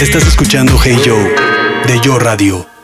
[0.00, 1.34] Estás escuchando Hey Joe
[1.86, 2.79] de Yo Radio.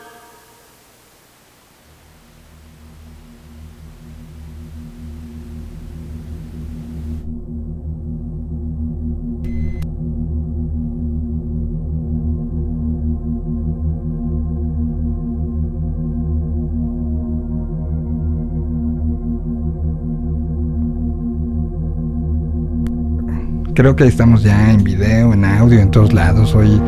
[23.77, 26.55] Creo que estamos ya en video, en audio, en todos lados.
[26.55, 26.81] Hoy,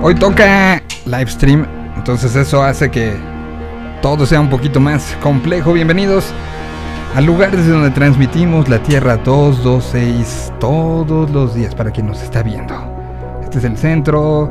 [0.00, 3.12] hoy toca live stream, entonces eso hace que
[4.00, 5.74] todo sea un poquito más complejo.
[5.74, 6.32] Bienvenidos
[7.14, 12.42] al lugar desde donde transmitimos la Tierra 226 todos los días para quien nos está
[12.42, 12.82] viendo.
[13.42, 14.50] Este es el centro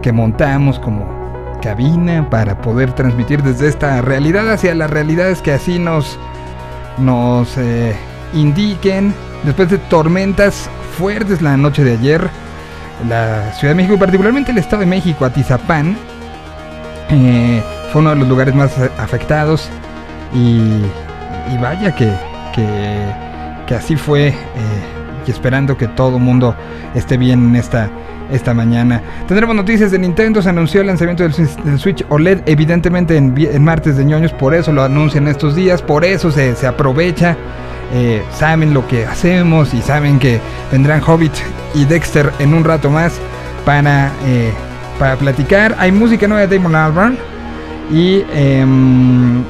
[0.00, 5.80] que montamos como cabina para poder transmitir desde esta realidad hacia las realidades que así
[5.80, 6.16] nos,
[6.98, 7.96] nos eh,
[8.32, 9.12] indiquen.
[9.42, 12.28] Después de tormentas fuertes la noche de ayer.
[13.08, 15.96] La Ciudad de México, particularmente el Estado de México, Atizapán,
[17.10, 19.68] eh, fue uno de los lugares más afectados.
[20.32, 20.80] Y,
[21.60, 22.10] vaya que,
[23.66, 24.28] que, así fue.
[24.28, 24.34] Eh,
[25.26, 26.54] y esperando que todo el mundo
[26.94, 27.88] esté bien en esta,
[28.30, 29.02] esta mañana.
[29.26, 30.42] Tendremos noticias de Nintendo.
[30.42, 34.32] Se anunció el lanzamiento del, Switch OLED, evidentemente en, martes de ñoños.
[34.32, 35.82] Por eso lo anuncian estos días.
[35.82, 37.36] Por eso se, se aprovecha
[37.94, 40.40] eh, saben lo que hacemos y saben que
[40.72, 41.32] vendrán Hobbit
[41.74, 43.12] y Dexter en un rato más
[43.64, 44.52] para, eh,
[44.98, 45.76] para platicar.
[45.78, 47.16] Hay música nueva de Damon Albarn
[47.92, 49.42] y, em,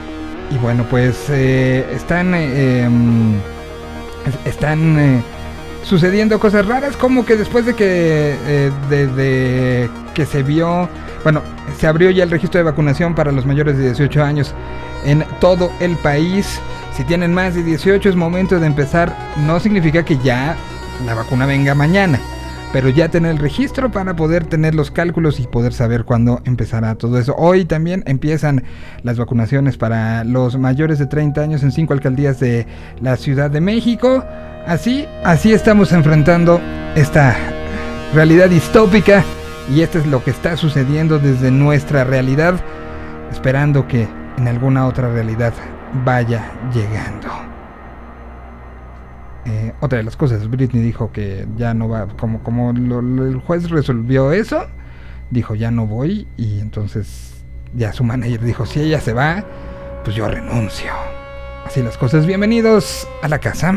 [0.50, 3.33] y bueno, pues eh, están, em,
[4.45, 5.22] están
[5.83, 10.89] sucediendo cosas raras como que después de que, de que se vio,
[11.22, 11.41] bueno,
[11.78, 14.55] se abrió ya el registro de vacunación para los mayores de 18 años
[15.05, 16.61] en todo el país.
[16.97, 19.17] Si tienen más de 18 es momento de empezar.
[19.45, 20.56] No significa que ya
[21.05, 22.20] la vacuna venga mañana,
[22.73, 26.95] pero ya tener el registro para poder tener los cálculos y poder saber cuándo empezará
[26.95, 27.34] todo eso.
[27.37, 28.62] Hoy también empiezan
[29.03, 32.69] las vacunaciones para los mayores de 30 años en cinco alcaldías de
[33.00, 34.25] la Ciudad de México.
[34.65, 36.61] Así, así estamos enfrentando
[36.94, 37.37] esta
[38.15, 39.25] realidad distópica
[39.75, 42.55] y esto es lo que está sucediendo desde nuestra realidad,
[43.32, 44.06] esperando que
[44.38, 45.53] en alguna otra realidad
[46.05, 47.28] vaya llegando.
[49.47, 53.71] Eh, otra de las cosas, Britney dijo que ya no va, como, como el juez
[53.71, 54.66] resolvió eso,
[55.31, 57.44] dijo ya no voy y entonces
[57.75, 59.44] ya su manager dijo si ella se va,
[60.03, 60.91] pues yo renuncio.
[61.66, 63.75] Así las cosas, bienvenidos a la casa.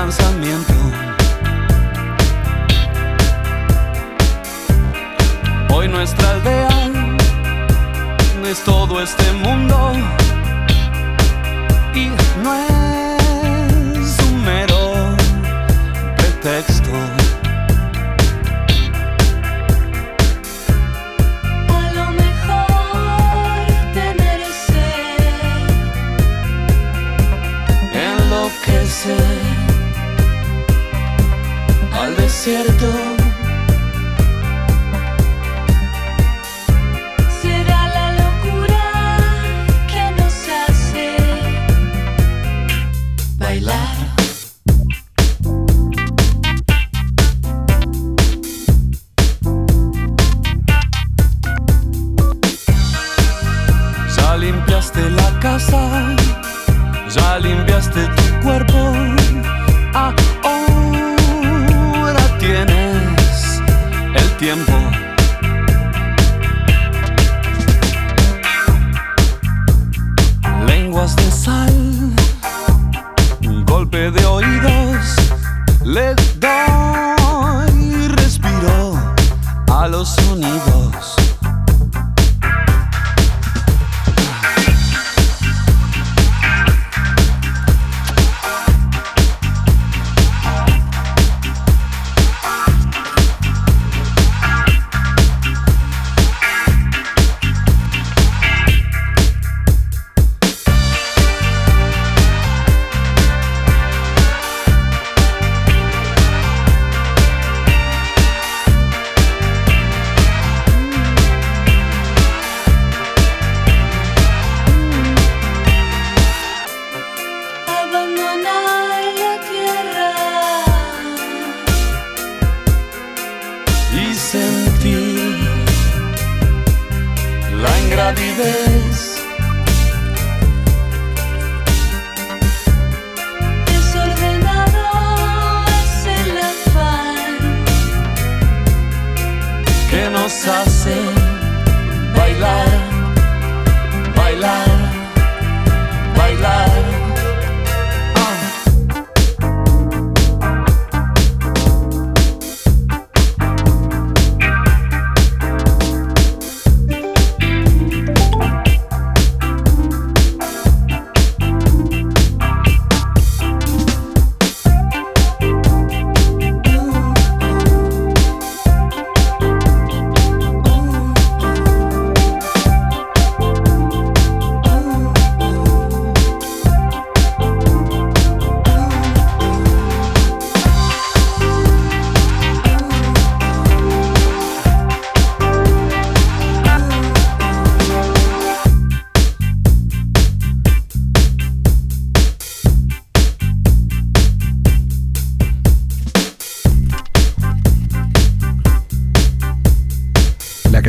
[0.00, 0.74] lanzamiento.
[5.74, 6.88] Hoy nuestra aldea
[8.40, 9.92] no es todo este mundo
[11.96, 12.10] y
[12.44, 12.67] no es
[32.48, 33.07] desierto.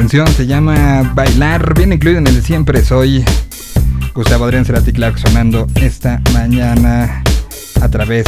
[0.09, 3.23] Se llama Bailar, viene incluido en el Siempre Soy.
[4.15, 7.23] Gustavo Adrián Cerati Clark sonando esta mañana
[7.79, 8.25] a través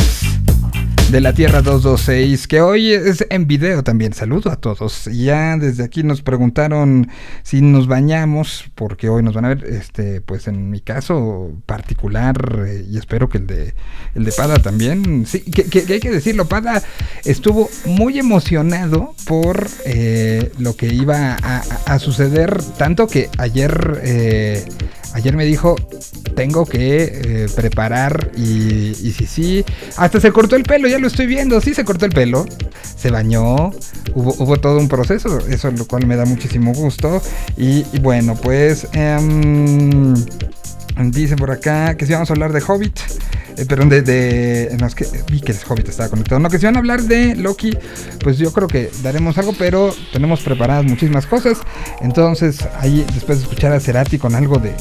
[1.09, 4.13] de la Tierra 226, que hoy es en video también.
[4.13, 5.05] Saludo a todos.
[5.05, 7.09] Ya desde aquí nos preguntaron
[7.51, 12.63] si nos bañamos, porque hoy nos van a ver, este, pues en mi caso particular,
[12.65, 13.73] eh, y espero que el de
[14.15, 15.25] el de Pada también.
[15.25, 16.81] Sí, que, que- que hay que decirlo, Pada
[17.25, 24.63] estuvo muy emocionado por eh, lo que iba a, a- suceder, tanto que ayer, eh,
[25.13, 25.75] ayer me dijo,
[26.35, 29.65] tengo que eh, preparar y, sí, sí,
[29.97, 32.45] hasta se cortó el pelo, ya lo estoy viendo, sí se cortó el pelo,
[32.95, 33.71] se bañó,
[34.15, 37.21] hubo, hubo todo un proceso, eso lo cual me da muchísimo gusto.
[37.57, 38.87] Y, y bueno, pues...
[38.93, 40.13] em,
[41.09, 42.99] Dicen por acá que si vamos a hablar de Hobbit.
[43.61, 44.01] Eh, perdón, de.
[44.01, 46.39] de no, es que vi que el Hobbit estaba conectado.
[46.39, 47.77] No, que si van a hablar de Loki,
[48.19, 51.59] pues yo creo que daremos algo, pero tenemos preparadas muchísimas cosas.
[52.01, 54.73] Entonces, ahí, después de escuchar a Cerati con algo de.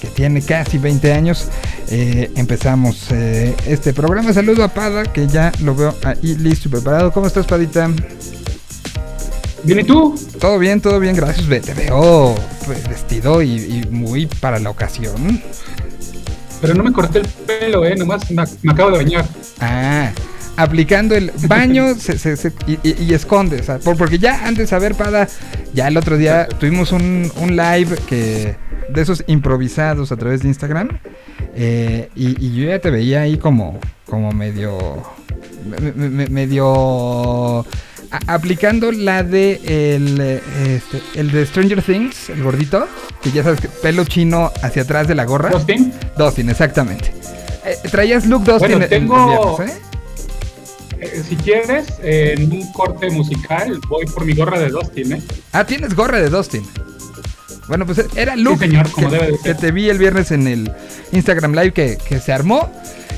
[0.00, 1.48] que tiene casi 20 años,
[1.88, 4.32] eh, empezamos eh, este programa.
[4.32, 7.12] Saludo a Pada, que ya lo veo ahí listo y preparado.
[7.12, 7.88] ¿Cómo estás, Padita?
[9.62, 10.18] Bien, ¿y tú?
[10.40, 11.46] Todo bien, todo bien, gracias.
[11.64, 12.34] Te veo
[12.64, 15.40] pues, vestido y, y muy para la ocasión.
[16.60, 19.24] Pero no me corté el pelo, eh, nomás me, me acabo de bañar.
[19.60, 20.10] Ah,
[20.56, 24.46] aplicando el baño se- se- se- y, y- y esconde, o sea, por- porque ya
[24.46, 25.28] antes, a ver, Pada,
[25.74, 28.56] ya el otro día tuvimos un, un live que
[28.88, 30.98] de esos improvisados a través de Instagram
[31.54, 35.15] eh, y, y yo ya te veía ahí como, como medio, me- me- me-
[36.30, 37.64] medio
[38.28, 39.60] aplicando la de
[39.96, 42.86] el, este, el de Stranger Things, el gordito,
[43.22, 45.50] que ya sabes que pelo chino hacia atrás de la gorra.
[45.50, 45.92] ¿Dustin?
[46.16, 47.12] Dustin, exactamente.
[47.64, 49.80] Eh, traías Luke Dustin Bueno, tengo- viernes, ¿eh?
[51.00, 55.22] Eh, si quieres, en un corte musical, voy por mi gorra de Dustin, ¿eh?
[55.52, 56.62] Ah, tienes gorra de Dustin.
[57.68, 59.56] Bueno, pues era Luke señor, como que, debe de que ser.
[59.56, 60.72] te vi el viernes en el
[61.12, 62.70] Instagram Live que, que se armó.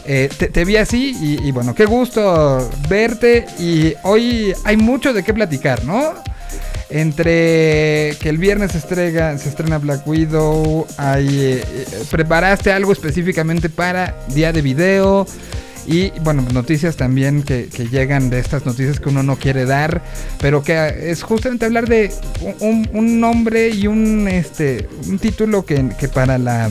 [0.06, 3.46] Eh, te, te vi así y, y bueno, qué gusto verte.
[3.58, 6.14] Y hoy hay mucho de qué platicar, ¿no?
[6.90, 12.92] Entre que el viernes se estrena, se estrena Black Widow, hay, eh, eh, preparaste algo
[12.92, 15.26] específicamente para día de video.
[15.90, 20.02] Y bueno, noticias también que, que llegan de estas noticias que uno no quiere dar,
[20.38, 22.12] pero que es justamente hablar de
[22.60, 26.70] un, un nombre y un este un título que, que para la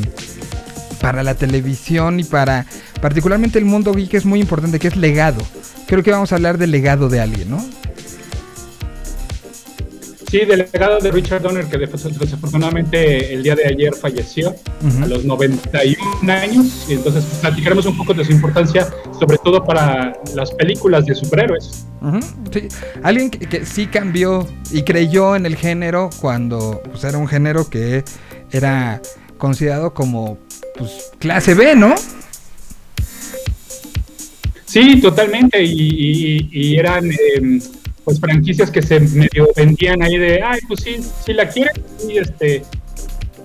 [1.01, 2.67] para la televisión y para
[3.01, 5.43] particularmente el mundo geek es muy importante, que es legado.
[5.88, 7.65] Creo que vamos a hablar del legado de alguien, ¿no?
[10.29, 14.50] Sí, del legado de Richard Donner, que des- desafortunadamente el día de ayer falleció
[14.86, 15.03] Ujú.
[15.03, 16.86] a los 91 años.
[16.89, 21.15] Y entonces pues, platicaremos un poco de su importancia, sobre todo para las películas de
[21.15, 21.86] superhéroes.
[22.51, 22.67] Sí.
[23.03, 27.69] Alguien que, que sí cambió y creyó en el género cuando pues, era un género
[27.69, 28.03] que
[28.51, 29.01] era
[29.38, 30.38] considerado como
[30.77, 31.96] pues, clase B, ¿no?
[34.65, 35.63] Sí, totalmente.
[35.63, 37.62] Y, y- y eran em,
[38.07, 40.95] pues franquicias que se medio vendían ahí de, ay, pues sí,
[41.25, 42.63] si la quieres, sí, este,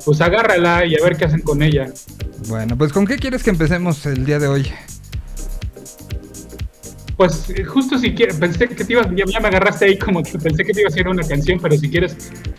[0.05, 1.93] pues agárrala y a ver qué hacen con ella.
[2.47, 4.71] Bueno, pues ¿con qué quieres que empecemos el día de hoy?
[7.17, 10.23] Pues eh, justo si quieres, pensé que te ibas, ya, ya me agarraste ahí como
[10.23, 12.17] que pensé que te iba a hacer una canción, pero si quieres,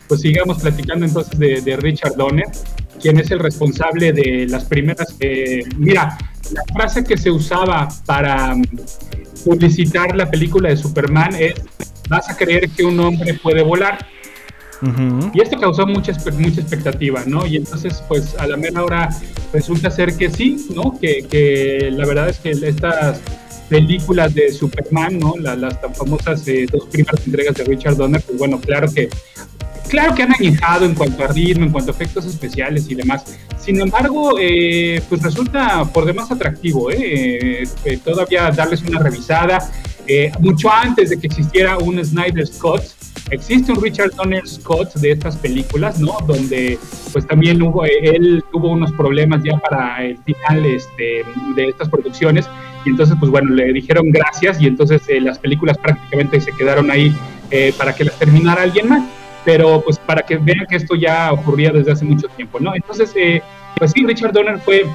[0.09, 2.47] pues sigamos platicando entonces de, de Richard Donner,
[3.01, 5.07] quien es el responsable de las primeras.
[5.21, 6.17] eh, mira,
[6.51, 8.55] la frase que se usaba para
[9.43, 11.55] publicitar la película de Superman es:
[12.09, 14.05] vas a creer que un hombre puede volar.
[15.33, 17.45] Y esto causó mucha, mucha expectativa, ¿no?
[17.45, 19.09] Y entonces, pues a la mera hora
[19.53, 20.99] resulta ser que sí, ¿no?
[20.99, 23.21] Que, que la verdad es que estas
[23.77, 25.33] películas de Superman, ¿no?
[25.45, 29.09] La- las tan famosas eh, dos primeras entregas de Richard Donner, pues bueno, claro que
[29.89, 33.19] claro que han añejado en cuanto a ritmo, en cuanto a efectos especiales y demás.
[33.65, 36.97] Sin embargo, eh, pues resulta por demás atractivo, ¿eh?
[36.99, 39.57] Eh, eh, todavía darles una revisada.
[40.05, 42.83] Eh, mucho antes de que existiera un Snyder Scott,
[43.31, 46.17] existe un Richard Donner Scott de estas películas, ¿no?
[46.27, 46.77] Donde
[47.13, 51.23] pues también hubo, eh, él tuvo unos problemas ya para el final este,
[51.55, 52.45] de estas producciones
[52.85, 56.91] y entonces pues bueno, le dijeron gracias y entonces eh, las películas prácticamente se quedaron
[56.91, 57.15] ahí
[57.51, 59.03] eh, para que las terminara alguien más
[59.45, 62.73] pero pues para que vean que esto ya ocurría desde hace mucho tiempo, ¿no?
[62.75, 63.41] Entonces, eh,
[63.77, 64.85] pues sí, Richard Donner fue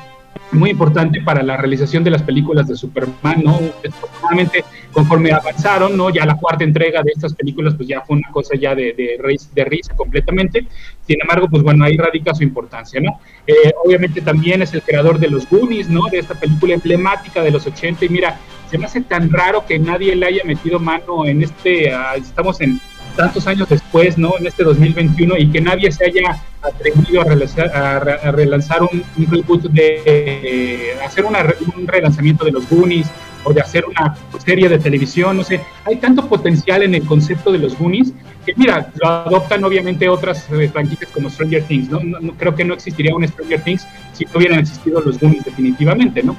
[0.52, 3.61] muy importante para la realización de las películas de Superman, ¿no?
[3.83, 6.11] Desafortunadamente, conforme avanzaron, ¿no?
[6.11, 9.38] Ya la cuarta entrega de estas películas, pues ya fue una cosa ya de, de,
[9.55, 10.67] de risa completamente.
[11.07, 13.21] Sin embargo, pues bueno, ahí radica su importancia, ¿no?
[13.47, 16.07] Eh, obviamente también es el creador de los Goonies, ¿no?
[16.11, 18.05] De esta película emblemática de los 80.
[18.05, 18.38] Y mira,
[18.71, 22.61] se me hace tan raro que nadie le haya metido mano en este, ah, estamos
[22.61, 22.81] en
[23.18, 24.32] tantos años después, ¿no?
[24.38, 28.82] En este 2021 y que nadie se haya atrevido a relanzar, a, re- a relanzar
[28.82, 31.40] un, un reboot de eh, hacer una
[31.76, 33.08] un relanzamiento de los Goonies
[33.44, 37.52] o de hacer una serie de televisión, no sé, hay tanto potencial en el concepto
[37.52, 38.12] de los Goonies
[38.46, 42.00] que mira, lo adoptan obviamente otras eh, franquicias como Stranger Things, ¿no?
[42.00, 45.44] No- no- Creo que no existiría un Stranger Things si no hubieran existido los Goonies
[45.44, 46.34] definitivamente, ¿no?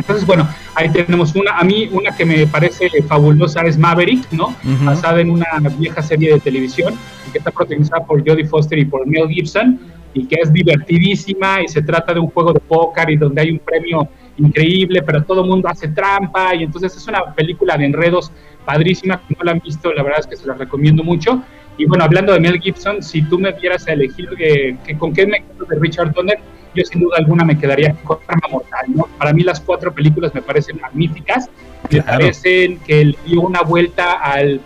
[0.00, 4.48] Entonces, bueno, ahí tenemos una, a mí una que me parece fabulosa es Maverick, ¿no?
[4.48, 4.84] Ujú.
[4.84, 5.46] Basada en una
[5.78, 6.94] vieja serie de televisión
[7.32, 9.78] que está protagonizada por Jodie Foster y por Mel Gibson
[10.12, 13.50] y que es divertidísima y se trata de un juego de póker y donde hay
[13.50, 17.84] un premio increíble, pero todo el mundo hace trampa y entonces es una película de
[17.84, 18.32] enredos
[18.64, 21.42] padrísima, que no la han visto, la verdad es que se la recomiendo mucho.
[21.76, 25.12] Y bueno, hablando de Mel Gibson, si tú me dieras a elegir eh, que, con
[25.12, 26.38] qué me quedo de Richard Donner,
[26.74, 29.04] yo sin duda alguna me quedaría con Arma Mortal, ¿no?
[29.18, 31.48] Para mí las cuatro películas me parecen magníficas,
[31.84, 32.06] me Claro.
[32.06, 34.60] parecen que le dio una vuelta al,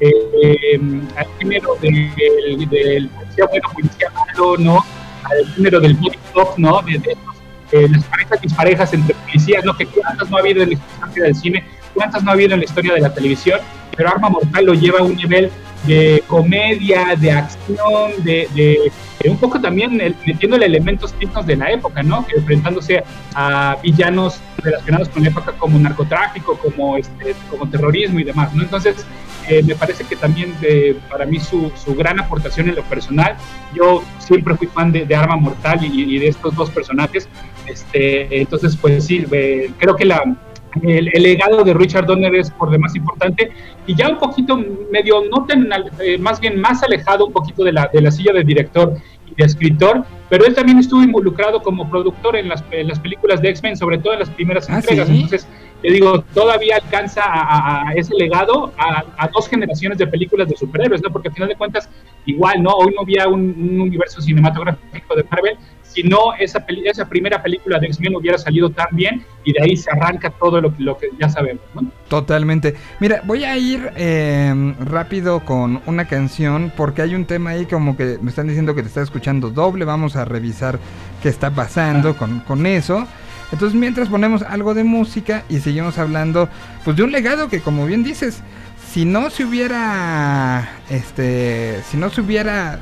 [0.00, 0.80] eh,
[1.16, 2.10] al género del,
[2.70, 4.84] del policía bueno, policía malo, ¿no?
[5.24, 6.80] Al género del body cop, ¿no?
[6.82, 7.34] De, de estos,
[7.72, 9.76] eh, las parejas disparejas entre policías, ¿no?
[9.76, 11.64] Que cuántas no ha habido en la historia del cine,
[11.94, 13.60] cuántas no ha habido en la historia de la televisión,
[13.96, 15.50] pero Arma Mortal lo lleva a un nivel
[15.86, 18.92] de comedia, de acción, de, de,
[19.28, 22.26] un poco también el, metiéndole elementos típicos de la época, ¿no?
[22.34, 23.02] Enfrentándose
[23.34, 28.62] a villanos relacionados con la época como narcotráfico, como, este, como terrorismo y demás, ¿no?
[28.62, 29.06] Entonces,
[29.48, 33.36] eh, me parece que también eh, para mí su, gran aportación en lo personal,
[33.74, 37.28] yo siempre fui fan de, de Arma Mortal y, y, de estos dos personajes,
[37.66, 40.22] este, entonces, pues sí, eh, creo que la,
[40.82, 43.50] el, el, legado de Richard Donner es por demás importante
[43.86, 44.56] y ya un poquito
[44.90, 45.68] medio, no tan,
[46.00, 48.94] eh, más bien más alejado un poquito de la, de la silla de director
[49.30, 53.42] y de escritor, pero él también estuvo involucrado como productor en las, en las películas
[53.42, 55.08] de X-Men, sobre todo en las primeras ¿Ah, entregas.
[55.08, 55.14] ¿sí?
[55.14, 55.48] Entonces,
[55.82, 61.02] te digo, todavía alcanza a, ese legado a, a, dos generaciones de películas de superhéroes,
[61.02, 61.10] ¿no?
[61.10, 61.88] Porque al final de cuentas,
[62.26, 62.70] igual, ¿no?
[62.72, 65.56] Hoy no había un, un universo cinematográfico de Marvel,
[65.92, 69.76] si no esa, esa primera película de X-Men hubiera salido tan bien y de ahí
[69.76, 71.90] se arranca todo lo, lo que ya sabemos, ¿no?
[72.08, 72.76] Totalmente.
[73.00, 77.96] Mira, voy a ir eh, rápido con una canción porque hay un tema ahí como
[77.96, 79.84] que me están diciendo que te está escuchando doble.
[79.84, 80.78] Vamos a revisar
[81.22, 83.06] qué está pasando con, con eso.
[83.52, 86.48] Entonces, mientras ponemos algo de música y seguimos hablando,
[86.84, 88.42] pues de un legado que, como bien dices,
[88.92, 92.80] si no se hubiera, este, si no se hubiera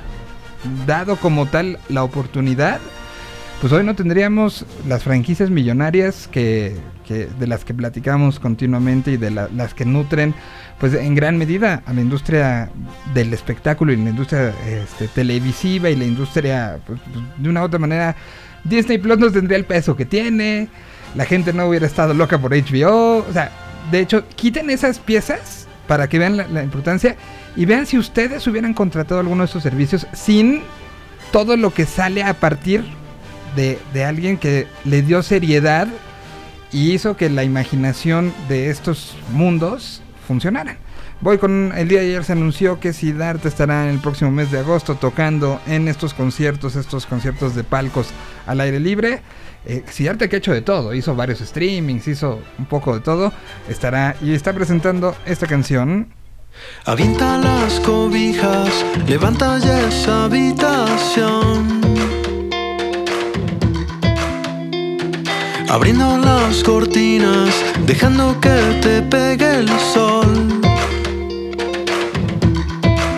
[0.87, 2.81] dado como tal la oportunidad,
[3.61, 6.77] pues hoy no tendríamos las franquicias millonarias que,
[7.09, 10.35] de las que platicamos continuamente y de la, las que nutren,
[10.79, 12.71] pues en gran medida a la industria
[13.15, 17.65] del espectáculo y la industria este, televisiva y la industria, pues, pues, de una u
[17.65, 18.15] otra manera
[18.63, 20.69] Disney Plus no tendría el peso que tiene,
[21.17, 23.51] la gente no hubiera estado loca por HBO, o sea,
[23.91, 27.17] de hecho, quiten esas piezas para que vean la, la, importancia
[27.57, 30.63] y vean si ustedes hubieran contratado alguno de estos servicios sin
[31.33, 32.85] todo lo que sale a partir
[33.93, 35.89] de, alguien que le dio seriedad
[36.73, 40.79] y hizo que la imaginación de estos mundos funcionaran.
[41.21, 44.53] Voy con el día de ayer se anunció que Siddhartha estará en el próximo mes
[44.53, 48.09] de agosto tocando en estos conciertos, estos conciertos de palcos
[48.47, 49.23] al aire libre.
[49.67, 53.33] Eh, que ha hecho de todo, hizo varios streamings, hizo un poco de todo,
[53.69, 56.09] estará y está presentando esta canción.
[56.85, 61.98] Avienta las cobijas, levanta ya esa habitación.
[65.69, 67.55] abriendo las cortinas,
[67.87, 70.49] dejando que te pegue el sol.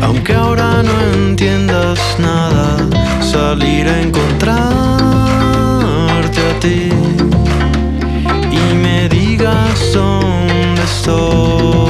[0.02, 2.76] Aunque ahora no entiendas nada,
[3.20, 4.56] salir a encontrarte
[6.40, 6.90] a ti
[8.50, 11.85] y me digas dónde estoy.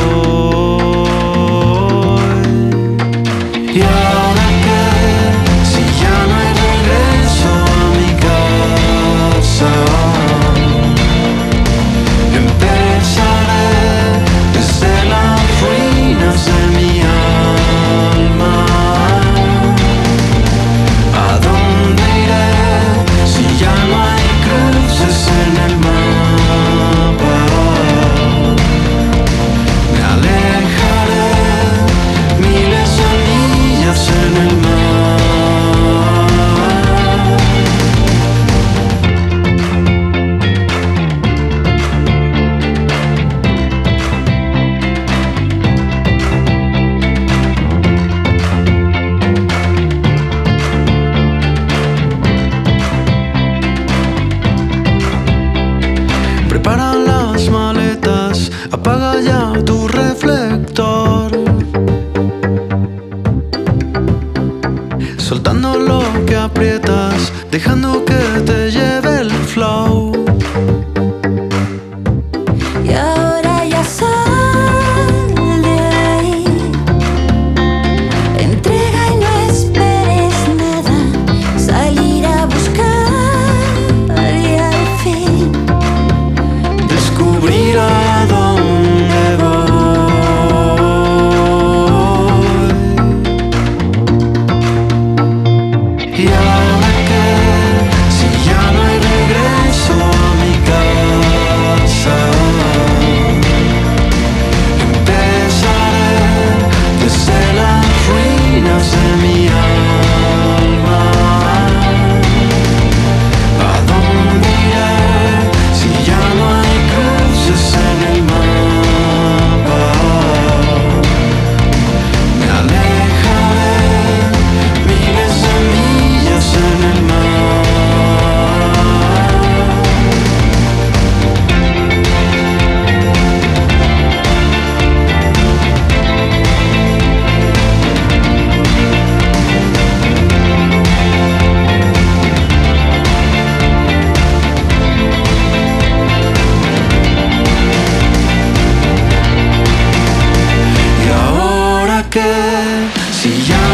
[153.27, 153.66] Si ya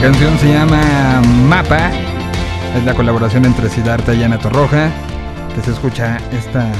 [0.00, 1.90] canción se llama Mapa.
[2.74, 4.90] Es la colaboración entre Siddhartha y Ana Torroja.
[5.54, 6.72] Que se escucha esta,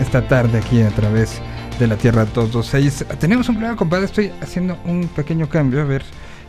[0.00, 1.42] esta tarde aquí a través
[1.80, 3.18] de la Tierra 226.
[3.18, 4.04] Tenemos un problema, compadre.
[4.04, 5.80] Estoy haciendo un pequeño cambio.
[5.80, 6.02] A ver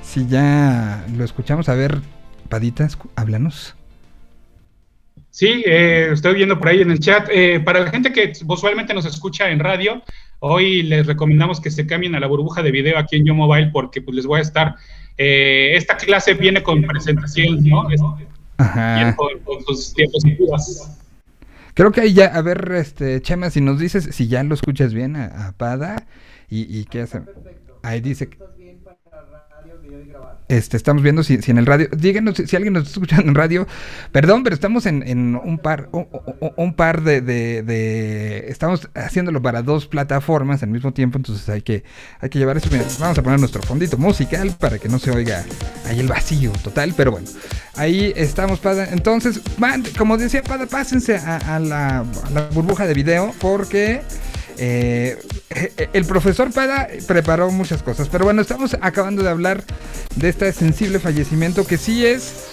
[0.03, 1.67] si ya lo escuchamos.
[1.67, 1.99] A ver,
[2.47, 3.75] Padita, háblanos.
[5.31, 7.27] Sí, eh, estoy viendo por ahí en el chat.
[7.31, 10.03] Eh, para la gente que usualmente nos escucha en radio,
[10.39, 13.69] hoy les recomendamos que se cambien a la burbuja de video aquí en Yo Mobile
[13.71, 14.75] porque pues les voy a estar.
[15.17, 17.87] eh, esta clase viene con presentación, ¿no?
[18.57, 19.15] Ajá.
[19.15, 19.93] con, con sus.
[21.73, 24.93] Creo que ahí ya, a ver, este, Chema, si nos dices si ya lo escuchas
[24.93, 26.07] bien a, a Pada
[26.49, 27.21] y, y qué hace.
[27.83, 28.29] Ahí dice.
[30.49, 31.87] Este, estamos viendo si, si en el radio.
[31.95, 33.67] Díganos si, alguien nos está escuchando en radio.
[34.11, 39.85] Perdón, pero estamos en, en un par, un, par de, de- Estamos haciéndolo para dos
[39.85, 41.19] plataformas al mismo tiempo.
[41.19, 41.83] Entonces hay que,
[42.19, 42.67] hay que llevar eso.
[42.71, 45.45] Mira, vamos a poner nuestro fondito musical para que no se oiga
[45.85, 46.95] ahí el vacío total.
[46.97, 47.27] Pero bueno,
[47.75, 48.89] ahí estamos, Pada.
[48.91, 52.03] Entonces, man, como decía Pada, pásense a, a la
[52.53, 54.01] burbuja de video porque.
[54.61, 55.17] Eh,
[55.93, 59.63] el profesor Pada preparó muchas cosas, pero bueno, estamos acabando de hablar
[60.15, 62.49] de este sensible fallecimiento que sí es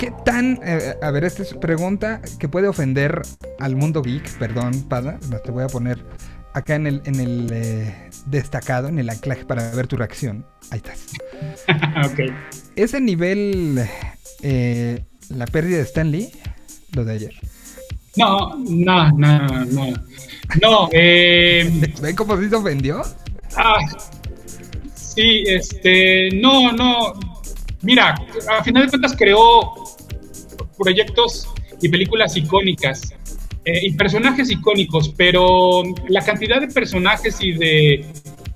[0.00, 3.20] ¿Qué tan, eh, a ver, esta es pregunta que puede ofender
[3.58, 5.98] al mundo geek, perdón, Pada, te voy a poner
[6.54, 10.46] acá en el, en el eh, destacado, en el anclaje para ver tu reacción.
[10.70, 11.06] Ahí estás.
[12.10, 12.32] ok.
[12.76, 13.86] ¿Ese nivel,
[14.40, 16.32] eh, la pérdida de Stan Lee,
[16.92, 17.34] lo de ayer?
[18.16, 19.92] No, no, no, no.
[20.60, 21.70] No, eh,
[22.02, 23.02] ¿Ven cómo se ofendió?
[23.56, 23.78] Ah,
[24.94, 27.12] sí, este, no, no.
[27.82, 28.14] Mira,
[28.50, 29.74] a final de cuentas creó
[30.76, 31.48] proyectos
[31.80, 33.14] y películas icónicas
[33.64, 38.06] eh, y personajes icónicos, pero la cantidad de personajes y de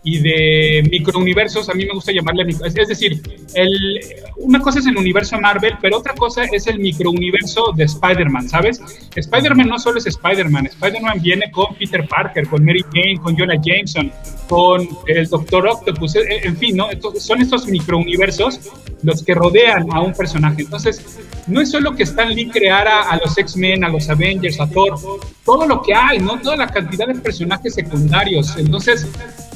[0.05, 3.23] y de microuniversos, a mí me gusta llamarle, es decir,
[3.55, 4.01] el,
[4.37, 8.83] una cosa es el universo Marvel, pero otra cosa es el microuniverso de Spider-Man, ¿sabes?
[9.17, 13.57] Spider-Man no solo es Spider-Man, Spider-Man viene con Peter Parker, con Mary Jane, con Jonah
[13.63, 14.13] Jameson,
[14.47, 16.91] con el Doctor Octopus, eh, en fin, ¿no?
[16.91, 18.61] Entonces, son estos microuniversos
[19.03, 20.63] los que rodean a un personaje.
[20.63, 24.69] Entonces, no es solo que Stan Lee creara a los X-Men, a los Avengers, a
[24.69, 24.99] Thor,
[25.45, 26.39] todo lo que hay, ¿no?
[26.41, 28.57] Toda la cantidad de personajes secundarios.
[28.57, 29.07] Entonces,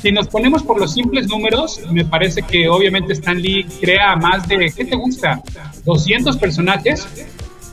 [0.01, 4.47] si nos ponemos por los simples números, me parece que obviamente Stan Lee crea más
[4.49, 5.43] de, ¿qué te gusta?
[5.85, 7.07] 200 personajes.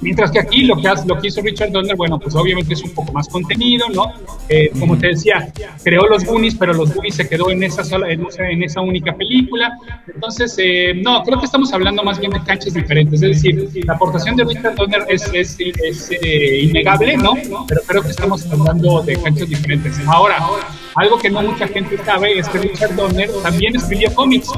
[0.01, 2.83] Mientras que aquí lo que, hace, lo que hizo Richard Donner, bueno, pues obviamente es
[2.83, 4.11] un poco más contenido, ¿no?
[4.49, 5.51] Eh, como te decía,
[5.83, 8.81] creó los Goonies, pero los Goonies se quedó en esa sola, en esa, en esa
[8.81, 9.71] única película.
[10.13, 13.21] Entonces, eh, no, creo que estamos hablando más bien de canchas diferentes.
[13.21, 17.33] Es decir, la aportación de Richard Donner es, es, es eh, innegable, ¿no?
[17.67, 19.99] Pero creo que estamos hablando de canchas diferentes.
[20.07, 20.37] Ahora,
[20.95, 24.49] algo que no mucha gente sabe es que Richard Donner también escribió cómics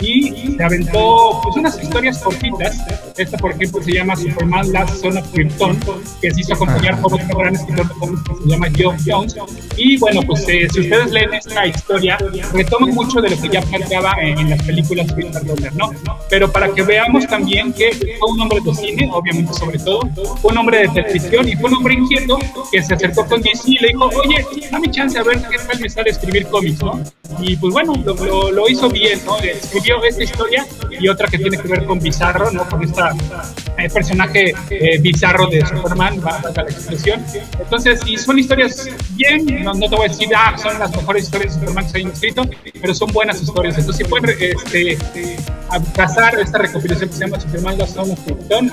[0.00, 2.78] y se aventó pues, unas historias cortitas.
[3.16, 5.78] Esta, por ejemplo, se llama Superman Last Son of Krypton,
[6.20, 9.36] que se hizo acompañar por otro gran escritor de cómics que se llama Geoff Jones.
[9.76, 12.18] Y bueno, pues eh, si ustedes leen esta historia,
[12.54, 15.90] retoma mucho de lo que ya planteaba en, en las películas de Richard Donner, ¿no?
[16.30, 20.00] Pero para que veamos también que fue un hombre de cine, obviamente sobre todo,
[20.40, 22.38] fue un hombre de televisión y fue un hombre inquieto
[22.70, 25.81] que se acercó con DC y le dijo, oye, dame chance a ver qué tal
[25.82, 27.02] me sale escribir cómics, ¿no?
[27.40, 29.38] Y pues bueno, lo, lo, lo hizo bien, ¿no?
[29.38, 30.66] Escribió esta historia
[30.98, 32.68] y otra que tiene que ver con Bizarro, ¿no?
[32.68, 33.10] Con esta
[33.78, 37.24] eh, personaje eh, bizarro de Superman, va a la expresión.
[37.58, 41.24] Entonces, y son historias bien, no, no te voy a decir, ah, son las mejores
[41.24, 42.42] historias de Superman que se hayan escrito,
[42.80, 43.78] pero son buenas historias.
[43.78, 44.98] Entonces, si pueden este,
[46.40, 48.10] esta recopilación que se llama Superman Los Son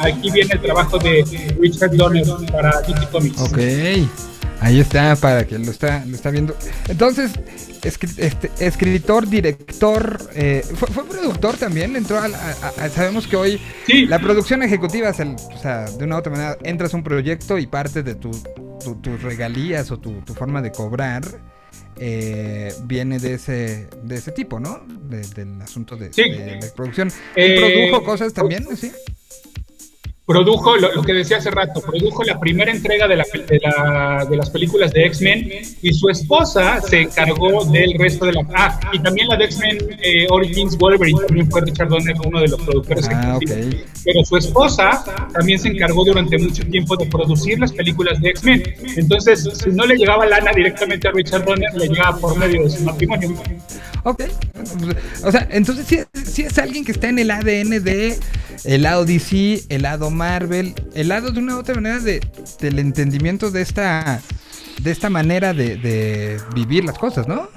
[0.01, 1.25] aquí viene el trabajo de
[1.59, 3.41] Richard Donner para DC Comics.
[3.41, 4.28] Ok.
[4.61, 6.55] Ahí está, para que lo está, lo está viendo.
[6.89, 7.31] Entonces,
[7.81, 13.37] escri- este, escritor, director, eh, ¿fue, fue productor también, entró a, a- a- sabemos que
[13.37, 14.05] hoy Sí.
[14.05, 17.03] la producción ejecutiva es el, o sea, de una u otra manera, entras a un
[17.03, 18.31] proyecto y parte de tu,
[18.83, 21.23] tu- tus regalías o tu, tu forma de cobrar
[22.01, 24.81] eh, viene de ese, de ese tipo, ¿no?
[25.09, 26.23] De- del asunto de, Sí.
[26.29, 27.09] de la producción.
[27.35, 27.55] ¿Y Eh,
[27.89, 28.65] produjo cosas también?
[28.77, 28.91] Sí.
[30.29, 34.27] Produjo lo, lo que decía hace rato, produjo la primera entrega de, la, de, la-
[34.29, 35.49] de las películas de X-Men
[35.81, 38.41] y su esposa se encargó del resto de la...
[38.53, 42.47] Ah, y también la de X-Men eh, Origins Wolverine, también fue Richard Donner uno de
[42.47, 43.75] los productores Ah, ejecutivos.
[43.75, 43.89] ok.
[44.05, 48.63] Pero su esposa también se encargó durante mucho tiempo de producir las películas de X-Men.
[48.97, 52.69] Entonces, si no le llegaba lana directamente a Richard Donner, le llegaba por medio de
[52.69, 53.35] su matrimonio.
[54.03, 54.23] Ok.
[55.23, 58.15] O sea, entonces sí, sí es alguien que está en el ADN de
[58.65, 62.19] el lado DC, el lado Marvel, el lado de una u otra manera de,
[62.59, 64.21] del entendimiento de esta
[64.81, 67.49] de esta manera de, de vivir las cosas, ¿no?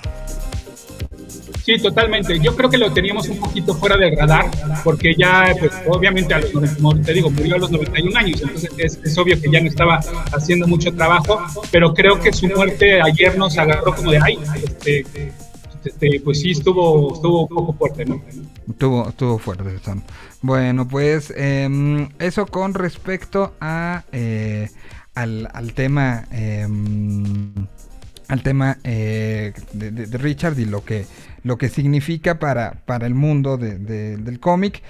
[1.65, 2.41] Sí, totalmente.
[2.41, 4.51] Yo creo que lo teníamos un poquito fuera del radar,
[4.83, 8.43] porque ya, pues, obviamente, a los, 90 como te digo, murió a los 91 años,
[8.43, 10.01] entonces es, es obvio que ya no estaba
[10.33, 15.05] haciendo mucho trabajo, pero creo que su muerte ayer nos agarró como de, ay, este,
[15.85, 18.21] este, pues sí, estuvo, estuvo un poco fuerte, ¿no?
[18.69, 20.03] Estuvo, estuvo fuerte, Sam.
[20.43, 24.69] Bueno, pues em, eso con respecto a eh,
[25.15, 27.53] al, al tema em,
[28.29, 31.07] al tema eh, de, de- Richard y lo que
[31.45, 34.83] lo que significa para, para el mundo de- de- del cómic.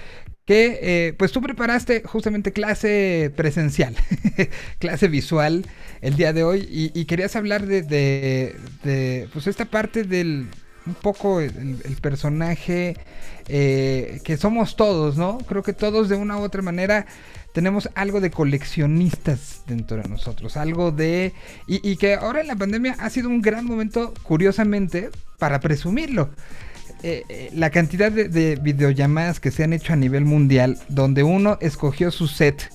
[0.45, 3.95] Que eh, pues tú preparaste justamente clase presencial,
[4.79, 5.65] clase visual
[6.01, 10.47] el día de hoy y, y querías hablar de, de- de, pues esta parte del
[10.85, 12.95] un poco el, el personaje
[13.47, 15.37] eh, que somos todos, ¿no?
[15.39, 17.05] Creo que todos de una u otra manera
[17.53, 21.33] tenemos algo de coleccionistas dentro de nosotros, algo de...
[21.67, 26.29] Y, y que ahora en la pandemia ha sido un gran momento, curiosamente, para presumirlo.
[27.03, 31.23] Eh, eh, la cantidad de, de videollamadas que se han hecho a nivel mundial, donde
[31.23, 32.69] uno escogió su set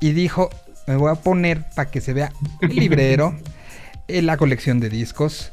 [0.00, 0.50] y dijo,
[0.88, 3.36] me voy a poner para que se vea el librero,
[4.08, 5.52] la colección de discos,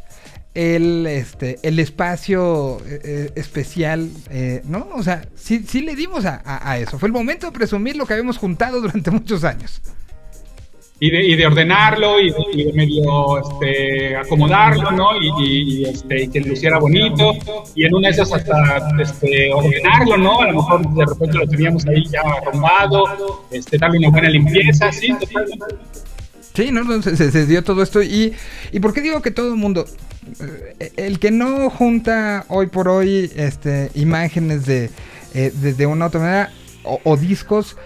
[0.55, 4.88] el, este, el espacio eh, eh, especial, eh, ¿no?
[4.95, 6.97] O sea, sí, sí le dimos a, a- eso.
[6.99, 9.81] Fue el momento de presumir lo que habíamos juntado durante muchos años.
[11.01, 15.09] y de, y de ordenarlo y de, medio este, acomodarlo, ¿no?
[15.21, 17.31] Y, y- este, que luciera bonito.
[17.75, 20.41] Y en una de esas hasta este, ordenarlo, ¿no?
[20.41, 24.91] A lo mejor de repente lo teníamos ahí ya arrumbado, este, darle una buena limpieza,
[24.91, 25.65] sí, totalmente.
[26.60, 26.84] Sí, ¿no?
[26.84, 28.04] no, se, dio todo esto.
[28.04, 28.34] Y,
[28.74, 29.86] ¿Y por qué digo que todo el mundo?
[30.80, 34.89] Eh, El que no junta hoy por hoy este, imágenes de,
[35.34, 36.52] eh, de, de una u otra manera
[36.84, 37.78] o, o discos,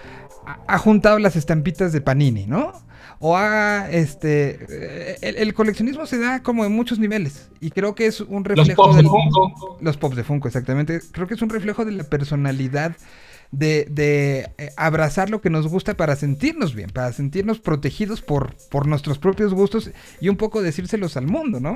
[0.67, 2.73] ha, juntado las estampitas de Panini, ¿no?
[3.19, 7.51] O ha, este, eh, el, el coleccionismo se da como en muchos niveles.
[7.61, 9.77] Y creo que es un Los reflejo pops de Funko.
[9.81, 10.99] los pops de Funko, exactamente.
[11.11, 12.95] Creo que es un reflejo de la personalidad
[13.53, 18.55] de, de, eh, abrazar lo que nos gusta para sentirnos bien, para sentirnos protegidos por,
[18.69, 21.75] por nuestros propios gustos y un poco decírselos al mundo, ¿no?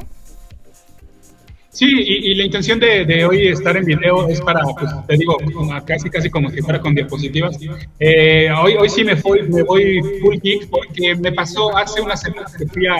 [1.77, 5.15] Sí, y, y la intención de, de hoy estar en video es para, pues, te
[5.15, 5.37] digo,
[5.85, 7.55] casi casi como si fuera con diapositivas.
[7.99, 12.19] Eh, hoy, hoy sí me, fui, me voy full geek porque me pasó hace unas
[12.19, 12.95] semanas que fui a,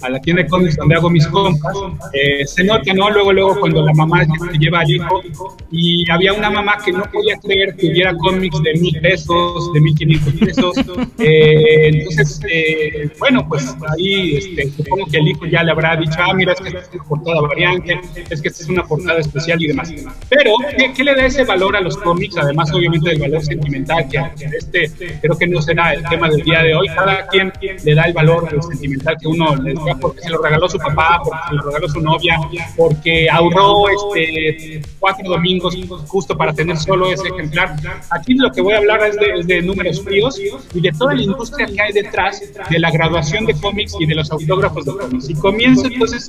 [0.00, 1.76] a la tienda de cómics donde hago mis compras.
[2.14, 3.10] Eh, se nota, ¿no?
[3.10, 5.22] Luego, luego cuando la mamá se lleva al hijo
[5.70, 9.80] y había una mamá que no podía creer que hubiera cómics de mil pesos, de
[9.82, 10.74] mil quinientos pesos.
[11.18, 16.16] Eh, entonces, eh, bueno, pues ahí este, supongo que el hijo ya le habrá dicho,
[16.16, 19.20] ah, mira, es que esta es una portada variante, es que esta es una portada
[19.20, 19.92] especial y demás.
[20.28, 22.36] Pero, ¿qué, qué le da ese valor a los cómics?
[22.36, 26.42] Además, obviamente, del valor sentimental, que a este creo que no será el tema del
[26.42, 26.88] día de hoy.
[26.88, 27.52] Cada quien
[27.84, 31.20] le da el valor sentimental que uno le da porque se lo regaló su papá,
[31.24, 32.40] porque se lo regaló su novia,
[32.76, 37.76] porque ahorró este, cuatro domingos justo para tener solo ese ejemplar.
[38.10, 41.14] Aquí lo que voy a hablar es de, es de números fríos y de toda
[41.14, 44.92] la industria que hay detrás de la graduación de cómics y de los autógrafos de
[44.92, 45.30] cómics.
[45.30, 46.28] Y comienzo entonces,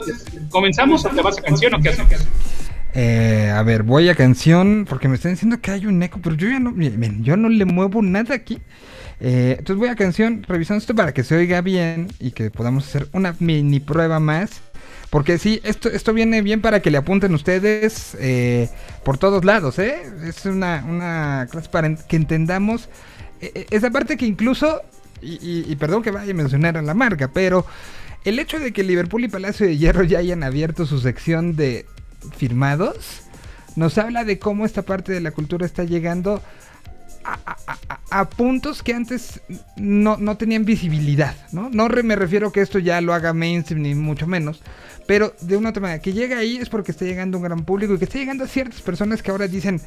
[0.49, 1.41] ¿comenzamos o te vas a
[2.95, 6.35] Eh, a ver, voy a canción porque me están diciendo que hay un eco, pero
[6.35, 6.73] yo ya no,
[7.21, 8.59] yo no le muevo nada aquí.
[9.19, 12.85] Eh, entonces voy a canción revisando esto para que se oiga bien y que podamos
[12.87, 14.61] hacer una mini prueba más.
[15.09, 18.67] Porque sí, esto, esto viene bien para que le apunten ustedes eh,
[19.03, 20.01] por todos lados, ¿eh?
[20.25, 22.89] Es una, una clase para que entendamos
[23.39, 24.81] eh, esa parte que incluso,
[25.21, 27.63] y- y perdón que vaya a mencionar a la marca, pero
[28.25, 31.85] el hecho de que Liverpool y Palacio de Hierro ya hayan abierto su sección de
[32.37, 33.21] firmados,
[33.75, 36.41] nos habla de cómo esta parte de la cultura está llegando
[37.25, 39.41] a, puntos que antes
[39.77, 41.69] no, no tenían visibilidad, ¿no?
[41.69, 44.61] No me refiero que esto ya lo haga mainstream ni mucho menos,
[45.07, 47.93] pero de una otra manera, que llega ahí es porque está llegando un gran público
[47.93, 49.81] y que está llegando a ciertas personas que ahora dicen,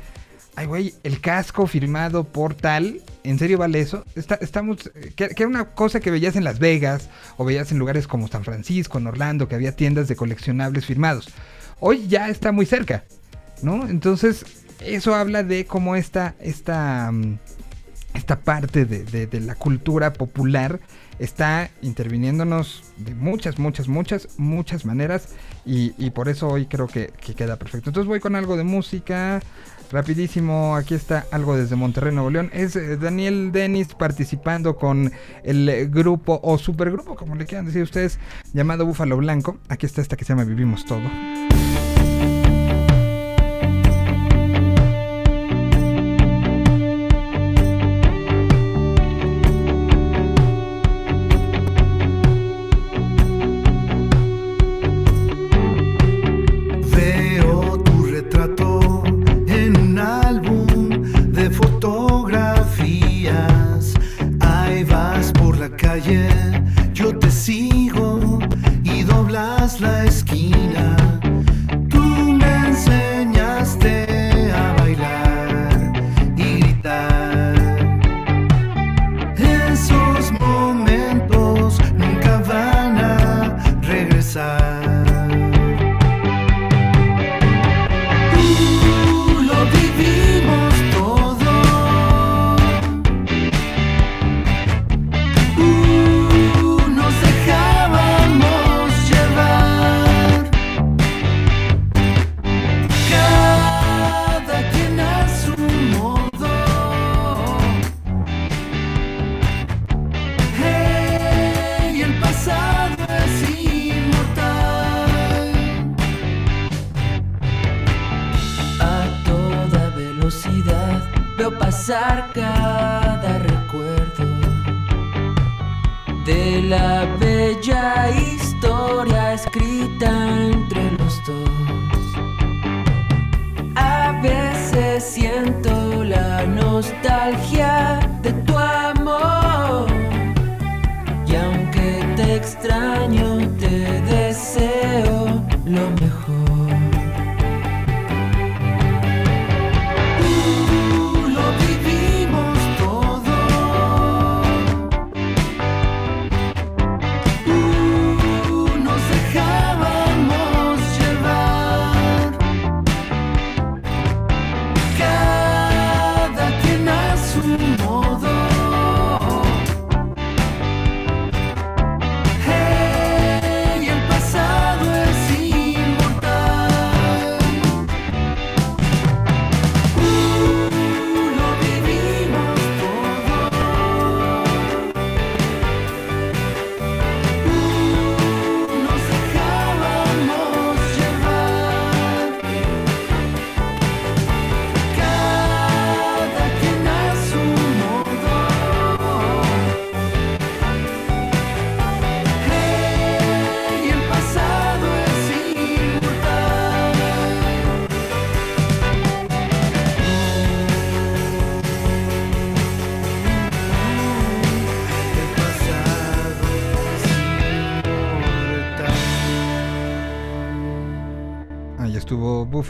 [0.56, 4.04] ay güey, el casco firmado por tal, ¿en serio vale eso?
[4.14, 8.06] Estamos, eh, que, era una cosa que veías en Las Vegas o veías en lugares
[8.06, 11.28] como San Francisco, en Orlando, que había tiendas de coleccionables firmados.
[11.78, 13.04] Hoy ya está muy cerca,
[13.62, 13.86] ¿no?
[13.86, 14.46] Entonces,
[14.80, 17.38] eso habla de cómo esta, esta, mm,
[18.14, 20.80] esta parte de, de- la cultura popular
[21.18, 25.28] está interviniéndonos de muchas, muchas, muchas, muchas maneras
[25.66, 27.90] y, por eso hoy creo que queda perfecto.
[27.90, 29.42] Entonces voy con algo de música.
[29.90, 32.50] Rapidísimo, aquí está algo desde Monterrey, Nuevo León.
[32.52, 35.12] Es eh, Daniel Dennis participando con
[35.44, 38.18] el grupo o supergrupo, como le quieran decir ustedes,
[38.52, 39.58] llamado Búfalo Blanco.
[39.68, 41.02] Aquí está esta que se llama Vivimos Todo.
[69.80, 70.85] La esquina.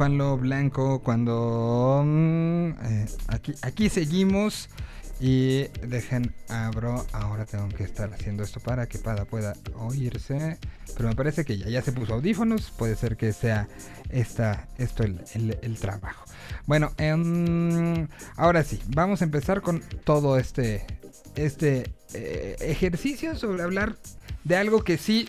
[0.07, 2.03] Búfalo Blanco cuando...
[2.07, 4.69] mm, eh, aquí, aquí seguimos.
[5.19, 7.05] Y dejen, abro.
[7.13, 10.59] Ahora tengo que estar haciendo esto para que Pada pueda oírse.
[10.97, 12.71] Pero me parece que ya, ya se puso audífonos.
[12.71, 13.67] Puede ser que sea
[14.11, 16.25] esta, esto el, el- el trabajo.
[16.67, 20.87] Bueno, em, ahora sí, vamos a empezar con todo este,
[21.35, 23.97] este eh, ejercicio sobre hablar
[24.45, 25.27] de algo que sí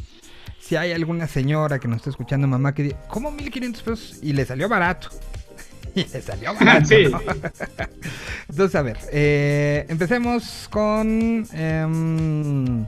[0.68, 4.18] si hay alguna señora que nos está escuchando, mamá, que dice, ¿cómo 1500 pesos?
[4.22, 5.10] Y le salió barato.
[5.96, 6.86] y le salió barato.
[6.88, 7.06] Sí.
[7.12, 7.22] ¿no?
[8.50, 11.48] Entonces, a ver, eh, empecemos con.
[11.54, 12.86] em,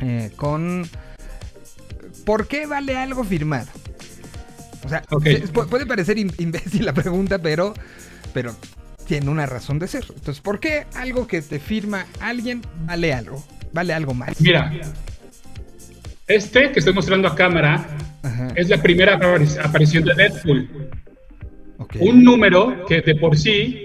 [0.00, 0.88] eh, con.
[2.24, 3.68] ¿Por qué vale algo firmado?
[4.84, 7.74] O sea, puede parecer im- imbécil la pregunta, pero.
[8.34, 8.54] Pero
[9.06, 10.04] tiene una razón de ser.
[10.08, 13.42] Entonces, ¿por qué algo que te firma alguien vale algo?
[13.72, 14.40] Vale algo más.
[14.40, 14.70] Mira,
[16.28, 17.86] este que estoy mostrando a cámara
[18.22, 20.68] Ajá, es la primera apari- aparición de Deadpool.
[21.78, 21.96] ok.
[22.00, 23.82] Un número que de por sí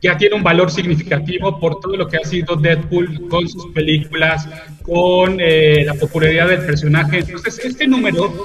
[0.00, 4.46] ya tiene un valor significativo por todo lo que ha sido Deadpool con sus películas,
[4.82, 7.20] con eh, la popularidad del personaje.
[7.20, 8.44] Entonces, este número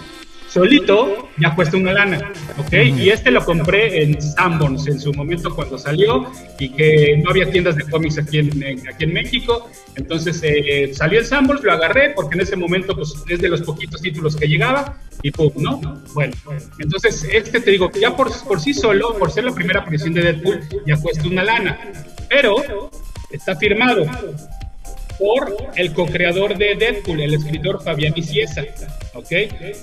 [0.49, 2.73] solito ya cuesta una lana, ¿ok?
[2.97, 7.49] Y este lo compré en Sanborns en su momento cuando salió y que no había
[7.51, 9.69] tiendas de cómics aquí en, en- aquí en México.
[9.95, 13.61] Entonces eh, salió en Sanborns, lo agarré porque en ese momento pues, es de los
[13.61, 15.79] poquitos títulos que llegaba y pum, ¿no?
[16.13, 16.33] Bueno,
[16.79, 20.21] entonces este te digo, ya por, por sí solo, por ser la primera aparición de
[20.21, 21.77] Deadpool, ya cuesta una lana.
[22.29, 22.89] Pero
[23.31, 24.05] está firmado
[25.19, 28.63] por el co-creador de Deadpool, el escritor Fabián Iciesa.
[29.13, 29.31] ¿Ok?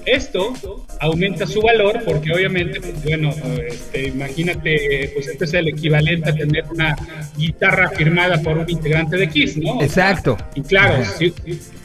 [0.06, 0.54] Esto
[1.00, 3.30] aumenta su valor porque obviamente, pues, bueno,
[3.68, 6.96] este, imagínate, pues este es el equivalente a tener una
[7.36, 9.72] guitarra firmada por un integrante de Kiss, ¿no?
[9.72, 10.38] O sea, Exacto.
[10.54, 11.34] y claro, si,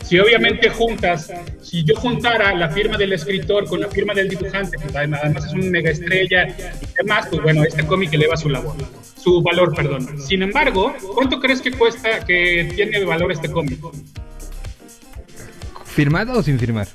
[0.05, 4.77] si obviamente juntas, si yo juntara la firma del escritor con la firma del dibujante,
[4.77, 8.49] que además además es una mega estrella y demás, pues bueno, este cómic eleva su
[8.49, 8.75] labor,
[9.21, 10.19] su valor, perdón.
[10.19, 13.79] Sin embargo, ¿cuánto crees que cuesta, que tiene valor este cómic?
[15.85, 16.87] ¿Firmado o sin firmar?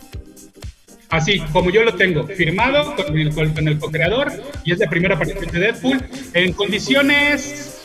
[1.10, 4.32] Así, como yo lo tengo, firmado con el, con, el co-creador
[4.64, 6.02] y es la primera aparición de Deadpool
[6.34, 7.80] en condiciones,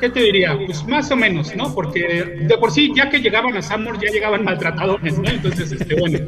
[0.00, 0.58] ¿qué te diría?
[0.66, 1.72] Pues más o menos, ¿no?
[1.72, 5.30] Porque de por sí, ya que llegaban a Samur, ya llegaban maltratadores, ¿no?
[5.30, 6.18] Entonces, este, bueno,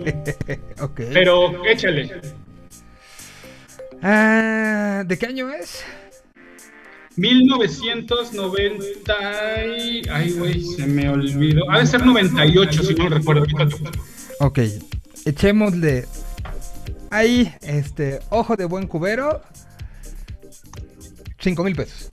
[0.80, 1.00] ok.
[1.12, 2.12] pero échale.
[4.03, 5.84] Ah, ¿De qué año es?
[7.16, 10.08] 1990 y...
[10.08, 11.68] Ay, güey, se me olvidó.
[11.70, 13.44] Ha de ser 98, si no recuerdo.
[14.40, 14.58] Ok.
[15.24, 16.06] Echémosle.
[17.10, 19.42] Ahí, este, ojo de buen cubero.
[21.38, 22.10] 5 mil pesos.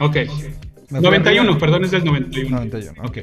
[0.00, 0.16] Ok.
[0.16, 1.58] Me fui 91, arriba.
[1.58, 2.56] perdón, es del 91.
[2.56, 3.18] 91, Ok.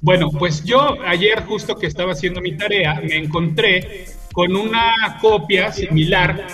[0.00, 5.72] Bueno, pues yo ayer justo que estaba haciendo mi tarea, me encontré con una copia
[5.72, 6.46] similar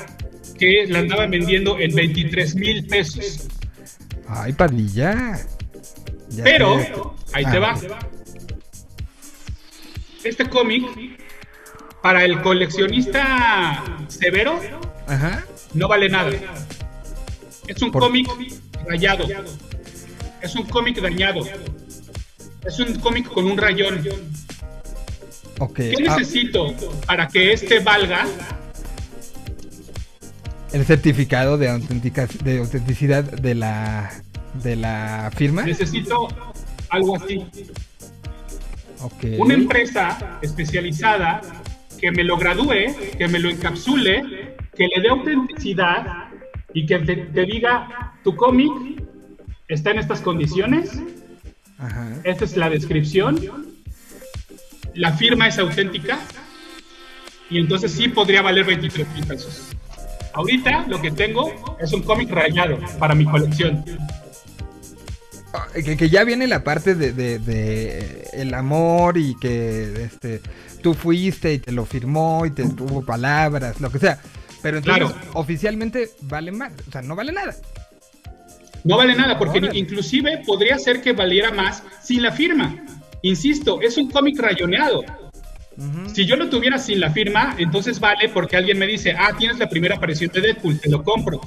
[0.61, 3.49] que la andaban vendiendo en 23 mil pesos.
[4.29, 5.41] Ay, padilla.
[6.29, 7.81] Ya Pero, ahí Ah, te va.
[10.23, 10.85] Este cómic,
[12.03, 14.61] para el coleccionista severo,
[15.07, 15.45] Ajá.
[15.75, 16.31] no vale nada.
[17.67, 18.29] Es un Por- cómic
[18.87, 19.27] rayado.
[20.43, 21.41] Es un cómic dañado.
[22.65, 24.03] Es un cómic con un rayón.
[25.75, 26.75] ¿Qué ah, necesito
[27.07, 28.27] para que este valga?
[30.73, 31.67] El certificado de,
[32.45, 34.11] de autenticidad de la,
[34.63, 35.63] de la firma.
[35.63, 36.29] Necesito
[36.89, 37.45] algo así.
[39.39, 41.41] Una empresa especializada
[41.99, 46.29] que me lo gradúe, que me lo encapsule, que le dé autenticidad
[46.73, 48.71] y que te, te diga, tu cómic
[49.69, 51.01] está en estas condiciones,
[51.79, 52.09] Ajá.
[52.25, 53.41] esta es la descripción,
[54.95, 56.19] la firma es auténtica
[57.49, 59.77] y entonces sí podría valer 23 mil pesos.
[60.33, 63.85] Ahorita lo que tengo es un cómic rayado para mi colección.
[65.53, 70.41] Ah, Que, que ya viene la parte de, de- de el amor y que este
[70.83, 74.19] tú fuiste y te lo firmó y te tuvo palabras, lo que sea.
[74.63, 75.31] Pero entonces Claro.
[75.35, 77.55] oficialmente vale más, o sea, no vale nada.
[78.85, 82.77] No vale nada, porque inclusive podría ser que valiera más sin la firma.
[83.23, 85.03] Insisto, es un cómic rayoneado.
[86.15, 89.59] Si yo lo tuviera sin la firma, entonces vale porque alguien me dice, ah, tienes
[89.59, 91.41] la primera aparición de Deadpool, te lo compro.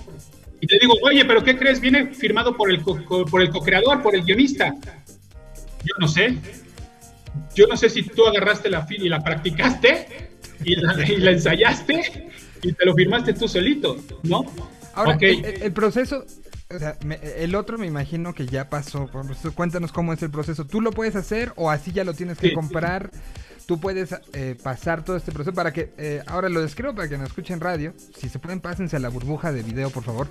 [0.59, 1.79] Y te digo, oye, pero ¿qué crees?
[1.79, 4.73] Viene firmado por el, co- por el co-creador, por el guionista.
[5.83, 6.37] Yo no sé.
[7.55, 10.29] Yo no sé si tú agarraste la firma y la practicaste
[10.63, 12.29] y la, y la ensayaste
[12.61, 14.45] y te lo firmaste tú solito, ¿no?
[14.93, 15.23] Ahora, Ok.
[15.23, 16.25] el, proceso,
[16.73, 19.09] o sea, me- el otro me imagino que ya pasó.
[19.55, 20.65] Cuéntanos cómo es el proceso.
[20.65, 22.53] ¿Tú lo puedes hacer o así ya lo tienes que Sí.
[22.53, 23.11] comprar?
[23.65, 27.17] Tú puedes eh, pasar todo este proceso para que, eh, ahora lo describo para que
[27.17, 27.93] nos escuchen radio.
[28.17, 30.27] Si se pueden, pásense a la burbuja de video, por favor.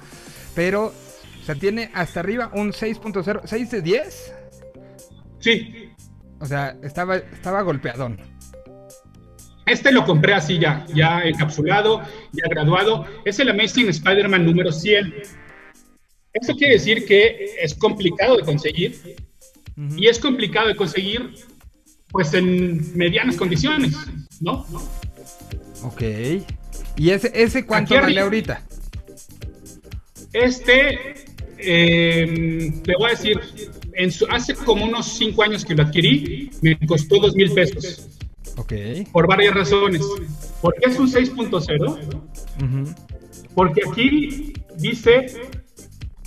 [0.55, 4.35] Pero, o sea, tiene hasta arriba un 6.0, 6 de 10.
[5.39, 5.91] Sí,
[6.39, 8.19] O sea, estaba, estaba golpeadón.
[9.67, 12.03] Este lo compré así ya, ya encapsulado,
[12.33, 13.07] ya graduado.
[13.25, 15.15] Es el Amazing Spider-Man número 100.
[16.35, 19.17] Eso quiere decir que es complicado de conseguir
[19.97, 21.35] y es complicado de conseguir
[22.13, 23.95] pues en medianas condiciones,
[24.41, 24.67] ¿no?
[25.83, 26.03] Ok.
[26.97, 28.63] ¿Y ese, ese cuánto vale ahorita?
[30.33, 31.15] Este,
[31.59, 33.41] eh, te voy a decir,
[33.95, 38.09] en su- hace como unos 5 años que lo adquirí, me costó 2 mil pesos,
[38.57, 38.73] Ok.
[39.13, 40.03] por varias razones.
[40.61, 41.99] ¿Por qué es un 6.0?
[42.63, 42.95] Ujú.
[43.55, 45.27] Porque aquí dice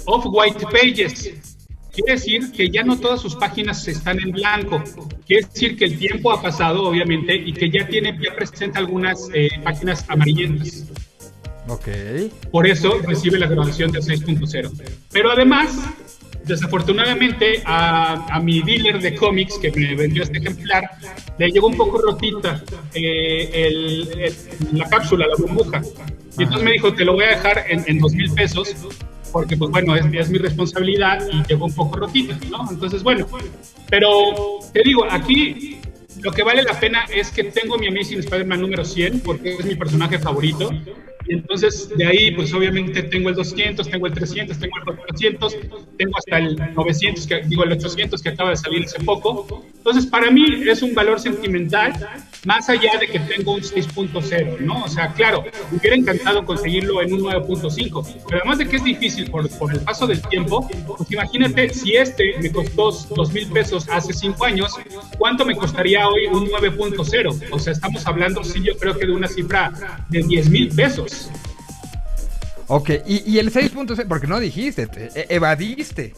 [0.06, 1.55] off-white pages.
[1.96, 4.84] Quiere decir que ya no todas sus páginas están en blanco.
[5.26, 9.30] Quiere decir que el tiempo ha pasado, obviamente, y que ya tiene, ya presenta algunas
[9.34, 10.86] eh, páginas amarillentas.
[11.68, 11.88] Ok.
[12.52, 14.72] Por eso recibe la graduación del 6.0.
[15.12, 15.74] Pero además,
[16.44, 20.84] desafortunadamente, a, a mi dealer de cómics que me vendió este ejemplar,
[21.40, 25.82] le llegó un poco rotita eh, el- el- la cápsula, la burbuja.
[26.38, 28.76] Y entonces me dijo, te lo voy a dejar en, en mil pesos,
[29.36, 32.72] porque pues bueno, es, es mi responsabilidad y llegó un poco rotita, ¿no?
[32.72, 33.28] Entonces, bueno,
[33.90, 34.10] pero
[34.72, 35.78] te digo, aquí
[36.22, 39.66] lo que vale la pena es que tengo mi Amazing Spider-Man número 100, porque es
[39.66, 40.72] mi personaje favorito.
[41.28, 45.58] Y entonces de ahí, pues obviamente tengo el 200, tengo el 300, tengo el 400,
[45.98, 49.66] tengo hasta el 900, que, digo el 800 que acaba de salir hace poco.
[49.76, 51.94] Entonces para mí es un valor sentimental,
[52.46, 54.84] más allá de que tengo un 6.0, ¿no?
[54.84, 59.30] O sea, claro, hubiera encantado conseguirlo en un 9.5, pero además de que es difícil
[59.30, 63.88] por, por el paso del tiempo, pues imagínate si este me costó 2 mil pesos
[63.90, 64.72] hace 5 años,
[65.18, 67.50] ¿cuánto me costaría hoy un 9.0?
[67.52, 71.15] O sea, estamos hablando, sí, yo creo que de una cifra de 10 mil pesos.
[72.68, 76.14] Ok, y, y el 6.0, porque no dijiste, te- e- evadiste.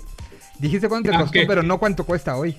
[0.60, 2.56] Dijiste cuánto te Ah, costó, pero no cuánto cuesta hoy.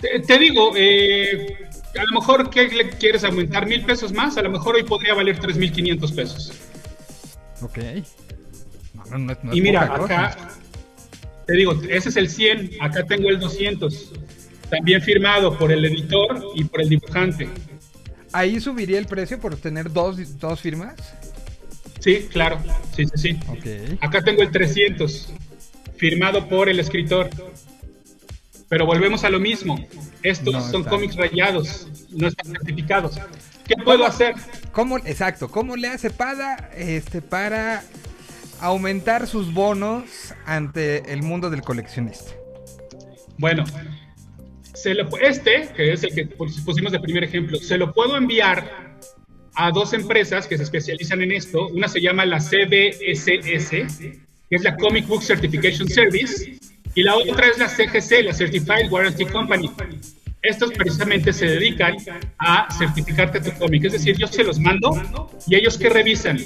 [0.00, 1.56] Te, te digo, eh,
[1.98, 3.66] a lo mejor, ¿qué le quieres aumentar?
[3.66, 4.36] ¿Mil pesos más?
[4.36, 6.52] A lo mejor hoy podría valer 3.500 pesos.
[7.62, 7.78] Ok.
[9.16, 10.26] No, y mira, cosa.
[10.28, 10.48] acá,
[11.46, 14.12] te digo, ese es el 100, acá tengo el 200.
[14.70, 17.48] También firmado por el editor y por el dibujante.
[18.32, 20.94] Ahí subiría el precio por tener dos, dos firmas.
[22.00, 22.58] Sí, claro,
[22.96, 23.40] sí, sí, sí.
[23.48, 23.98] Ok.
[24.00, 25.32] Acá tengo el 300,
[25.96, 27.30] firmado por el escritor.
[28.68, 29.78] Pero volvemos a lo mismo.
[30.22, 33.20] Estos No son cómics rayados, no están certificados.
[33.66, 34.34] ¿Qué puedo hacer?
[34.72, 37.84] ¿Cómo, exacto, ¿cómo le hace Pada este, para
[38.60, 42.32] aumentar sus bonos ante el mundo del coleccionista?
[43.38, 43.64] Bueno,
[44.74, 48.16] se lo- este, que es el que pus- pusimos de primer ejemplo, se lo puedo
[48.16, 48.92] enviar
[49.54, 51.68] a dos empresas que se especializan en esto.
[51.68, 56.58] Una se llama la CBSS, que es la Comic Book Certification Service,
[56.94, 59.70] y la otra es la CGC, la Certified Warranty Company.
[60.42, 61.94] Estos precisamente se dedican
[62.38, 64.90] a certificarte tu cómic, es decir, yo se los mando
[65.46, 66.38] y ellos que revisan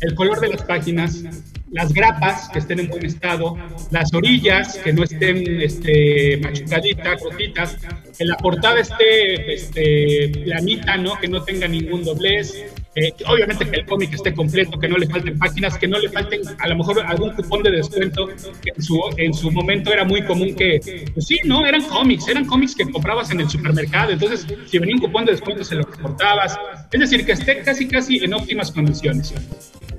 [0.00, 1.24] el color de las páginas,
[1.72, 3.56] las grapas que estén en buen estado,
[3.90, 7.76] las orillas que no estén este, machucaditas, rotitas,
[8.16, 11.18] que la portada esté este, planita, ¿no?
[11.18, 15.06] que no tenga ningún doblez, eh, obviamente que el cómic esté completo, que no le
[15.06, 18.82] falten páginas, que no le falten a lo mejor algún cupón de descuento, que en
[18.82, 20.78] su, en su momento era muy común que,
[21.14, 24.94] pues sí, no, eran cómics, eran cómics que comprabas en el supermercado, entonces si venía
[24.94, 26.58] un cupón de descuento se lo reportabas,
[26.92, 29.32] es decir, que esté casi casi en óptimas condiciones.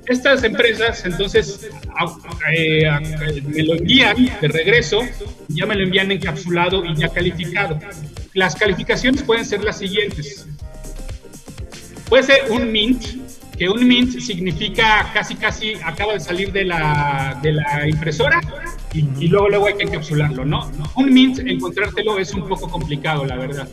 [0.06, 1.68] Estas empresas entonces
[2.54, 5.00] eh, a- me lo envían de regreso,
[5.48, 7.78] ya me lo envían encapsulado y ya calificado.
[8.34, 10.46] Las calificaciones pueden ser las siguientes.
[12.08, 13.02] Puede ser un mint,
[13.56, 18.40] que un mint significa casi casi acaba de salir de la, de la impresora
[18.92, 20.70] y, y luego luego hay que encapsularlo, ¿no?
[20.96, 23.68] Un mint, encontrártelo es un poco complicado, la verdad.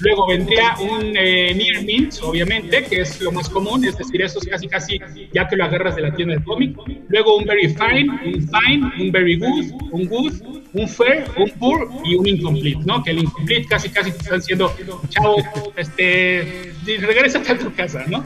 [0.00, 4.38] Luego vendría un eh, near mint, obviamente, que es lo más común, es decir, eso
[4.38, 4.98] es casi casi
[5.32, 6.76] ya que lo agarras de la tienda de cómic.
[7.08, 10.32] Luego un very fine, un fine, un very good, un good,
[10.72, 13.02] un fair, un poor y un incomplete, ¿no?
[13.02, 14.74] Que el incomplete casi casi te están diciendo,
[15.08, 15.36] chavo,
[15.76, 18.24] este, regrésate a tu casa, ¿no?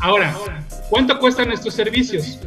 [0.00, 0.36] Ahora,
[0.90, 2.38] ¿cuánto cuestan estos servicios?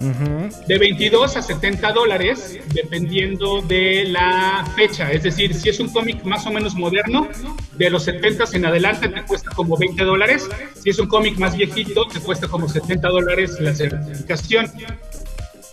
[0.00, 5.10] De 22 a 70 dólares, dependiendo de la fecha.
[5.10, 7.28] Es decir, si es un cómic más o menos moderno,
[7.72, 10.48] de los 70 en adelante te cuesta como 20 dólares.
[10.80, 14.70] Si es un cómic más viejito, te cuesta como 70 dólares la certificación.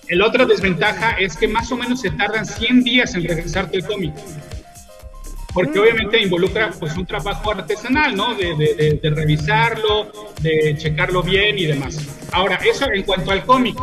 [0.07, 3.85] El otra desventaja es que más o menos se tardan 100 días en regresarte el
[3.85, 4.13] cómic.
[5.55, 8.35] Porque obviamente involucra pues un trabajo artesanal, ¿no?
[8.35, 11.97] De, de- de- de revisarlo, de checarlo bien y demás.
[12.31, 13.75] Ahora, eso en cuanto al cómic.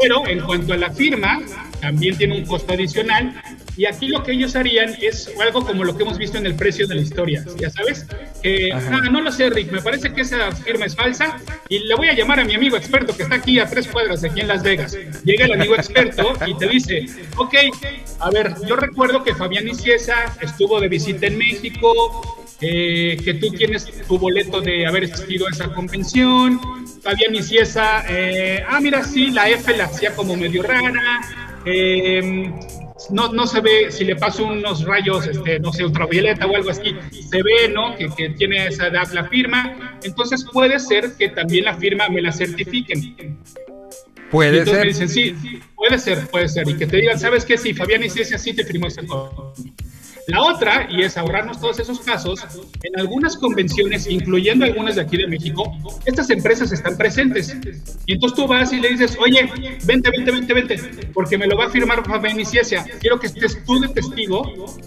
[0.00, 1.40] Pero en cuanto a la firma,
[1.80, 3.40] también tiene un costo adicional.
[3.76, 6.54] Y aquí lo que ellos harían es algo como lo que hemos visto en el
[6.54, 8.06] precio de la historia, ya sabes.
[8.42, 11.94] Que, ah, no lo sé, Rick, me parece que esa firma es falsa y le
[11.94, 14.48] voy a llamar a mi amigo experto que está aquí a tres cuadras, aquí en
[14.48, 14.96] Las Vegas.
[15.24, 17.06] Llega el amigo experto y te dice,
[17.36, 17.54] ok,
[18.20, 23.50] a ver, yo recuerdo que Fabián Iciesa estuvo de visita en México, eh, que tú
[23.50, 26.60] tienes tu boleto de haber asistido a esa convención.
[27.02, 31.20] Fabián Iciesa, eh, ah, mira, sí, la F la hacía como medio rara.
[31.66, 32.52] eh,
[33.10, 36.70] no, no se ve, si le paso unos rayos, este, no sé, ultravioleta o algo
[36.70, 37.96] así, se ve, ¿no?
[37.96, 39.98] Que, que tiene esa edad la firma.
[40.02, 43.38] Entonces puede ser que también la firma me la certifiquen.
[44.30, 44.80] Puede entonces ser.
[44.80, 46.68] me dicen, sí, puede ser, puede ser.
[46.68, 47.56] Y que te digan, ¿sabes qué?
[47.56, 49.74] Si Fabián Iglesias sí te firmó ese cómic.
[50.26, 52.40] La otra, y es ahorrarnos todos esos casos,
[52.82, 57.56] en algunas convenciones, incluyendo algunas de aquí de México, estas empresas están presentes.
[58.06, 59.50] Y entonces tú vas y le dices, oye,
[59.84, 60.76] vente, vente, vente, vente,
[61.12, 62.86] porque me lo va a firmar Fabián Iglesias.
[63.00, 64.44] Quiero que estés tú de testigo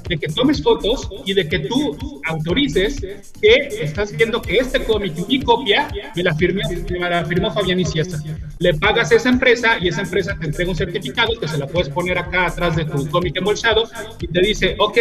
[0.07, 2.99] de que tomes fotos y de que tú autorices
[3.41, 7.79] que estás viendo que este cómic, mi copia, me la, firmó, me la firmó Fabián
[7.79, 8.23] Iglesias.
[8.59, 11.67] Le pagas a esa empresa y esa empresa te entrega un certificado que se la
[11.67, 13.87] puedes poner acá atrás de tu cómic embolsado
[14.19, 14.97] y te dice, ok,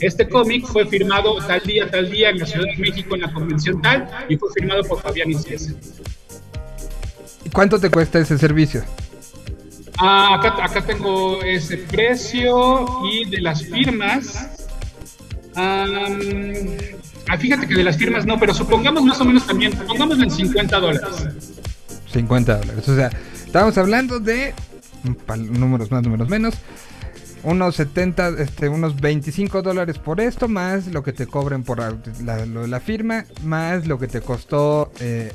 [0.00, 3.32] este cómic fue firmado tal día, tal día en la Ciudad de México en la
[3.32, 5.74] convención tal y fue firmado por Fabián Iglesias.
[7.52, 8.84] ¿Cuánto te cuesta ese servicio?
[9.98, 14.66] Ah, acá, acá tengo ese precio y de las firmas.
[15.54, 16.18] am,
[17.28, 20.30] ah, fíjate que de las firmas no, pero supongamos más o menos también, pongámoslo en
[20.30, 21.50] 50 dólares.
[22.12, 22.88] 50 dólares.
[22.88, 23.10] O sea,
[23.44, 24.54] estamos hablando de
[25.02, 26.54] números más, números menos.
[27.42, 31.96] Unos 70, este, unos 25 dólares por esto, más lo que te cobren por la,
[32.22, 35.32] la- lo de la firma, más lo que te costó eh,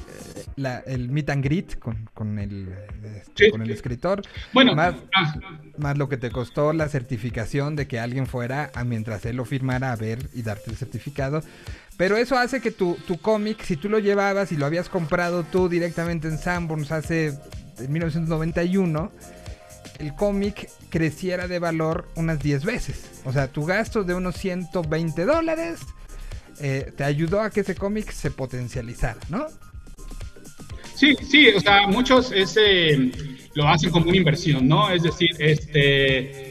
[0.55, 2.69] la- el meet and greet con, con el,
[3.03, 3.49] este, Sí.
[3.51, 4.21] con el escritor,
[4.53, 5.33] Bueno, más, ah,
[5.79, 9.45] más lo que te costó la certificación de que alguien fuera a mientras él lo
[9.45, 11.41] firmara a ver y darte el certificado.
[11.97, 15.43] Pero eso hace que tu, tu cómic, si tú lo llevabas y lo habías comprado
[15.43, 17.33] tú directamente en Sanborns hace
[17.79, 19.11] en 1991,
[19.99, 23.21] el cómic creciera de valor unas 10 veces.
[23.25, 25.79] O sea, tu gasto de unos 120 dólares
[26.59, 29.47] eh, te ayudó a que ese cómic se potencializara, ¿no?
[30.95, 33.11] Sí, sí, o sea, muchos ese,
[33.53, 34.89] lo hacen como una inversión, ¿no?
[34.89, 36.44] Es decir, este,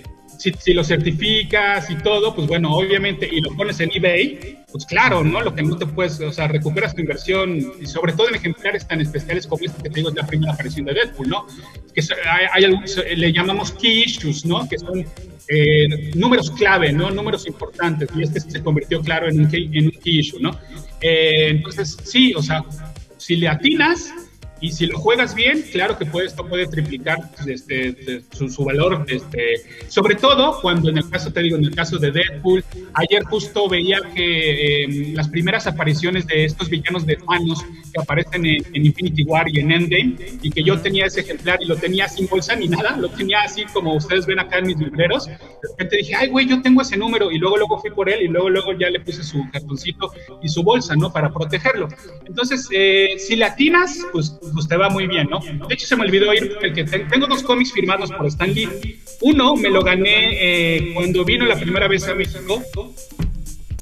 [0.45, 4.85] si, si lo certificas y todo, pues bueno, obviamente, y lo pones en eBay, pues
[4.85, 5.41] claro, ¿no?
[5.41, 8.87] Lo que no te puedes, o sea, recuperas tu inversión, y sobre todo en ejemplares
[8.87, 11.47] tan especiales como este que te digo es la primera aparición de Deadpool, ¿no?
[11.95, 14.69] Que hay, hay algunos, le llamamos key issues, ¿no?
[14.69, 15.07] Que son
[15.49, 17.11] eh, números clave, ¿no?
[17.11, 20.51] Números importantes, y este se convirtió, claro, en un key, en un key issue, ¿no?
[21.01, 22.63] Eh, entonces, sí, o sea,
[23.17, 24.13] si le atinas,
[24.65, 28.65] Y si lo juegas bien, claro que puede, esto puede triplicar este, de- su, su
[28.65, 29.05] valor.
[29.09, 29.43] Este,
[29.89, 33.69] sobre todo cuando en el caso, te digo, en el caso de Deadpool, ayer justo
[33.69, 37.63] veía que eh, las primeras apariciones de estos villanos de Thanos
[37.93, 41.59] que aparecen en, en Infinity War y en Endgame, y que yo tenía ese ejemplar
[41.63, 44.67] y lo tenía sin bolsa ni nada, lo tenía así como ustedes ven acá en
[44.69, 45.27] mis libreros.
[45.27, 45.37] De
[45.73, 48.29] repente dije, ay, güey, yo tengo ese número, y luego, luego fui por él, y
[48.29, 50.11] luego, luego ya le puse su cartoncito
[50.43, 51.13] y su bolsa, ¿no?
[51.13, 51.89] Para protegerlo.
[52.27, 55.41] Entonces, eh, si latinas, pues, pues te va muy bien, ¿no?
[55.69, 58.53] De hecho, se me olvidó ir el que ten- tengo dos cómics firmados por Stan
[58.53, 58.69] Lee.
[59.21, 62.63] Uno me lo gané eh, cuando vino la primera vez a México.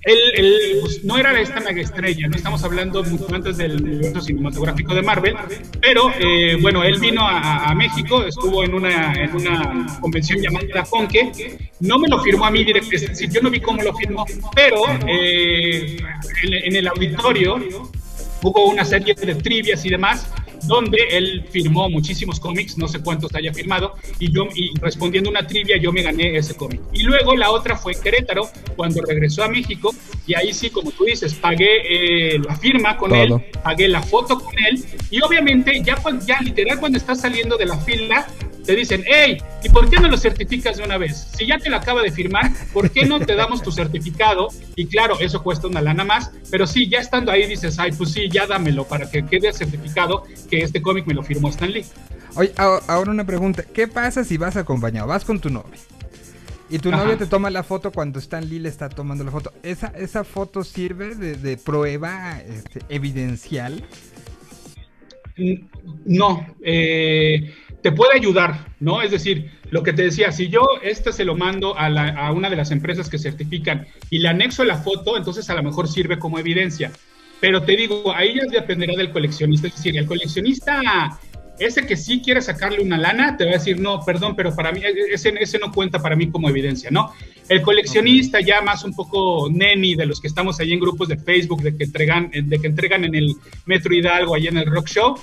[0.05, 4.21] Él, él, pues, no era esta mega estrella, no estamos hablando mucho antes del universo
[4.21, 5.37] cinematográfico de Marvel,
[5.81, 10.83] pero eh, bueno, él vino a, a México, estuvo en una, en una convención llamada
[10.91, 11.31] Conque,
[11.79, 14.25] no me lo firmó a mí directamente, yo no vi cómo lo firmó,
[14.57, 15.97] pero eh,
[16.43, 17.63] en, en el auditorio
[18.43, 20.27] hubo una serie de trivias y demás
[20.67, 25.47] donde él firmó muchísimos cómics, no sé cuántos haya firmado, y yo y respondiendo una
[25.47, 26.81] trivia yo me gané ese cómic.
[26.93, 29.95] Y luego la otra fue Querétaro, cuando regresó a México,
[30.27, 33.23] y ahí sí, como tú dices, pagué eh, la firma con Todo.
[33.23, 35.97] él, pagué la foto con él, y obviamente ya,
[36.27, 38.27] ya literal cuando estás saliendo de la fila,
[38.65, 41.29] te dicen, hey, ¿y por qué no lo certificas de una vez?
[41.37, 44.49] Si ya te lo acaba de firmar, ¿por qué no te damos tu certificado?
[44.77, 48.13] Y claro, eso cuesta una lana más, pero sí, ya estando ahí dices, ay, pues
[48.13, 51.87] sí, ya dámelo para que quede certificado que este cómic me lo firmó Stan Lee.
[52.35, 53.63] Oye, ahora una pregunta.
[53.63, 55.07] ¿Qué pasa si vas acompañado?
[55.07, 55.79] Vas con tu novia.
[56.69, 56.99] Y tu Ajá.
[57.05, 59.51] novia te toma la foto cuando Stan Lee le está tomando la foto.
[59.63, 63.83] ¿Esa, esa foto sirve de, de prueba este, evidencial?
[66.05, 69.01] No, eh, te puede ayudar, ¿no?
[69.01, 72.31] Es decir, lo que te decía, si yo este se lo mando a, la- a
[72.33, 75.89] una de las empresas que certifican y le anexo la foto, entonces a lo mejor
[75.89, 76.93] sirve como evidencia.
[77.43, 79.67] Pero te digo, ahí ya dependerá del coleccionista.
[79.67, 81.19] Es decir, el coleccionista,
[81.59, 84.71] ese que sí quiere sacarle una lana, te va a decir, no, perdón, pero para
[84.71, 84.81] mí
[85.13, 87.13] ese, ese no cuenta para mí como evidencia, ¿no?
[87.49, 91.17] El coleccionista ya más un poco neni de los que estamos ahí en grupos de
[91.17, 93.35] Facebook, de que entregan, de que entregan en el
[93.67, 95.17] Metro Hidalgo, ahí en el Rock Show,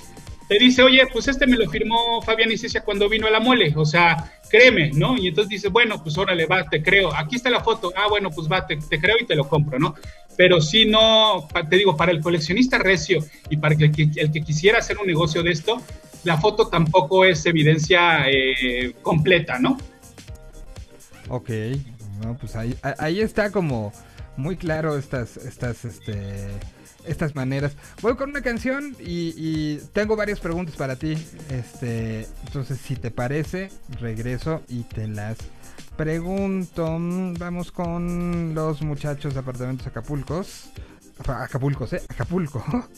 [0.46, 3.72] te dice, oye, pues este me lo firmó Fabián Icesia cuando vino a la mole,
[3.76, 5.16] o sea, créeme, ¿no?
[5.16, 8.30] Y entonces dice, bueno, pues órale, va, te creo, aquí está la foto, ah, bueno,
[8.30, 9.94] pues va, te, te creo y te lo compro, ¿no?
[10.40, 14.40] Pero si no, te digo, para el coleccionista recio y para el que, el que
[14.40, 15.82] quisiera hacer un negocio de esto,
[16.24, 19.76] la foto tampoco es evidencia eh, completa, ¿no?
[21.28, 21.50] Ok.
[22.22, 23.92] No, pues ahí, ahí está como
[24.38, 26.46] muy claro estas, estas, este,
[27.04, 27.76] estas maneras.
[28.00, 31.18] Voy con una canción y, y tengo varias preguntas para ti.
[31.50, 33.68] Este, entonces, si te parece,
[34.00, 35.36] regreso y te las
[36.00, 36.96] pregunto.
[37.38, 40.70] Vamos con los muchachos de apartamentos Acapulcos.
[41.26, 42.02] Acapulcos, ¿eh?
[42.08, 42.64] Acapulco.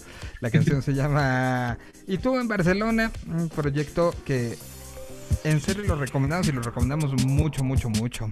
[0.40, 1.76] La canción se llama
[2.07, 4.57] Y tú en Barcelona, un proyecto que
[5.42, 8.28] en serio lo recomendamos y lo recomendamos mucho, mucho, mucho.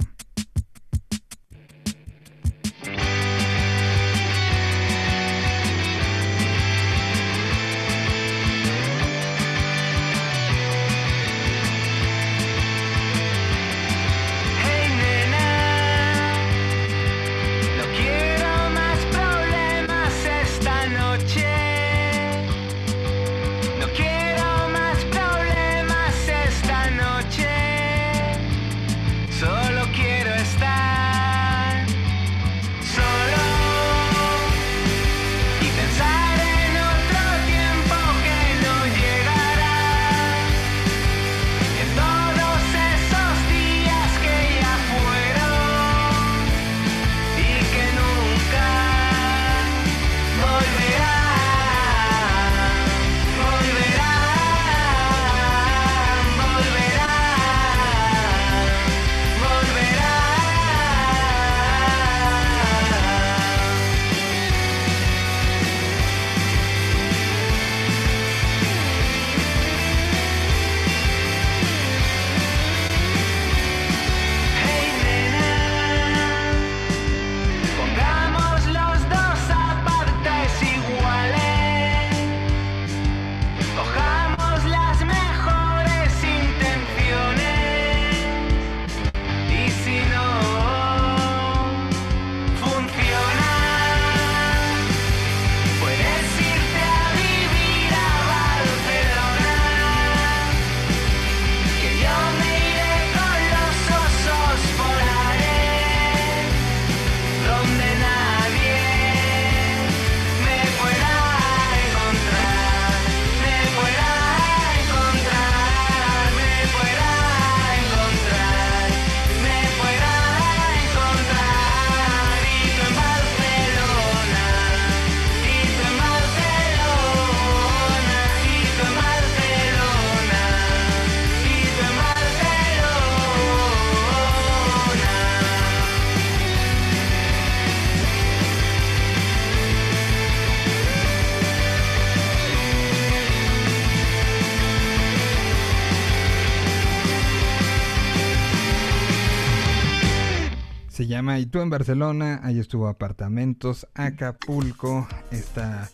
[151.20, 152.40] Llama Y tú en Barcelona.
[152.42, 155.90] Ahí estuvo Apartamentos, Acapulco, esta,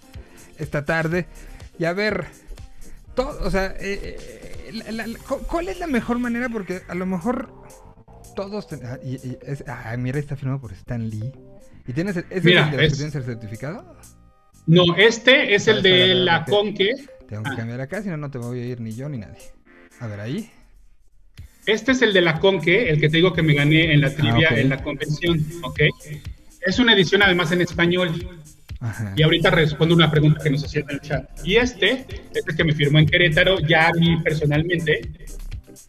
[0.58, 1.26] esta tarde.
[1.78, 2.24] Y a ver,
[3.14, 6.48] todo, o sea, eh, eh, la- la- la- cu- ¿cuál es la mejor manera?
[6.48, 7.52] Porque a lo mejor
[8.34, 8.68] todos...
[8.68, 11.32] ten- ah, y- y es- ah, mira, está firmado por Stan Lee.
[11.88, 13.96] ¿Y tienes el, ¿es Mira, el de los es- que tienes el certificado?
[14.66, 16.90] No, este es el de la Conque.
[17.28, 17.56] Tengo que Ah.
[17.56, 19.52] cambiar acá, si no, no te voy a ir ni yo ni nadie.
[20.00, 20.50] A ver, ahí.
[21.66, 24.14] Este es el de la Conque, el que te digo que me gané en la
[24.14, 24.58] trivia, Ah, ok.
[24.58, 25.80] en la convención, ¿ok?
[26.64, 28.28] Es una edición además en español.
[28.78, 29.14] Ajá.
[29.16, 31.28] Y ahorita respondo una pregunta que nos hacían en el chat.
[31.44, 35.00] Y este, este que me firmó en Querétaro, ya a mí personalmente,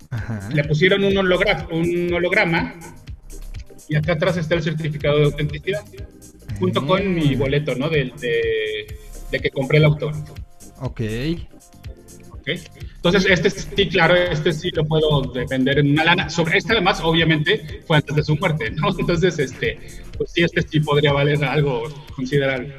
[0.10, 0.50] Ajá.
[0.54, 2.76] le pusieron un, hologra- un holograma
[3.90, 5.84] y acá atrás está el certificado de autenticidad,
[6.60, 7.40] junto con mi Mm.
[7.40, 7.90] boleto, ¿no?
[7.90, 8.88] De, de,
[9.32, 10.14] de que compré el autor.
[10.80, 11.02] Ok.
[12.48, 12.60] ¿Ok?
[12.96, 16.30] Entonces, este sí, claro, este sí lo puedo vender en una lana.
[16.30, 18.90] Sobre este, además, obviamente, fue antes de su muerte, ¿no?
[19.00, 19.80] Entonces, este,
[20.18, 21.84] pues sí, este sí podría valer algo
[22.16, 22.74] considerable.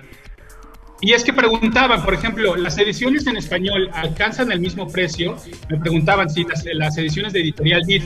[1.01, 5.37] Y es que preguntaban, por ejemplo, ¿las ediciones en español alcanzan el mismo precio?
[5.71, 8.03] Me preguntaban si las, las ediciones de Editorial Bid.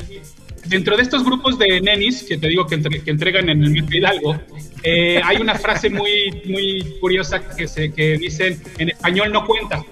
[0.67, 3.71] Dentro de estos grupos de nenis que te digo que, entre- que entregan en el
[3.71, 4.37] Metro Hidalgo,
[4.85, 9.83] eh, hay una frase muy, muy curiosa que, se, que dicen, en español no cuenta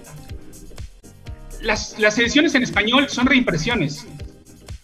[1.62, 4.06] las, ediciones en español son reimpresiones.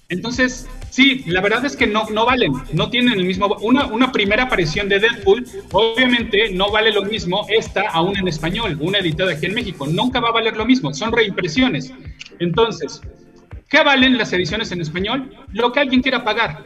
[0.09, 3.57] Entonces, sí, la verdad es que no, no valen, no tienen el mismo...
[3.61, 8.79] Una, una primera aparición de Deadpool, obviamente no vale lo mismo esta aún en español,
[8.81, 9.87] una editada aquí en México.
[9.87, 11.93] Nunca va a valer lo mismo, son reimpresiones.
[12.39, 13.01] Entonces,
[13.69, 15.35] ¿qué valen las ediciones en español?
[15.53, 16.65] Lo que alguien quiera pagar.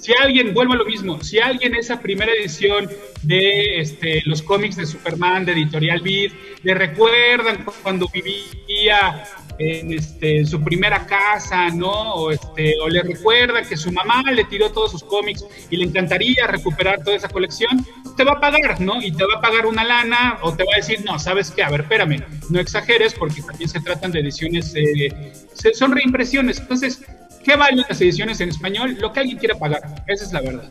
[0.00, 2.88] Si alguien, vuelvo a lo mismo, si alguien esa primera edición
[3.22, 6.32] de este, los cómics de Superman, de Editorial Beat,
[6.62, 9.24] le recuerdan cuando vivía
[9.58, 12.14] en este, su primera casa, ¿no?
[12.14, 15.84] O, este, o le recuerdan que su mamá le tiró todos sus cómics y le
[15.84, 17.84] encantaría recuperar toda esa colección,
[18.16, 19.02] te va a pagar, ¿no?
[19.02, 21.62] Y te va a pagar una lana o te va a decir, no, ¿sabes qué?
[21.62, 25.32] A ver, espérame, no exageres porque también se tratan de ediciones, eh,
[25.74, 26.58] son reimpresiones.
[26.58, 27.02] Entonces,
[27.44, 28.96] ¿qué valen las ediciones en español?
[29.00, 30.70] Lo que alguien quiera pagar, esa es la verdad.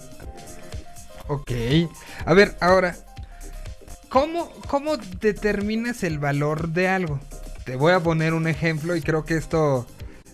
[1.27, 1.51] Ok.
[2.25, 2.95] A ver, ahora,
[4.09, 7.19] ¿cómo, ¿cómo determinas el valor de algo?
[7.67, 9.85] Te voy a poner un ejemplo y creo que esto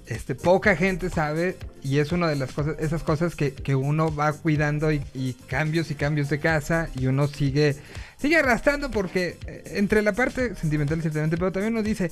[0.05, 4.13] este, poca gente sabe y es una de las cosas, esas cosas que, que uno
[4.13, 7.75] va cuidando y, cambios y cambios de casa y uno sigue,
[8.17, 12.11] sigue arrastrando porque eh, entre la parte sentimental ciertamente, pero también uno dice,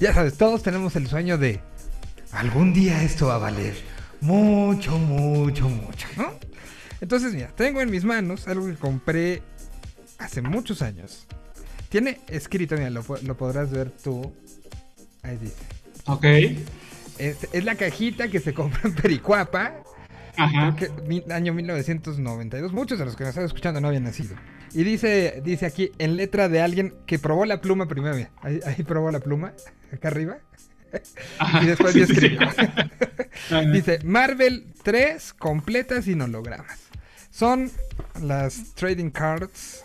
[0.00, 1.60] ya sabes, todos tenemos el sueño de
[2.32, 3.76] algún día esto va a valer
[4.20, 6.32] mucho, mucho, mucho, ¿no?
[7.00, 9.40] Entonces, mira, tengo en mis manos algo que compré
[10.18, 11.28] hace muchos años.
[11.90, 14.34] Tiene escrito, mira, lo podrás ver tú.
[15.22, 15.54] Ahí dice.
[16.06, 16.24] Ok.
[17.18, 19.74] Es, es la cajita que se compra en Pericuapa.
[20.36, 20.76] Ajá.
[20.76, 20.90] que
[21.32, 22.72] año 1992.
[22.72, 24.36] Muchos de los que nos están escuchando no habían nacido.
[24.72, 28.14] Y dice, dice aquí en letra de alguien que probó la pluma primero.
[28.42, 29.52] ahí, ahí probó la pluma,
[29.92, 30.38] acá arriba.
[31.38, 31.62] Ajá.
[31.62, 32.40] Y después Sí, escribió.
[33.72, 36.78] Dice Marvel 3 completas sin hologramas.
[37.30, 37.70] Son
[38.22, 39.82] las trading cards.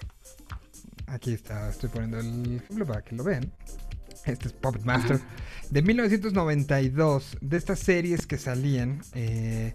[1.07, 3.51] Aquí está, estoy poniendo el ejemplo para que lo vean.
[4.25, 5.19] Este es Puppet Master.
[5.69, 9.01] De 1992, de estas series que salían.
[9.13, 9.73] eh,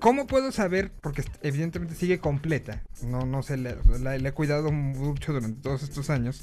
[0.00, 0.90] ¿Cómo puedo saber?
[1.00, 2.82] Porque evidentemente sigue completa.
[3.02, 6.42] No, no sé, la, he cuidado mucho durante todos estos años.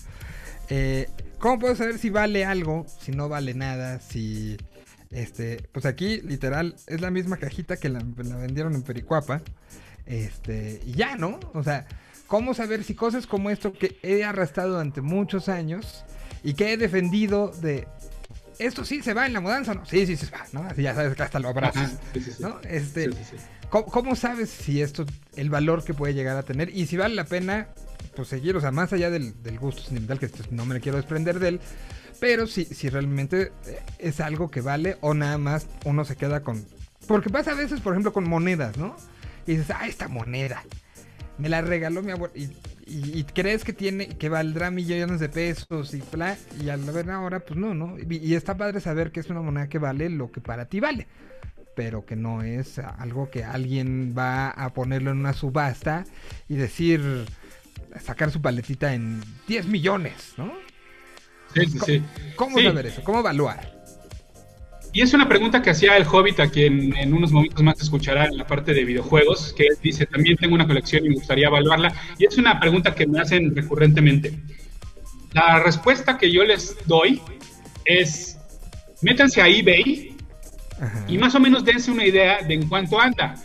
[0.70, 1.08] Eh,
[1.40, 2.86] ¿Cómo puedo saber si vale algo?
[3.02, 4.58] Si no vale nada, si...
[5.12, 9.42] Este, pues aquí, literal, es la misma cajita que la, la vendieron en Pericuapa.
[10.06, 11.40] Este, y ya, ¿no?
[11.54, 11.88] O sea,
[12.28, 16.04] ¿cómo saber si cosas como esto que he arrastrado durante muchos años
[16.46, 17.88] y que he defendido de
[18.60, 19.86] esto sí se va en la mudanza, ¿no?
[19.86, 20.62] Sí, sí, se va, ¿no?
[20.62, 22.44] Así ya sabes que hasta lo abrazas, sí, sí, sí.
[22.44, 22.60] ¿no?
[22.62, 23.44] Este, Sí, sí, sí.
[23.70, 27.16] ¿cómo, cómo sabes si esto, el valor que puede llegar a tener y si vale
[27.16, 27.68] la pena,
[28.16, 31.40] pues seguir, o sea, más allá del, del gusto sentimental, que no me quiero desprender
[31.40, 31.60] de él,
[32.20, 36.42] pero si, si realmente eh, es algo que vale o nada más uno se queda
[36.44, 36.64] con...
[37.08, 38.96] Porque pasa a veces, por ejemplo, con monedas, ¿no?
[39.48, 40.64] Y dices, ah, esta moneda,
[41.38, 42.34] me la regaló mi abuelo.
[42.36, 42.44] Y,
[42.88, 47.10] y- y crees que tiene, que valdrá millones de pesos y bla, y al ver
[47.10, 47.98] ahora, pues no, ¿no?
[48.00, 50.80] Y, y está padre saber que es una moneda que vale lo que para ti
[50.80, 51.08] vale.
[51.76, 56.06] Pero que no es algo que alguien va a ponerlo en una subasta
[56.48, 57.26] y decir,
[58.02, 60.54] sacar su paletita en 10 millones, ¿no?
[61.54, 62.04] Sí, sí, sí.
[62.36, 62.64] ¿Cómo Sí.
[62.66, 63.04] saber eso?
[63.04, 63.75] ¿Cómo evaluar?
[64.96, 68.28] Y es una pregunta que hacía el Hobbit, a quien en unos momentos más escuchará
[68.28, 71.48] en la parte de videojuegos, que él dice, también tengo una colección y me gustaría
[71.48, 71.94] evaluarla.
[72.18, 74.40] Y es una pregunta que me hacen recurrentemente.
[75.34, 77.22] La respuesta que yo les doy
[77.84, 78.38] es,
[79.02, 80.16] métanse a eBay
[80.80, 81.06] Ajá.
[81.10, 83.36] y más o menos dense una idea de en cuánto anda.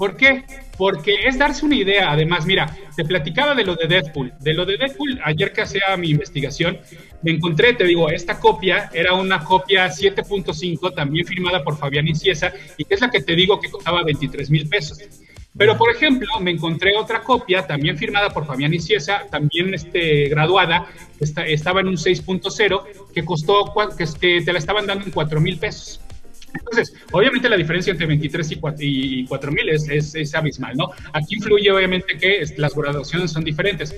[0.00, 0.44] ¿Por qué?
[0.78, 2.10] Porque es darse una idea.
[2.10, 4.32] Además, mira, te platicaba de lo de Deadpool.
[4.40, 6.78] De lo de Deadpool, ayer que hacía mi investigación,
[7.20, 12.50] me encontré, te digo, esta copia era una copia 7.5, también firmada por Fabián Inciesa,
[12.78, 14.98] y que es la que te digo que costaba 23 mil pesos.
[15.54, 20.86] Pero, por ejemplo, me encontré otra copia, también firmada por Fabián Inciesa, también este, graduada,
[21.20, 25.42] está- estaba en un 6.0, que costó, que, que te la estaban dando en 4
[25.42, 26.00] mil pesos.
[26.54, 30.90] Entonces, obviamente la diferencia entre 23 y 4 y 4 mil es, es, abismal, ¿no?
[31.12, 33.94] Aquí influye obviamente que las graduaciones son diferentes.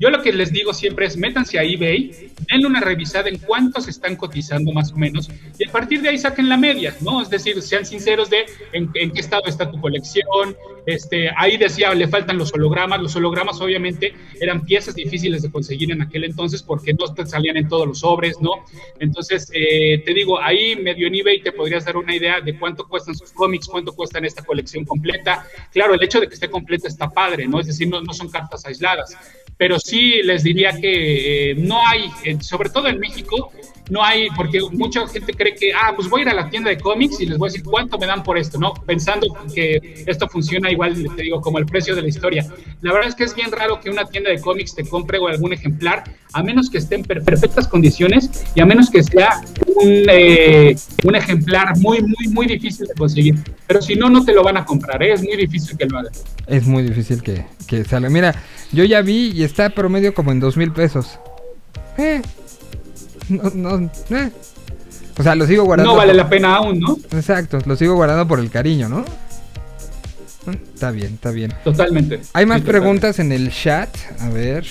[0.00, 3.86] Yo lo que les digo siempre es métanse a eBay, denle una revisada en cuántos
[3.86, 7.22] están cotizando más o menos y a partir de ahí saquen la media, ¿no?
[7.22, 10.56] Es decir, sean sinceros de en, en qué estado está tu colección.
[10.86, 13.00] Este, ahí decía, le faltan los hologramas.
[13.00, 17.68] Los hologramas obviamente eran piezas difíciles de conseguir en aquel entonces porque no salían en
[17.68, 18.64] todos los sobres, ¿no?
[18.98, 22.86] Entonces, eh, te digo, ahí medio en eBay te podrías dar una idea de cuánto
[22.86, 25.46] cuestan sus cómics, cuánto cuestan esta colección completa.
[25.72, 27.60] Claro, el hecho de que esté completa está padre, ¿no?
[27.60, 29.16] Es decir, no, son cartas aisladas.
[29.56, 32.10] Pero sí les diría que eh, no hay,
[32.40, 33.52] sobre todo en México,
[33.90, 36.70] no hay, porque mucha gente cree que, ah, pues voy a ir a la tienda
[36.70, 38.72] de cómics y les voy a decir cuánto me dan por esto, ¿no?
[38.74, 42.46] Pensando que esto funciona igual, te digo, como el precio de la historia.
[42.80, 45.28] La verdad es que es bien raro que una tienda de cómics te compre o
[45.28, 49.40] algún ejemplar, a menos que esté en per- perfectas condiciones y a menos que sea
[49.76, 50.74] un, eh,
[51.04, 53.36] un ejemplar muy, muy, muy difícil de conseguir.
[53.66, 55.12] Pero si no, no te lo van a comprar, ¿eh?
[55.12, 56.12] es muy difícil que lo hagan.
[56.46, 58.08] Es muy difícil que, que salga.
[58.08, 58.34] Mira,
[58.72, 61.18] yo ya vi y está promedio como en dos mil pesos.
[61.98, 62.22] Eh.
[63.54, 64.30] No, no, eh.
[65.18, 65.92] O sea, lo sigo guardando.
[65.92, 66.98] No vale por- la pena aún, ¿no?
[67.12, 69.00] Exacto, lo sigo guardando por el cariño, ¿no?
[70.50, 71.54] Eh, Está bien, está bien.
[71.64, 72.20] Totalmente.
[72.32, 73.88] Hay más Sí, preguntas en el chat.
[74.20, 74.66] A ver.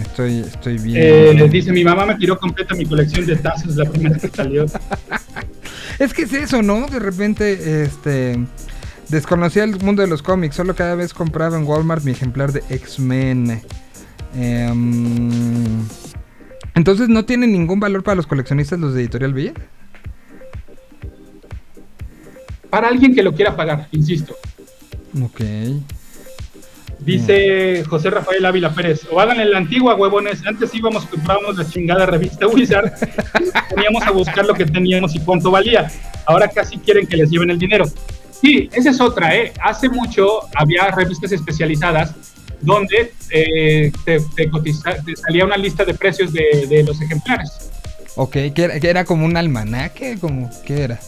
[0.00, 0.96] Estoy, estoy bien.
[1.38, 4.66] Eh, dice, mi mamá me tiró completa mi colección de tazos la primera que salió.
[5.98, 6.86] Es que es eso, ¿no?
[6.86, 8.38] De repente, este.
[9.08, 10.56] Desconocía el mundo de los cómics.
[10.56, 13.60] Solo cada vez compraba en Walmart mi ejemplar de X-Men.
[14.34, 15.86] Em,
[16.74, 19.52] entonces, ¿no tienen ningún valor para los coleccionistas los de Editorial Villa?
[22.70, 24.34] Para alguien que lo quiera pagar, insisto.
[25.22, 25.40] Ok.
[27.00, 30.46] Dice José Rafael Ávila Pérez, o háganle la antigua, huevones.
[30.46, 32.92] Antes íbamos, comprábamos la chingada revista Wizard,
[33.70, 35.90] poníamos a buscar lo que teníamos y cuánto valía.
[36.26, 37.84] Ahora casi quieren que les lleven el dinero.
[38.30, 39.52] Sí, esa es otra, ¿eh?
[39.62, 42.14] Hace mucho había revistas especializadas
[42.62, 47.70] donde eh, te, te cotiza- te salía una lista de precios de, de los ejemplares.
[48.14, 51.00] Ok, que era, como un almanaque, como, ¿qué era?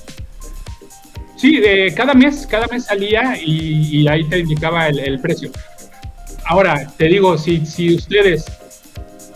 [1.36, 5.50] Sí, de cada mes, cada mes salía y, y ahí te indicaba el, el precio.
[6.46, 8.44] Ahora, te digo, si, si ustedes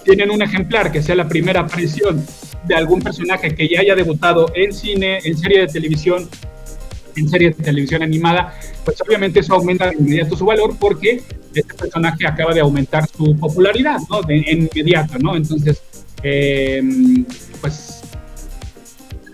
[0.04, 2.24] tienen un ejemplar que sea la primera aparición
[2.64, 6.28] de algún personaje que ya haya debutado en cine, en serie de televisión,
[7.18, 8.54] en serie de televisión animada,
[8.84, 11.22] pues obviamente eso aumenta de inmediato su valor porque
[11.54, 14.22] este personaje acaba de aumentar su popularidad, ¿no?
[14.22, 15.36] De, en inmediato, ¿no?
[15.36, 15.82] Entonces,
[16.22, 16.82] eh,
[17.60, 18.00] pues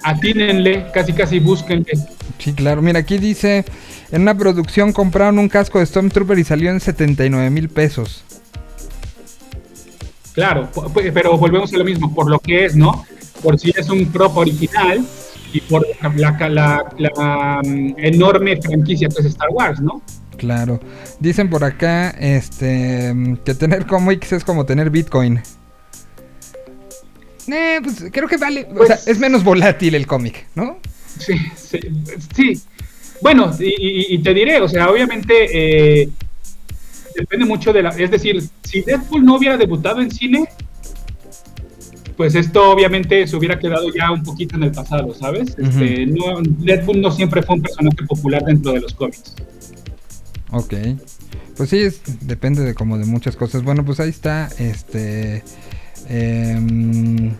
[0.02, 1.92] atínenle, casi casi búsquenle.
[2.38, 2.82] Sí, claro.
[2.82, 3.64] Mira, aquí dice,
[4.12, 8.24] en una producción compraron un casco de Stormtrooper y salió en 79 mil pesos.
[10.34, 13.06] Claro, pero volvemos a lo mismo, por lo que es, ¿no?
[13.42, 15.04] Por si es un prop original
[15.54, 20.02] y por la, la- la- mm, enorme franquicia que es Star Wars, ¿no?
[20.36, 20.80] Claro.
[21.20, 25.40] Dicen por acá, este, que tener cómics es como tener Bitcoin.
[27.46, 30.78] Eh, pues creo que vale, o Pues- sea, es menos volátil el cómic, ¿no?
[31.18, 31.78] Sí, sí.
[32.34, 32.60] sí.
[33.22, 36.08] Bueno, y te diré, o sea, obviamente eh,
[37.16, 37.90] depende mucho de la...
[37.90, 40.46] Es decir, si Deadpool no hubiera debutado en cine,
[42.16, 45.56] pues esto obviamente se hubiera quedado ya un poquito en el pasado, ¿sabes?
[45.58, 49.34] Este, no, Deadpool no siempre fue un personaje popular dentro de los cómics.
[50.50, 50.74] Ok.
[51.56, 53.62] Pues sí, es- depende de como de muchas cosas.
[53.62, 55.42] Bueno, pues ahí está, este,
[56.08, 57.32] em,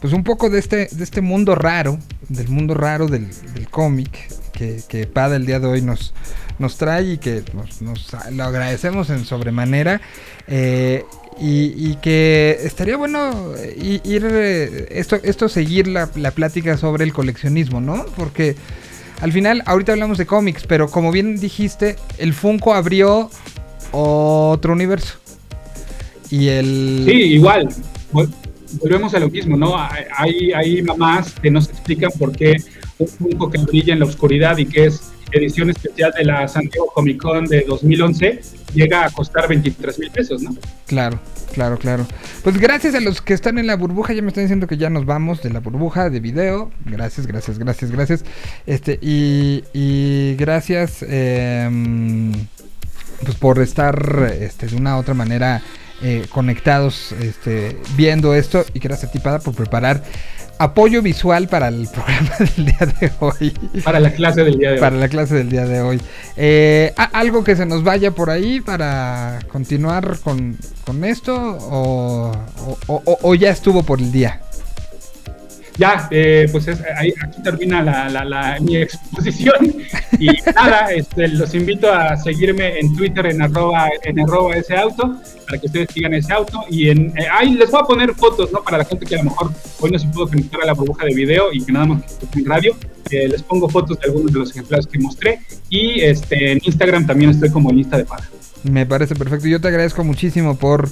[0.00, 1.98] pues un poco de este, de este mundo raro,
[2.28, 6.14] del mundo raro del, del cómic que, que Pada el día de hoy nos,
[6.58, 10.00] nos trae y que nos, nos- lo agradecemos en sobremanera.
[10.46, 11.04] eh,
[11.40, 17.04] y, y que estaría bueno eh, ir eh, esto, esto seguir la, la plática sobre
[17.04, 18.06] el coleccionismo, ¿no?
[18.16, 18.54] Porque
[19.20, 23.30] al final, ahorita hablamos de cómics, pero como bien dijiste, el Funko abrió
[23.92, 25.14] otro universo.
[26.30, 27.04] Y el.
[27.06, 27.68] Sí, igual.
[28.12, 28.32] Vol-
[28.80, 29.76] Volvemos a lo mismo, ¿no?
[29.78, 32.56] Hay- Hay, mamás que nos explican por qué
[32.98, 36.64] un Funko que brilla en la oscuridad y que es edición especial de la San
[36.64, 38.40] Diego Comic Con de 2011
[38.74, 40.56] llega a costar 23 mil pesos, ¿no?
[40.86, 41.18] Claro,
[41.52, 42.06] claro, claro.
[42.42, 44.90] Pues gracias a los que están en la burbuja, ya me están diciendo que ya
[44.90, 46.70] nos vamos de la burbuja de video.
[46.84, 48.24] Gracias, gracias, gracias, gracias.
[48.66, 52.32] Este, y, y gracias em,
[53.22, 55.62] pues por estar este, de una u otra manera
[56.02, 58.64] eh, conectados este, viendo esto.
[58.74, 60.02] Y gracias a ti, Pada, por preparar
[60.58, 63.52] apoyo visual para el programa del día de hoy.
[63.84, 65.00] Para la clase del día de Para hoy.
[65.02, 66.00] la clase del día de hoy.
[66.36, 71.34] Eh, ¿a- ¿Algo que se nos vaya por ahí para continuar con, con esto?
[71.36, 72.32] O,
[72.86, 74.40] o- o- o ya estuvo por el día?
[75.76, 79.74] Ya, eh, pues es- ahí, aquí termina la, la- la- mi exposición.
[80.20, 85.16] Y nada, este, los invito a seguirme en Twitter en arroba, en arroba ese auto,
[85.46, 86.64] para que ustedes sigan ese auto.
[86.70, 88.62] Y en, eh, ahí les voy a poner fotos, ¿no?
[88.62, 89.50] Para la gente que a lo mejor
[89.80, 92.02] hoy no se pudo conectar a la burbuja de video y que nada más
[92.32, 92.76] que en radio.
[93.10, 95.40] eh, les pongo fotos de algunos de los ejemplares que mostré.
[95.68, 98.24] Y este, en Instagram también estoy como lista de paga.
[98.64, 99.46] Me parece perfecto.
[99.46, 100.88] Yo te agradezco muchísimo por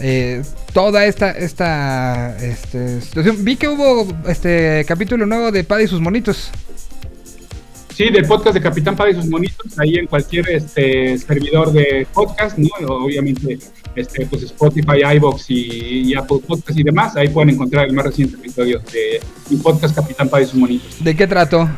[0.00, 3.44] eh, toda esta, esta este, situación.
[3.44, 6.50] Vi que hubo este capítulo nuevo de Pada y sus monitos.
[7.94, 12.06] Sí, del podcast de Capitán Pada y sus monitos, ahí en cualquier este, servidor de
[12.12, 12.68] podcast, ¿no?
[12.88, 13.56] Obviamente,
[13.94, 18.06] este, pues Spotify, iBox y, y Apple Podcast y demás, ahí pueden encontrar el más
[18.06, 21.04] reciente episodio de mi podcast Capitán Pada y sus monitos.
[21.04, 21.70] ¿De qué trato?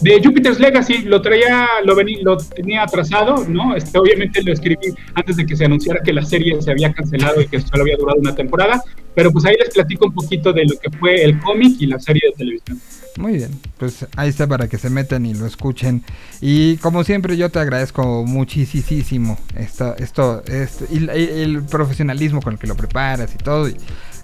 [0.00, 3.76] De Jupiter's Legacy, lo traía, lo, vení, lo tenía atrasado, ¿no?
[3.76, 7.40] Este, obviamente lo escribí antes de que se anunciara que la serie se había cancelado
[7.40, 8.82] y que solo había durado una temporada,
[9.14, 11.98] pero pues ahí les platico un poquito de lo que fue el cómic y la
[12.00, 12.80] serie de televisión.
[13.16, 16.02] Muy bien, pues ahí está para que se metan y lo escuchen.
[16.40, 22.54] Y como siempre yo te agradezco muchísimo esto, esto, esto y, y el profesionalismo con
[22.54, 23.68] el que lo preparas y todo.
[23.68, 23.76] y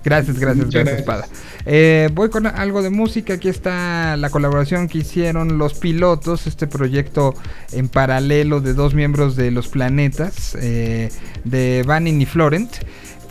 [0.05, 1.07] gracias, gracias, Muchas gracias.
[1.07, 1.29] Pada.
[1.67, 3.35] Eh, voy con algo de música.
[3.35, 7.35] Aquí está la colaboración que hicieron los pilotos, este proyecto
[7.73, 11.11] en paralelo de dos miembros de los planetas, eh,
[11.45, 12.71] de Vanning y Florent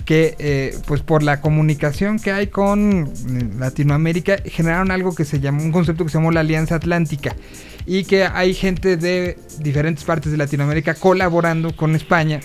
[0.10, 5.40] que eh, pues por la comunicación que hay con eh, Latinoamérica generaron algo que se
[5.40, 7.36] llamó un concepto que se llamó la Alianza Atlántica
[7.86, 12.40] y que hay gente de diferentes partes de Latinoamérica colaborando con España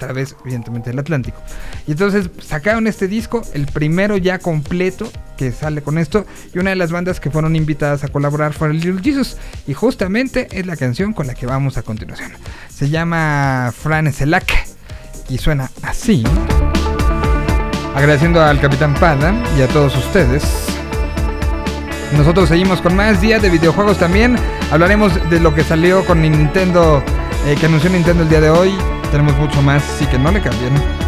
[0.00, 1.40] través evidentemente del Atlántico
[1.86, 6.70] y entonces sacaron este disco el primero ya completo que sale con esto y una
[6.70, 9.36] de las bandas que fueron invitadas a colaborar fue el Little Jesus
[9.68, 12.32] y justamente es la canción con la que vamos a continuación
[12.68, 14.52] se llama Fran Selak
[15.28, 16.24] y suena así
[17.94, 20.44] Agradeciendo al Capitán Pada y a todos ustedes.
[22.16, 24.36] Nosotros seguimos con más días de videojuegos también.
[24.70, 27.02] Hablaremos de lo que salió con Nintendo,
[27.46, 28.72] eh, que anunció Nintendo el día de hoy.
[29.10, 30.99] Tenemos mucho más, así que no le cambien.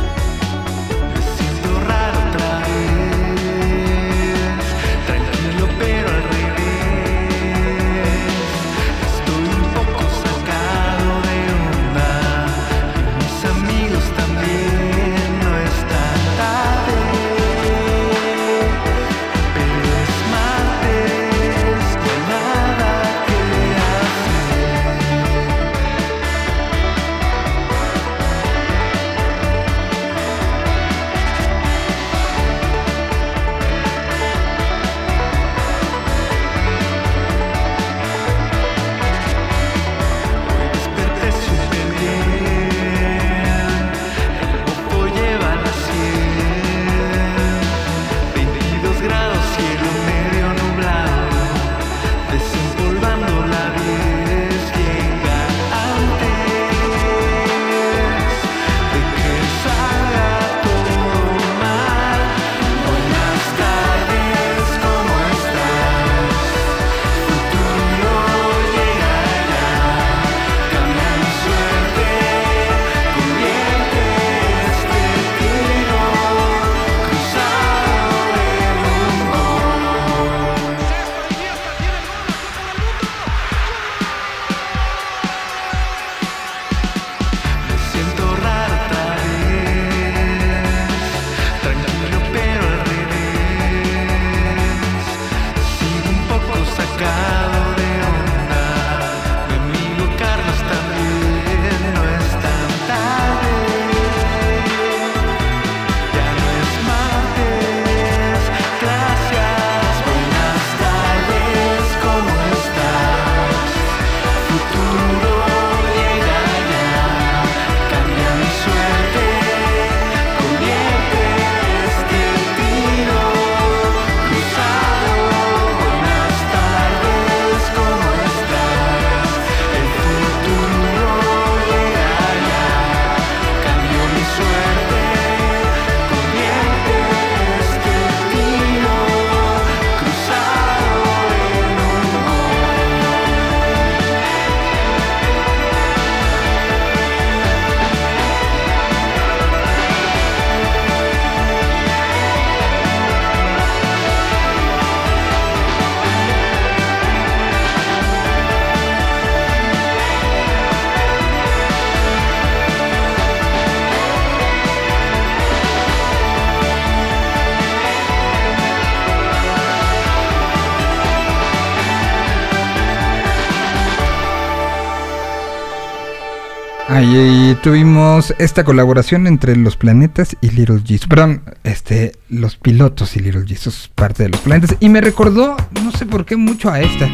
[177.62, 181.06] Tuvimos esta colaboración entre los planetas y Little Jesus.
[181.06, 184.76] Perdón, este, los pilotos y Little Jesus, parte de los planetas.
[184.80, 187.08] Y me recordó, no sé por qué, mucho a esta.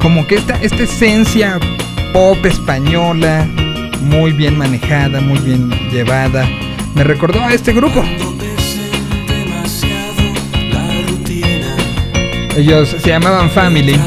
[0.00, 1.58] Como que esta, esta esencia
[2.12, 3.46] pop española,
[4.00, 6.48] muy bien manejada, muy bien llevada,
[6.94, 8.04] me recordó a este grupo.
[12.56, 13.98] Ellos se llamaban Family.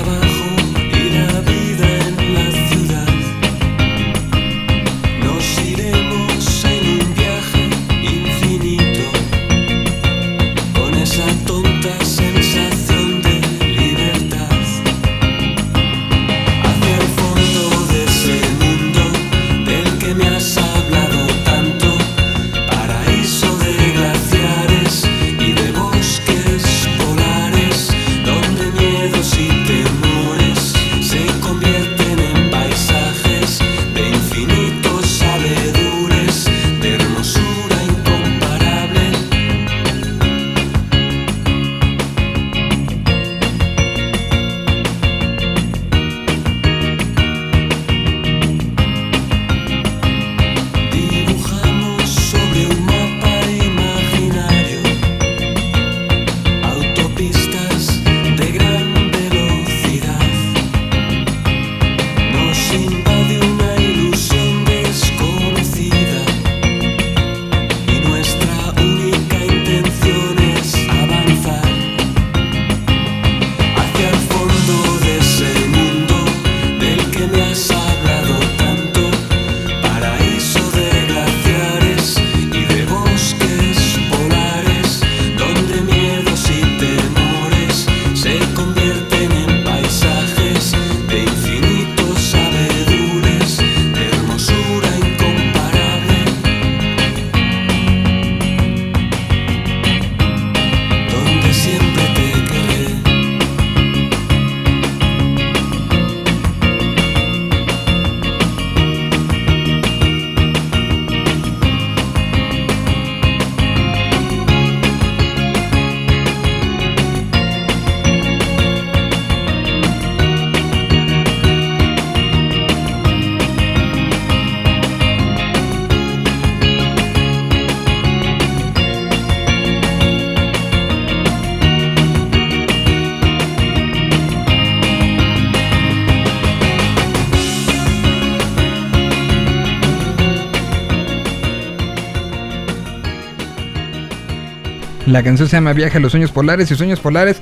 [145.18, 147.42] La canción se llama Viaje a los Sueños Polares y Sueños Polares,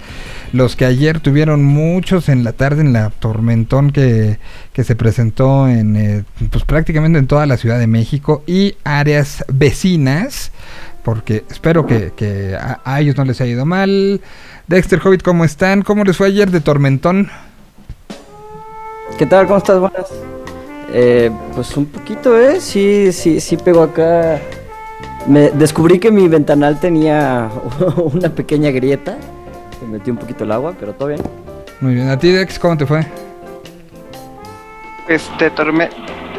[0.54, 4.40] los que ayer tuvieron muchos en la tarde en la tormentón que,
[4.72, 9.44] que se presentó en eh, pues prácticamente en toda la Ciudad de México y áreas
[9.50, 10.54] vecinas,
[11.04, 14.22] porque espero que, que a, ellos no les haya ido mal.
[14.68, 15.82] Dexter Hobbit, ¿cómo están?
[15.82, 17.30] ¿Cómo les fue ayer de tormentón?
[19.18, 19.48] ¿Qué tal?
[19.48, 19.82] ¿Cómo estás?
[19.82, 20.08] Buenas.
[20.94, 22.62] Eh, pues un poquito, ¿eh?
[22.62, 24.40] Sí, sí, sí pegó acá.
[25.28, 27.50] Me descubrí que mi ventanal tenía
[27.98, 29.18] una pequeña grieta.
[29.82, 31.22] Me metí un poquito el agua, pero todo bien.
[31.82, 33.06] Muy bien, a ti Dex, ¿cómo te fue?
[35.08, 35.90] Pues de, torme-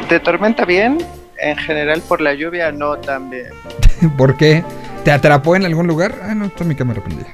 [0.08, 0.98] de tormenta bien,
[1.38, 3.50] en general por la lluvia no tan bien.
[4.16, 4.64] ¿Por qué?
[5.04, 6.14] ¿Te atrapó en algún lugar?
[6.22, 7.28] Ah, no, está mi cámara prendida.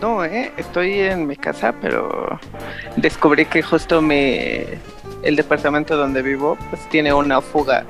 [0.00, 2.38] No, eh, estoy en mi casa, pero
[2.96, 4.38] descubrí que justo mi,
[5.22, 7.84] el departamento donde vivo pues tiene una fuga.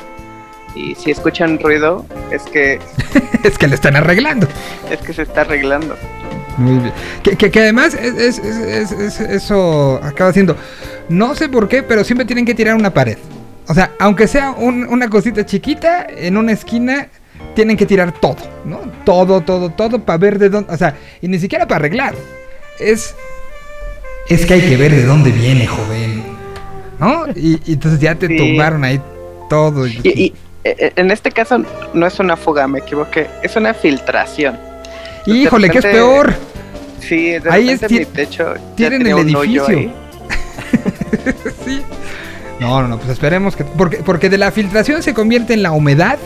[0.75, 2.79] Y si escuchan ruido, es que,
[3.45, 4.47] es que le están arreglando.
[4.91, 5.97] es que se está arreglando.
[6.59, 6.93] Muy bien.
[7.23, 10.57] Que, que- que además es, es- es- es- es- eso acaba siendo.
[11.09, 13.19] No sé por qué, pero siempre tienen que tirar una pared.
[13.69, 17.09] O sea, aunque sea un- una cosita chiquita en una esquina,
[17.55, 18.81] tienen que tirar todo, ¿no?
[19.05, 20.73] Todo, todo, todo para ver de dónde.
[20.73, 22.15] O sea, y ni siquiera para arreglar.
[22.79, 23.15] Es.
[24.29, 26.23] Es que hay que ver de dónde viene, joven.
[26.99, 27.25] ¿No?
[27.35, 28.37] Y, y entonces ya te Sí.
[28.37, 29.01] tumbaron ahí
[29.49, 29.87] todo.
[29.87, 30.35] y-
[30.65, 31.63] en este caso
[31.95, 34.59] no es una fuga, me equivoqué, es una filtración.
[35.27, 36.35] Híjole, que es repente- peor.
[37.01, 39.67] Sí, de Ahí es repente mi techo tienen el edificio.
[39.67, 39.93] ahí.
[41.65, 41.83] sí.
[42.61, 43.65] No, no, no, pues esperemos que.
[43.65, 46.19] Porque, porque de la filtración se convierte en la humedad.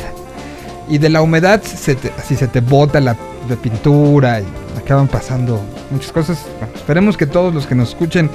[0.88, 3.16] Y de la humedad, se te, así se te bota la,
[3.48, 4.40] la pintura.
[4.40, 4.44] Y
[4.76, 6.44] acaban pasando muchas cosas.
[6.58, 8.28] Bueno, esperemos que todos los que nos escuchen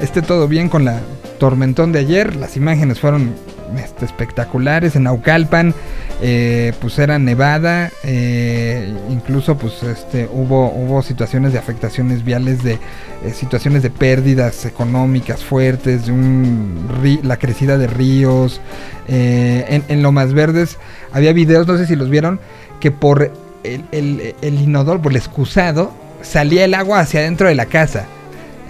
[0.00, 1.00] esté todo bien con la
[1.38, 2.36] tormentón de ayer.
[2.36, 3.34] Las imágenes fueron
[3.78, 4.96] este, espectaculares.
[4.96, 5.74] En Naucalpan,
[6.22, 7.90] eh, pues era nevada.
[8.04, 14.64] eh, incluso, pues, este, hubo, hubo situaciones de afectaciones viales, de eh, situaciones de pérdidas
[14.64, 18.60] económicas fuertes, de un la crecida de ríos.
[19.08, 20.78] eh, en, en Lomas Verdes
[21.12, 22.40] había videos, no sé si los vieron,
[22.80, 23.32] que por
[23.64, 25.92] el, el, el inodoro, por el excusado,
[26.22, 28.06] salía el agua hacia adentro de la casa.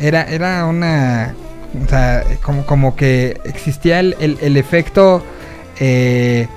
[0.01, 1.35] Era, era una.
[1.85, 5.23] O sea, como, como que existía el, el- el efecto.
[5.79, 6.49] eh,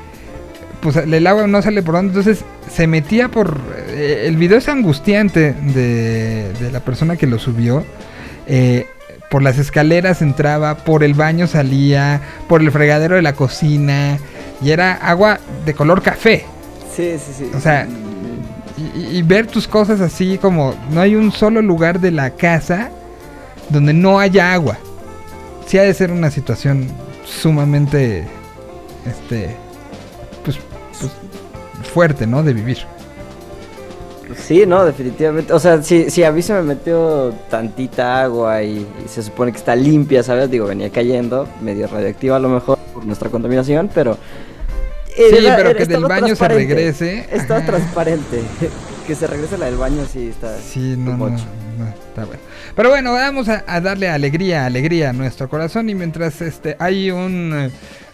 [0.82, 2.10] pues el agua no sale por donde.
[2.18, 3.60] Entonces se metía por.
[3.90, 7.84] eh, el video es angustiante de, de la persona que lo subió.
[8.48, 8.88] eh,
[9.30, 14.20] por las escaleras entraba, por el baño salía, por el fregadero de la cocina.
[14.62, 16.46] Y era agua de color café.
[16.96, 17.52] Sí, sí, sí.
[17.56, 17.88] O sea,
[18.78, 22.32] y, y- y ver tus cosas así como no hay un solo lugar de la
[22.32, 22.92] casa
[23.70, 24.78] donde no haya agua.
[25.66, 26.88] Sí ha de ser una situación
[27.26, 28.28] sumamente,
[29.06, 29.56] este,
[30.44, 30.58] pues,
[31.00, 31.12] pues,
[31.92, 32.44] fuerte, ¿no?
[32.44, 32.80] De vivir.
[34.38, 35.54] Sí, no, definitivamente.
[35.54, 39.52] O sea, si, si a mí se me metió tantita agua y, y se supone
[39.52, 40.50] que está limpia, ¿sabes?
[40.50, 44.18] Digo, venía cayendo, medio radioactiva a lo mejor por nuestra contaminación, pero...
[45.16, 47.28] Sí, pero era- que del baño se regrese.
[47.32, 47.66] Ajá.
[47.66, 48.42] transparente.
[49.08, 50.58] que se regrese la del baño, sí, está...
[50.58, 52.42] Sí, no, no, no, está bueno.
[52.76, 57.12] Pero bueno, vamos a, a darle alegría, alegría a nuestro corazón y mientras este hay
[57.12, 57.70] un eh,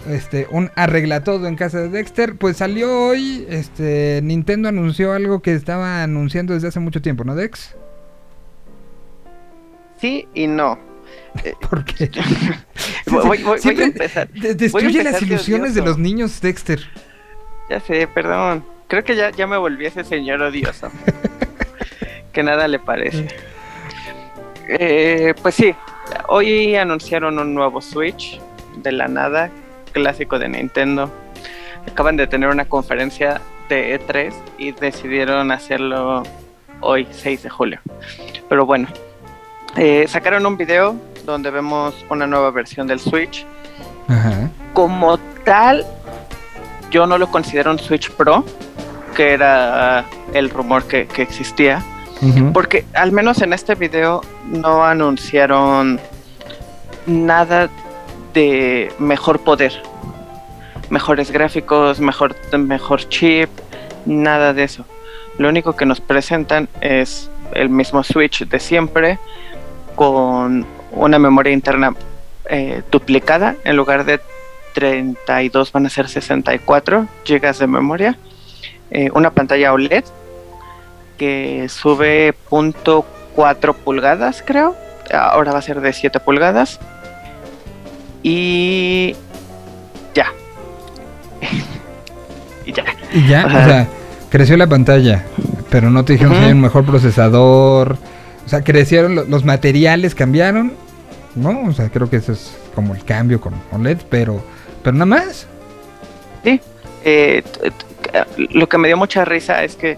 [0.10, 5.41] este un arregla todo en casa de Dexter, pues salió hoy este Nintendo anunció algo
[5.41, 7.76] que estaba anunciando desde hace mucho tiempo, ¿no, Dex?
[10.02, 10.77] Sí y no.
[11.69, 12.10] Porque
[13.07, 14.30] Voy, voy- voy a empezar.
[14.30, 16.80] de- destruye las empezar ilusiones de los niños, Dexter.
[17.69, 18.65] Ya sé, perdón.
[18.88, 20.90] Creo que ya, ya me volví ese señor odioso.
[22.34, 23.27] que nada le parece.
[24.71, 25.73] Eh, pues sí,
[26.27, 28.39] hoy anunciaron un nuevo Switch
[28.77, 29.49] de la nada,
[29.93, 31.09] clásico de Nintendo.
[31.91, 36.21] Acaban de tener una conferencia de E3 y decidieron hacerlo
[36.81, 37.79] hoy, 6 de julio.
[38.47, 38.87] Pero bueno,
[39.75, 43.47] eh, sacaron un video donde vemos una nueva versión del Switch.
[44.07, 44.51] Ajá.
[44.73, 45.83] Como tal,
[46.91, 48.45] yo no lo considero un Switch Pro,
[49.15, 51.83] que era el rumor que, que existía.
[52.53, 55.99] Porque al menos en este video no anunciaron
[57.05, 57.69] nada
[58.33, 59.81] de mejor poder.
[60.89, 63.49] Mejores gráficos, mejor, mejor chip,
[64.05, 64.85] nada de eso.
[65.37, 69.19] Lo único que nos presentan es el mismo Switch de siempre
[69.95, 71.95] con una memoria interna
[72.49, 73.55] eh, duplicada.
[73.63, 74.19] En lugar de
[74.73, 78.17] 32 van a ser 64 GB de memoria.
[78.91, 80.03] Eh, una pantalla OLED
[81.19, 84.75] que sube .4 pulgadas, creo.
[85.13, 86.79] Ahora va a ser de 7 pulgadas.
[88.23, 89.15] Y
[90.13, 90.27] ya.
[92.65, 92.83] y ya.
[93.13, 93.87] Y ya, o sea,
[94.29, 95.25] creció la pantalla,
[95.69, 96.45] pero no te dijeron Ujú.
[96.45, 97.97] hay un mejor procesador.
[98.45, 100.73] O sea, crecieron lo- los materiales, cambiaron,
[101.35, 101.61] ¿no?
[101.67, 104.43] O sea, creo que eso es como el cambio con OLED, pero,
[104.83, 105.47] pero nada más.
[106.43, 106.59] Sí.
[107.03, 107.43] Eh,
[108.37, 109.97] lo que me dio mucha risa es que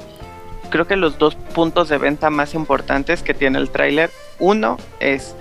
[0.72, 5.36] creo que los dos puntos de venta más importantes que tiene el tráiler, uno es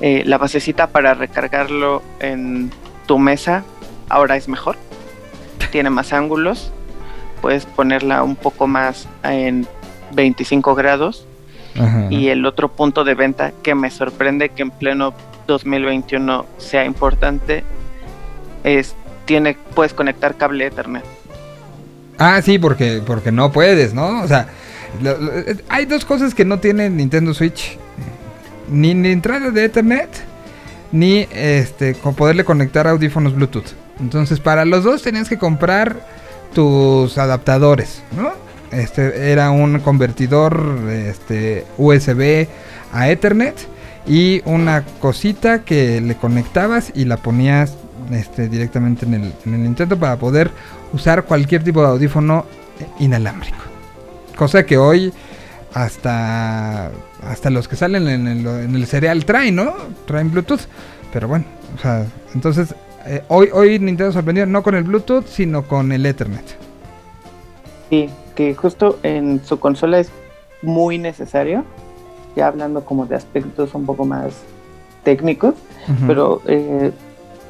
[0.00, 2.70] eh, la basecita para recargarlo en
[3.06, 3.64] tu mesa,
[4.08, 4.76] ahora es mejor,
[5.72, 6.72] tiene más ángulos,
[7.42, 9.66] puedes ponerla un poco más en
[10.12, 11.26] 25 grados.
[11.78, 12.08] Ajá.
[12.10, 15.14] y el otro punto de venta que me sorprende que en pleno
[15.46, 17.62] 2021 sea importante
[18.64, 21.04] es tiene puedes conectar cable Ethernet.
[22.20, 24.22] Ah, sí, porque, porque no puedes, ¿no?
[24.22, 24.46] O sea,
[25.02, 27.78] eh, hay dos cosas que no tiene Nintendo Switch.
[28.70, 30.10] Ni, ni entrada de Ethernet,
[30.92, 33.72] ni este con poderle conectar audífonos Bluetooth.
[34.00, 36.06] Entonces, para los dos tenías que comprar
[36.54, 38.32] tus adaptadores, ¿no?
[38.70, 42.46] Este era un convertidor este, USB
[42.92, 43.56] a Ethernet
[44.06, 47.76] y una cosita que le conectabas y la ponías
[48.12, 50.50] este, directamente en el, en el Nintendo para poder
[50.92, 52.46] usar cualquier tipo de audífono
[52.98, 53.58] inalámbrico.
[54.36, 55.12] Cosa que hoy
[55.74, 56.90] hasta
[57.22, 59.74] hasta los que salen en el, en el cereal traen, ¿no?
[60.06, 60.62] Traen Bluetooth.
[61.12, 61.44] Pero bueno,
[61.76, 62.74] o sea, entonces
[63.06, 66.44] eh, hoy, hoy Nintendo sorprendió no con el Bluetooth, sino con el Ethernet.
[67.88, 70.10] Sí, que justo en su consola es
[70.62, 71.64] muy necesario,
[72.36, 74.34] ya hablando como de aspectos un poco más
[75.02, 75.54] técnicos,
[76.06, 76.92] pero eh,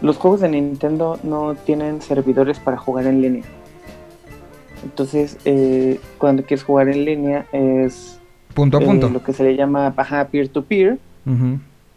[0.03, 3.45] los juegos de Nintendo no tienen servidores para jugar en línea.
[4.83, 8.19] Entonces, eh, cuando quieres jugar en línea es
[8.55, 9.09] punto a eh, punto.
[9.11, 10.99] lo que se le llama baja peer-to-peer,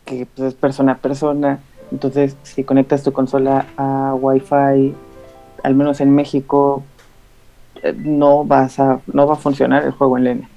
[0.06, 1.60] que pues, es persona a persona
[1.92, 4.94] Entonces, si conectas tu consola a Wi-Fi,
[5.64, 6.84] al menos en México,
[7.82, 10.50] eh, no vas a no va a funcionar el juego en línea.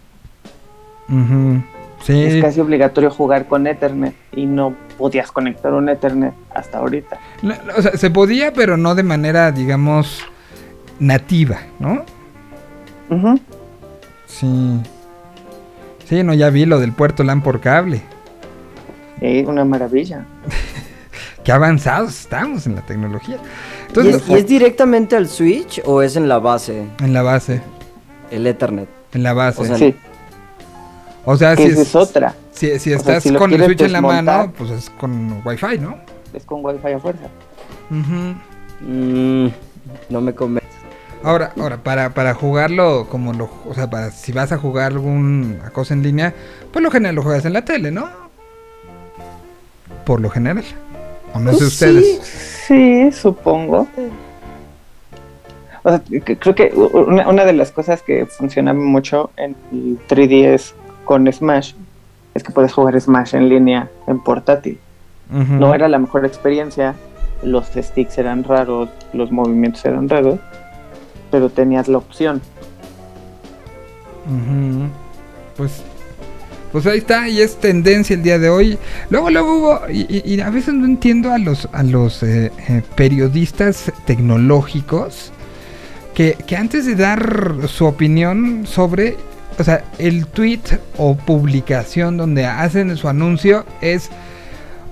[2.02, 2.22] Sí.
[2.22, 7.18] Es casi obligatorio jugar con Ethernet y no podías conectar un Ethernet hasta ahorita.
[7.76, 10.22] O sea, se podía, pero no de manera, digamos,
[10.98, 12.04] nativa, ¿no?
[13.10, 13.40] Ujú.
[14.26, 14.80] Sí.
[16.08, 18.02] Sí, no, ya vi lo del puerto LAN por cable.
[19.20, 20.24] Eh, una maravilla.
[21.44, 23.36] Qué avanzados estamos en la tecnología.
[23.36, 27.22] ¿Y Entonces, es, y es directamente al Switch o es en la base, en la
[27.22, 27.60] base,
[28.30, 28.88] el Ethernet?
[29.12, 29.62] en la base.
[29.62, 29.94] O sea, Sí,
[31.28, 32.34] O sea, si, es otra.
[32.52, 35.78] si, si sea, estás si con el Switch en la mano, pues es con Wi-Fi,
[35.80, 35.98] ¿no?
[36.32, 37.26] Es con Wi-Fi a fuerza.
[38.80, 39.48] Mm,
[40.08, 40.68] no me convence.
[41.24, 45.70] Ahora, ahora para, para jugarlo como lo, o sea, para si vas a jugar alguna
[45.70, 46.32] cosa en línea,
[46.72, 48.08] pues lo general lo juegas en la tele, ¿no?
[50.04, 50.64] Por lo general.
[51.34, 52.20] O no sé Pues ustedes.
[52.22, 53.88] Sí, sí, supongo.
[55.82, 60.74] O sea, creo que una, una de las cosas que funcionaba mucho en el 3DS
[61.06, 61.72] con Smash
[62.34, 64.78] es que puedes jugar Smash en línea en portátil.
[65.30, 66.94] No era la mejor experiencia,
[67.42, 70.38] los sticks eran raros, los movimientos eran raros,
[71.30, 72.42] pero tenías la opción.
[75.56, 75.82] Pues,
[76.72, 78.78] pues ahí está, y es tendencia el día de hoy.
[79.10, 82.52] Luego, luego hubo, y, y- y a veces no entiendo a los, a los eh,
[82.68, 85.32] eh, periodistas tecnológicos
[86.14, 89.16] que, que antes de dar su opinión sobre,
[89.58, 90.60] o sea, el tweet
[90.98, 94.10] o publicación donde hacen su anuncio es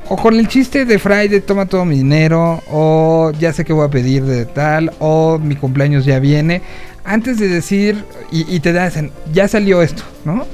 [0.08, 3.86] o con el chiste de Friday toma todo mi dinero, o ya sé que voy
[3.86, 6.60] a pedir de tal, o mi cumpleaños ya viene,
[7.04, 10.46] antes de decir, y, te dicen, ya salió esto, ¿no?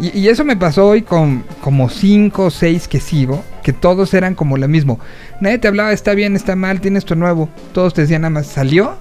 [0.00, 4.14] Y, y eso me pasó hoy con como 5 o 6 que sigo, que todos
[4.14, 5.00] eran como lo mismo.
[5.40, 7.48] Nadie te hablaba, está bien, está mal, tienes esto nuevo.
[7.72, 8.96] Todos te decían nada más, salió.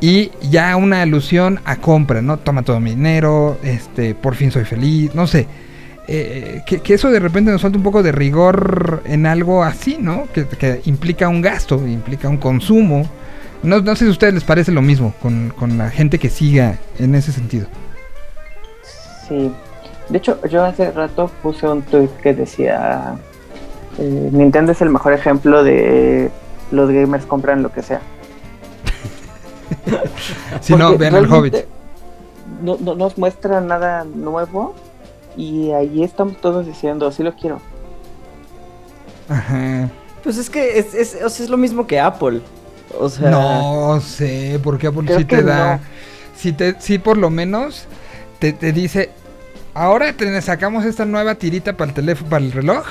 [0.00, 2.38] Y ya una alusión a compra, ¿no?
[2.38, 5.46] Toma todo mi dinero, este, por fin soy feliz, no sé.
[6.06, 10.26] Eh, que, eso de repente nos falta un poco de rigor en algo así, ¿no?
[10.34, 13.08] Que, que implica un gasto, implica un consumo.
[13.62, 16.28] No, no sé si a ustedes les parece lo mismo con, con la gente que
[16.28, 17.66] siga en ese sentido.
[19.26, 19.50] Sí.
[20.10, 23.14] De hecho, yo hace rato puse un tweet que decía:
[23.98, 26.30] eh, Nintendo es el mejor ejemplo de
[26.70, 28.00] los gamers compran lo que sea.
[30.60, 31.54] Si no, vean el Hobbit.
[32.62, 34.74] No, no nos muestra nada nuevo
[35.36, 37.60] y ahí estamos todos diciendo, sí lo quiero.
[39.28, 39.90] Ajá.
[40.22, 42.40] Pues es que es, es, o sea, es lo mismo que Apple.
[42.98, 45.76] O sea, No sé, porque Apple sí te da.
[45.76, 45.82] no.
[46.36, 47.86] Sí, te, sí, por lo menos
[48.38, 49.10] te, te dice.
[49.74, 52.84] Ahora te sacamos esta nueva tirita para el teléfono, para el reloj.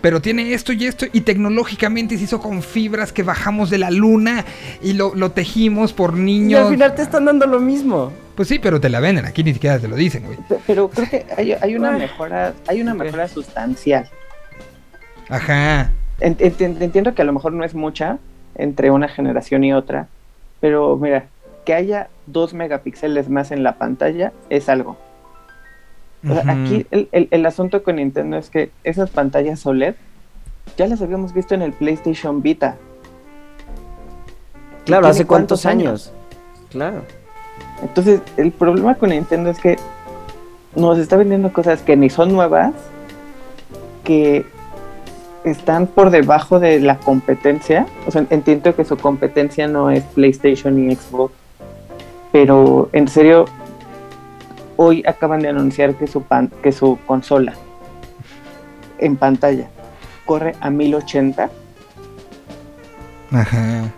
[0.00, 1.06] Pero tiene esto y esto.
[1.12, 4.44] Y tecnológicamente se hizo con fibras que bajamos de la luna.
[4.82, 6.66] Y lo, lo tejimos por y niños.
[6.66, 8.12] al final te están dando lo mismo.
[8.34, 9.24] Pues sí, pero te la venden.
[9.24, 10.36] Aquí ni siquiera te lo dicen, güey.
[10.48, 14.08] Pe- Pero creo que hay, hay una mejora, hay una mejora sustancial.
[15.28, 15.90] Ajá.
[16.20, 18.18] En- ent- Entiendo que a lo mejor no es mucha
[18.54, 20.08] entre una generación y otra,
[20.60, 21.26] pero mira,
[21.64, 24.96] que haya dos megapíxeles más en la pantalla es algo.
[26.24, 26.50] O sea, Ujú.
[26.50, 29.94] aquí el, el- el asunto con Nintendo es que esas pantallas OLED
[30.76, 32.76] ya las habíamos visto en el PlayStation Vita.
[34.84, 36.12] Claro, ¿Tiene ¿hace cuántos años?
[36.70, 37.02] Claro.
[37.82, 39.76] Entonces, el problema con Nintendo es que
[40.74, 42.72] nos está vendiendo cosas que ni son nuevas,
[44.04, 44.44] que
[45.44, 47.86] están por debajo de la competencia.
[48.06, 51.32] O sea, entiendo que su competencia no es PlayStation y Xbox,
[52.32, 53.46] pero en serio,
[54.76, 57.54] hoy acaban de anunciar que su, pan- que su consola
[58.98, 59.68] en pantalla
[60.24, 61.50] corre a 1080.
[63.32, 63.92] Ajá.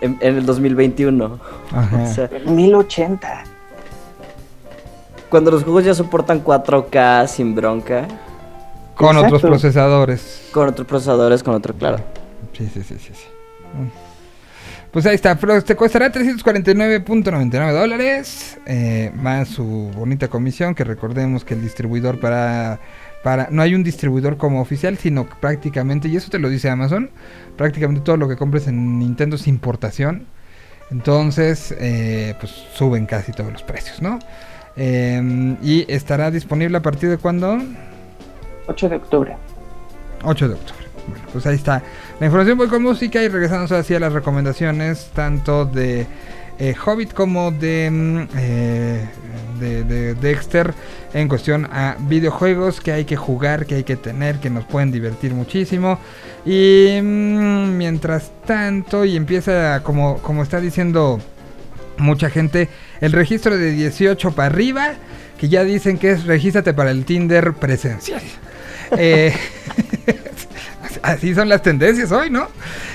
[0.00, 1.38] En, en el 2021.
[1.72, 2.02] Ajá.
[2.02, 3.44] O sea, 1080.
[5.28, 8.06] cuando los juegos ya soportan 4K sin bronca,
[8.94, 10.48] Con otros procesadores.
[10.52, 11.98] con otros procesadores, con otro, claro.
[12.56, 13.10] Sí, sí, sí, sí.
[13.14, 13.26] sí.
[14.92, 19.64] Pues ahí está, pero te costará 349.99 dólares, eh, más su
[19.94, 22.80] bonita comisión, que recordemos que el distribuidor para,
[23.22, 23.48] para...
[23.52, 27.10] No hay un distribuidor como oficial, sino que prácticamente, y eso te lo dice Amazon,
[27.56, 30.26] prácticamente todo lo que compres en Nintendo es importación.
[30.90, 34.18] Entonces, eh, pues suben casi todos los precios, ¿no?
[34.76, 37.58] Eh, y estará disponible a partir de cuándo?
[38.66, 39.36] 8 de octubre.
[40.24, 40.89] 8 de octubre.
[41.08, 41.82] Bueno, pues ahí está
[42.18, 42.58] la información.
[42.58, 46.06] Voy con música y regresamos así a las recomendaciones tanto de
[46.58, 49.04] eh, Hobbit como de mm, eh,
[49.58, 50.72] de- de Dexter
[51.12, 54.90] en cuestión a videojuegos que hay que jugar, que hay que tener, que nos pueden
[54.92, 55.98] divertir muchísimo.
[56.46, 61.20] Y mm, mientras tanto, y empieza como, como está diciendo
[61.98, 62.68] mucha gente,
[63.00, 64.88] el registro de 18 para arriba,
[65.38, 68.22] que ya dicen que es regístrate para el Tinder presencial.
[68.98, 69.32] Eh,
[71.02, 72.48] así son las tendencias hoy, ¿no?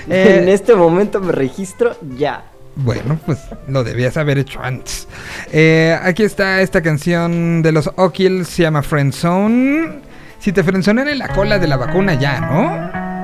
[0.09, 2.45] Eh, en este momento me registro ya.
[2.75, 5.07] bueno, pues lo debías haber hecho antes.
[5.51, 10.01] Eh, aquí está esta canción de los O'Kills, se llama Friend Zone.
[10.39, 13.14] Si te frenzonean en la cola de la vacuna ya, ¿no?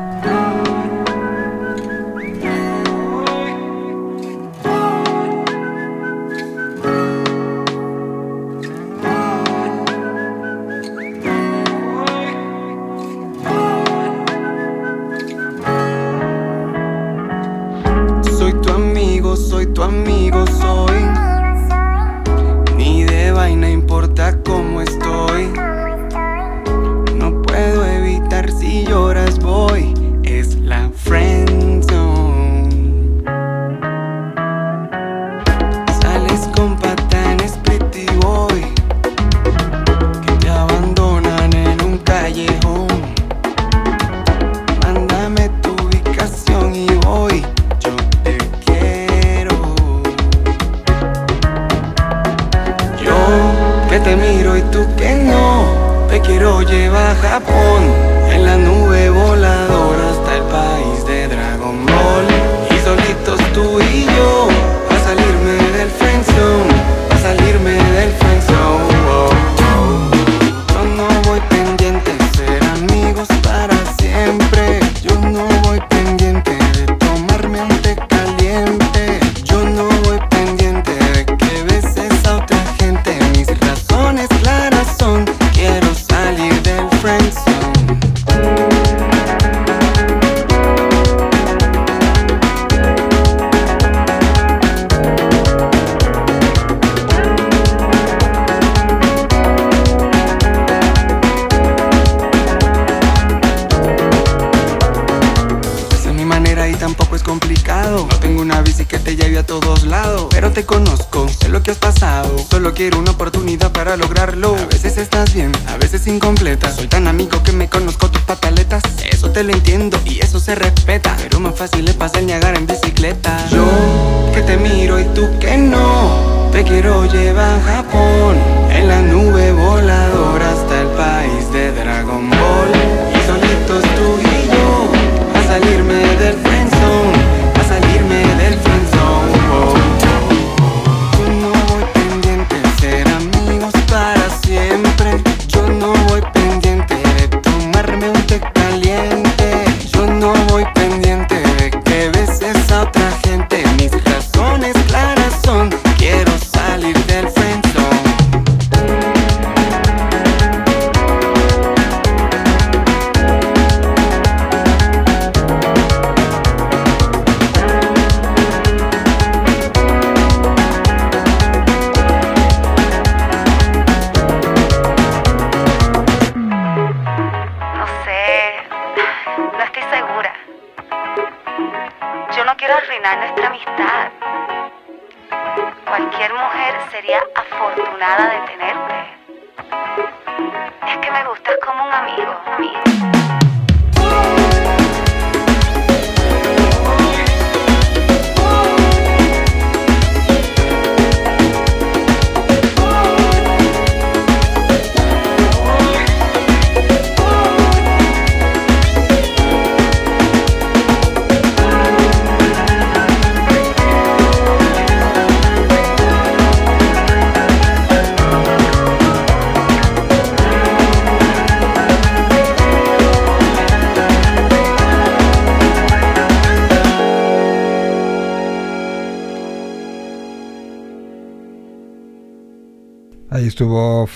[19.62, 20.98] Soy tu amigo, soy.
[22.78, 25.52] Ni de vaina importa cómo estoy.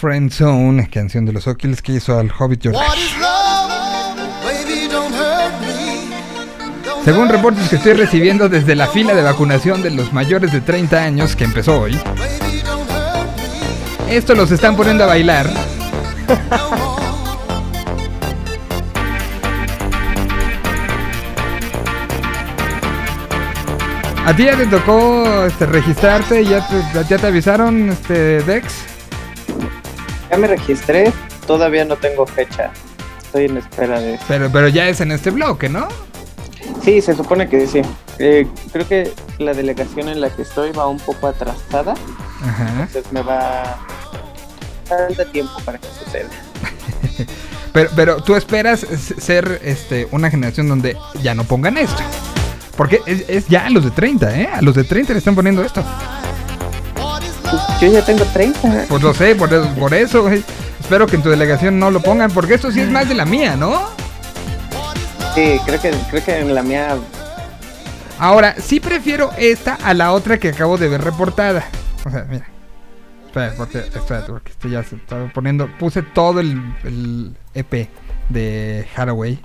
[0.06, 2.80] Friend Zone, canción de los O'Kills que hizo al Hobbit George.
[7.04, 11.02] Según reportes que estoy recibiendo desde la fila de vacunación de los mayores de 30
[11.02, 12.00] años que empezó hoy,
[14.08, 15.50] esto los están poniendo a bailar.
[24.28, 26.46] ¿A ti ya te tocó este, registrarte?
[26.46, 28.95] ¿Ya te, ¿Ya te avisaron, este, Dex?
[30.30, 31.12] Ya me registré,
[31.48, 32.72] todavía no tengo fecha.
[33.24, 34.20] Estoy en espera de...
[34.28, 35.88] Pero, pero ya es en este bloque, ¿no?
[36.84, 37.82] Sí, se supone que sí.
[38.20, 41.94] Eh, creo que la delegación en la que estoy va un poco atrasada,
[42.42, 42.70] Ajá.
[42.70, 43.78] entonces me va...
[44.86, 46.30] Falta tiempo para que suceda.
[47.74, 52.02] Pero, pero tú esperas ser este, una generación donde ya no pongan esto.
[52.78, 54.48] Porque es, es ya a los de 30, ¿eh?
[54.54, 55.84] A los de 30 le están poniendo esto.
[57.82, 58.86] Yo ya tengo 30.
[58.90, 60.44] Pues lo sé, por, eso- por eso, güey.
[60.80, 63.26] Espero que en tu delegación no lo pongan, porque esto sí es más de la
[63.26, 63.88] mía, ¿no?
[65.34, 66.96] Sí, creo que, creo que en la mía
[68.20, 71.66] Ahora, sí prefiero esta a la otra que acabo de ver reportada.
[72.06, 72.46] O sea, mira.
[73.26, 75.68] Espera, porque, espérate, porque esto ya se estaba poniendo.
[75.78, 77.90] Puse todo el, el EP
[78.30, 79.42] de Haraway.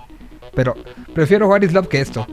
[0.54, 0.74] Pero
[1.14, 2.26] prefiero What is Love que esto.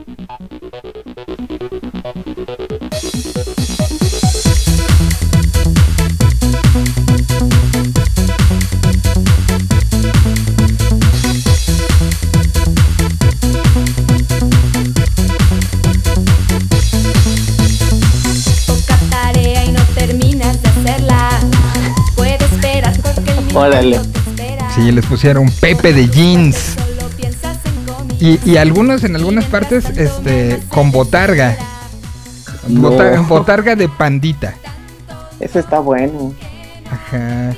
[23.58, 23.96] Órale.
[23.96, 24.70] no te espera.
[24.74, 26.76] Sí, les pusieron Pepe de jeans.
[28.20, 31.56] Y, y algunos en algunas partes este con botarga.
[32.68, 32.90] No.
[33.24, 34.54] Botarga de pandita.
[35.40, 36.34] Eso está bueno.
[36.90, 37.52] Ajá.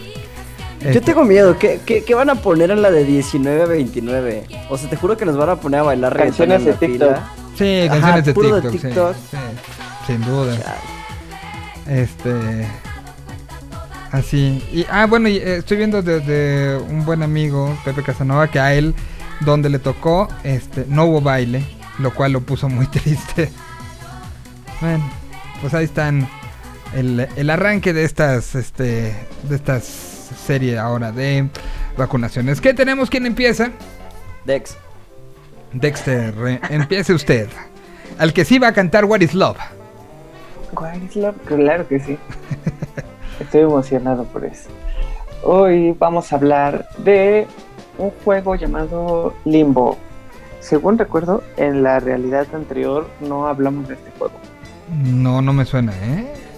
[0.80, 3.66] Yo Este, tengo miedo, ¿Qué, qué, qué van a poner en la de 19 a
[3.66, 4.46] 29?
[4.70, 7.08] O sea, te juro que nos van a poner a bailar Canciones de TikTok.
[7.08, 7.30] fila.
[7.56, 8.80] Sí, Ajá, canciones de puro de TikTok.
[8.80, 9.16] sí, TikTok.
[9.30, 9.36] sí,
[10.06, 10.56] sin duda.
[11.86, 12.66] Este.
[14.12, 14.64] Así.
[14.72, 18.72] Y, ah, bueno, y, eh, estoy viendo desde un buen amigo, Pepe Casanova, que a
[18.74, 18.94] él,
[19.40, 21.62] donde le tocó, este, no hubo baile,
[21.98, 23.50] lo cual lo puso muy triste.
[24.80, 25.04] Bueno,
[25.60, 26.26] pues ahí están
[26.94, 29.14] el, el arranque de estas, este,
[29.48, 31.48] de estas serie ahora de
[31.96, 32.60] vacunaciones.
[32.60, 33.10] ¿Qué tenemos?
[33.10, 33.70] ¿Quién empieza?
[34.44, 34.76] Dex.
[35.72, 37.48] Dexter, eh, empiece usted.
[38.18, 39.58] Al que sí va a cantar What is Love.
[40.72, 41.36] What is love?
[41.46, 42.18] Claro que sí.
[43.40, 44.68] Estoy emocionado por eso.
[45.42, 47.46] Hoy vamos a hablar de
[47.98, 49.96] un juego llamado Limbo.
[50.60, 54.34] Según recuerdo, en la realidad anterior no hablamos de este juego.
[55.04, 56.49] No, no me suena, ¿eh?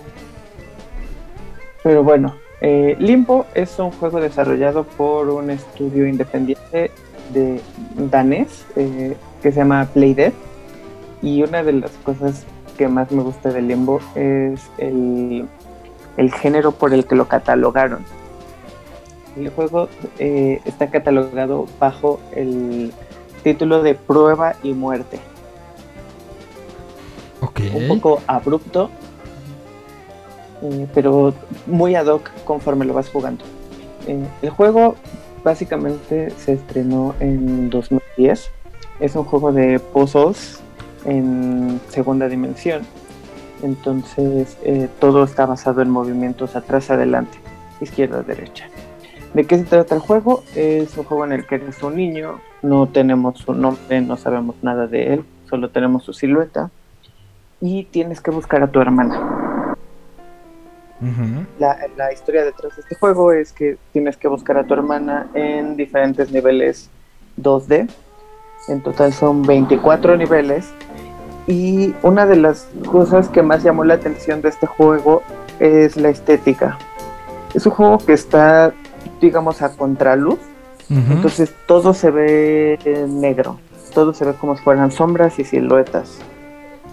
[1.83, 6.91] Pero bueno, eh, Limbo es un juego desarrollado por un estudio independiente
[7.33, 7.61] de
[7.97, 10.33] danés eh, que se llama Playdead.
[11.23, 12.45] Y una de las cosas
[12.77, 15.47] que más me gusta de Limbo es el,
[16.17, 18.05] el género por el que lo catalogaron.
[19.37, 19.89] El juego
[20.19, 22.93] eh, está catalogado bajo el
[23.43, 25.19] título de Prueba y Muerte.
[27.41, 27.61] Ok.
[27.75, 28.91] Un poco abrupto,
[30.63, 31.35] eh, pero
[31.67, 33.45] muy ad hoc conforme lo vas jugando.
[34.07, 34.95] Eh, el juego
[35.45, 38.51] básicamente se estrenó en 2010.
[39.01, 40.61] Es un juego de puzzles
[41.05, 42.83] en segunda dimensión.
[43.63, 47.39] Entonces eh, todo está basado en movimientos atrás, adelante,
[47.81, 48.67] izquierda, derecha.
[49.35, 50.43] ¿De qué se trata el juego?
[50.55, 54.57] Es un juego en el que eres un niño, no tenemos su nombre, no sabemos
[54.63, 56.71] nada de él, solo tenemos su silueta
[57.61, 59.32] y tienes que buscar a tu hermana.
[61.03, 61.47] Ujú.
[61.59, 65.27] La, la historia detrás de este juego es que tienes que buscar a tu hermana
[65.35, 66.89] en diferentes niveles
[67.41, 67.89] 2D.
[68.69, 70.71] En total son 24 niveles.
[71.47, 75.23] Y una de las cosas que más llamó la atención de este juego
[75.59, 76.79] es la estética.
[77.55, 78.73] Es un juego que está,
[79.21, 80.39] digamos, a contraluz.
[80.89, 83.59] Entonces todo se ve negro.
[83.95, 86.19] Todo se ve como si fueran sombras y siluetas.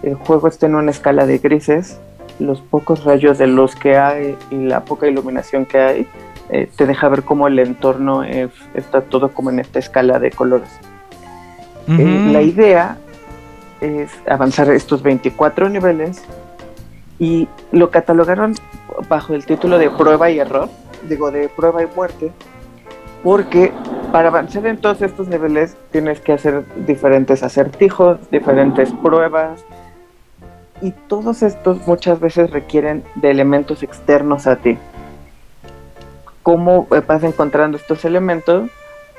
[0.02, 2.00] El juego está en una escala de grises.
[2.40, 6.06] Los pocos rayos de luz que hay y la poca iluminación que hay
[6.48, 10.30] eh, te deja ver cómo el entorno es- está todo como en esta escala de
[10.32, 10.70] colores.
[11.88, 12.32] Ujú.
[12.32, 12.96] la idea
[13.80, 16.22] es avanzar estos 24 niveles
[17.18, 18.54] y lo catalogaron
[19.08, 20.68] bajo el título de prueba y error,
[21.08, 22.30] digo de prueba y muerte,
[23.24, 23.72] porque
[24.12, 29.64] para avanzar en todos estos niveles tienes que hacer diferentes acertijos, diferentes pruebas
[30.80, 34.78] y todos estos muchas veces requieren de elementos externos a ti.
[36.42, 38.70] ¿Cómo eh, vas encontrando estos elementos?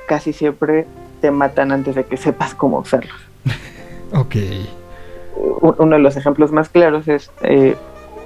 [0.07, 0.87] Casi siempre
[1.21, 3.15] te matan antes de que sepas cómo usarlos.
[4.13, 4.35] Ok.
[5.61, 7.77] Uno de los ejemplos más claros es eh,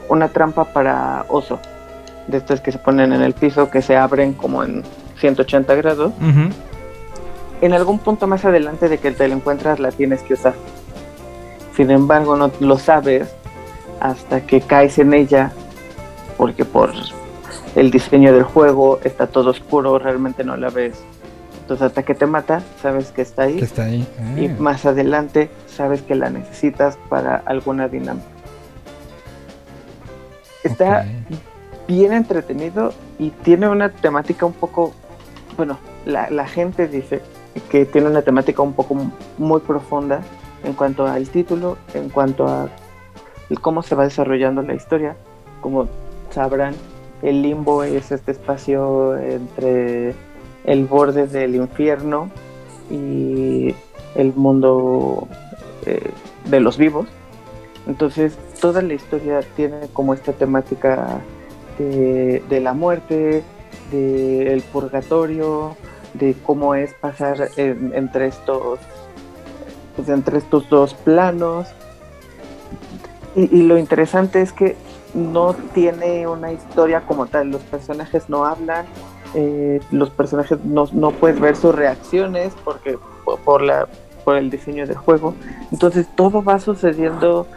[0.10, 1.60] una trampa para oso,
[2.26, 4.82] de estas que se ponen en el piso, que se abren como en
[5.20, 6.12] 180 grados.
[7.62, 10.56] En algún punto más adelante de que te la encuentras la tienes que usar.
[11.76, 13.28] Sin embargo, no lo sabes
[14.00, 15.52] hasta que caes en ella,
[16.38, 16.92] porque por
[17.76, 21.04] el diseño del juego, está todo oscuro, realmente no la ves.
[21.62, 23.58] Entonces hasta que te mata, sabes que está ahí.
[23.58, 24.08] Que está ahí.
[24.38, 24.56] Y Ah.
[24.60, 28.28] más adelante sabes que la necesitas para alguna dinámica.
[30.64, 31.06] Está
[31.88, 34.94] bien entretenido y tiene una temática un poco,
[35.58, 37.22] bueno, la, la gente dice
[37.70, 38.96] que tiene una temática un poco
[39.38, 40.22] muy profunda
[40.66, 42.70] en cuanto al título, en cuanto a
[43.62, 45.16] cómo se va desarrollando la historia.
[45.62, 45.88] Como
[46.32, 46.74] sabrán,
[47.22, 50.14] el limbo es este espacio entre
[50.66, 52.30] el borde del infierno
[52.90, 53.74] y
[54.16, 55.28] el mundo
[55.86, 56.12] eh,
[56.46, 57.08] de los vivos.
[57.88, 61.20] Entonces, toda la historia tiene como esta temática
[61.78, 63.44] de, de la muerte,
[63.92, 65.76] del purgatorio,
[66.16, 68.80] de cómo es pasar en- entre estos
[69.96, 71.68] pues, entre estos dos planos.
[73.36, 74.78] Y, lo interesante es que
[75.14, 78.86] no tiene una historia como tal, los personajes no hablan,
[79.34, 83.88] eh, los personajes no, no puedes ver sus reacciones porque por, por la
[84.26, 85.36] por el diseño del juego.
[85.72, 87.48] Entonces todo va sucediendo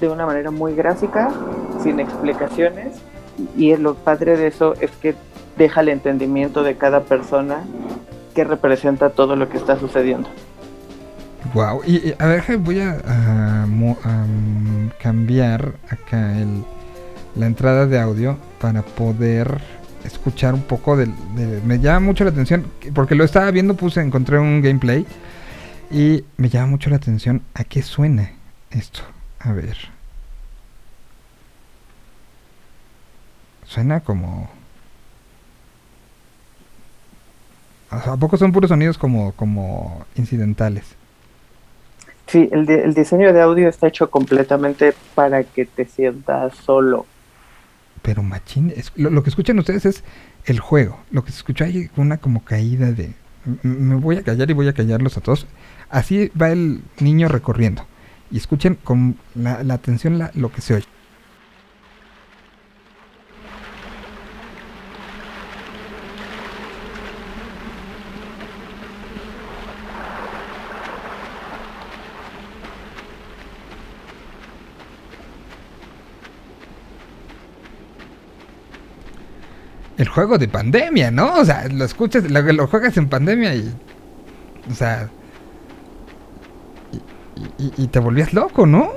[0.00, 1.30] de una manera muy gráfica,
[1.82, 3.00] sin explicaciones,
[3.56, 5.14] y lo padre de eso es que
[5.56, 7.64] deja el entendimiento de cada persona
[8.34, 10.28] que representa todo lo que está sucediendo.
[11.54, 11.82] Wow.
[11.86, 16.64] Y, a ver, voy a, mm, cambiar acá el,
[17.34, 19.60] la entrada de audio para poder
[20.04, 21.12] escuchar un poco del...
[21.36, 25.06] de- me llama mucho la atención, porque lo estaba viendo, puse, encontré un gameplay
[25.90, 28.32] y me llama mucho la atención a qué suena
[28.70, 29.00] esto.
[29.40, 29.76] A ver.
[33.64, 34.50] Suena como...
[37.90, 40.97] ¿A poco son puros sonidos como, como incidentales?
[42.28, 47.06] Sí, el, el diseño de audio está hecho completamente para que te sientas solo.
[48.02, 50.04] Pero machín, lo, que escuchan ustedes es
[50.44, 50.98] el juego.
[51.10, 53.14] Lo que se escucha hay una como caída de...
[53.62, 55.46] Me voy a callar y voy a callarlos a todos.
[55.88, 57.86] Así va el niño recorriendo.
[58.30, 60.86] Y escuchen con la, la atención lo que se oye.
[79.98, 81.34] El juego de pandemia, ¿no?
[81.34, 83.72] O sea, lo escuchas, lo, lo juegas en pandemia y...
[84.68, 85.08] O sea...
[87.76, 88.90] Y, te volvías loco, ¿no?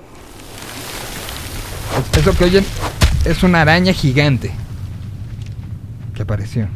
[2.15, 2.65] Es- Eso que oyen
[3.23, 4.51] es una araña gigante.
[6.15, 6.67] Que apareció.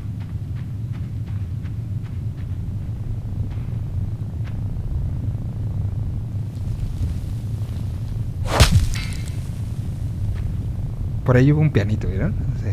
[11.26, 12.34] Por ahí hubo un pianito, ¿vieron?
[12.64, 12.70] Sí.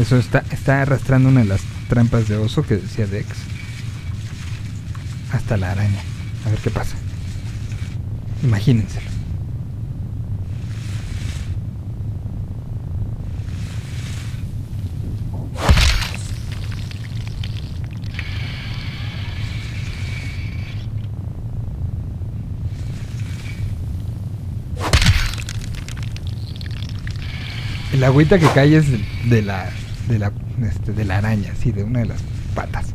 [0.00, 3.26] Eso está, está arrastrando una de las trampas de oso que decía Dex.
[5.32, 6.00] Hasta la araña.
[6.46, 6.96] A ver qué pasa.
[8.42, 9.08] Imagínenselo.
[27.92, 28.86] El agüita que cae es
[29.28, 29.68] de- la,
[30.10, 30.32] de la,
[30.62, 32.20] este, de la araña, sí, de una de las
[32.54, 32.94] patas.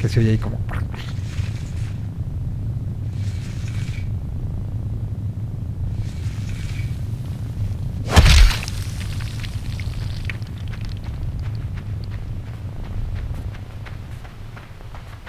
[0.00, 0.58] Que se oye ahí como...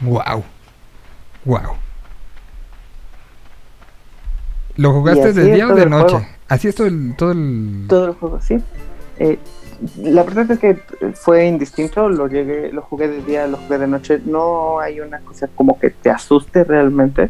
[0.02, 0.44] Wow.
[1.46, 1.76] Wow.
[4.78, 6.28] ¿Lo jugaste de día o de noche?
[6.48, 7.86] Así es todo el, todo el...
[7.88, 8.58] Todo el juego, sí.
[9.18, 9.40] Eh,
[9.98, 10.80] la verdad es que
[11.14, 14.22] fue indistinto, lo llegué, lo jugué de día, lo jugué de noche.
[14.26, 17.30] No hay una cosa como que te asuste realmente.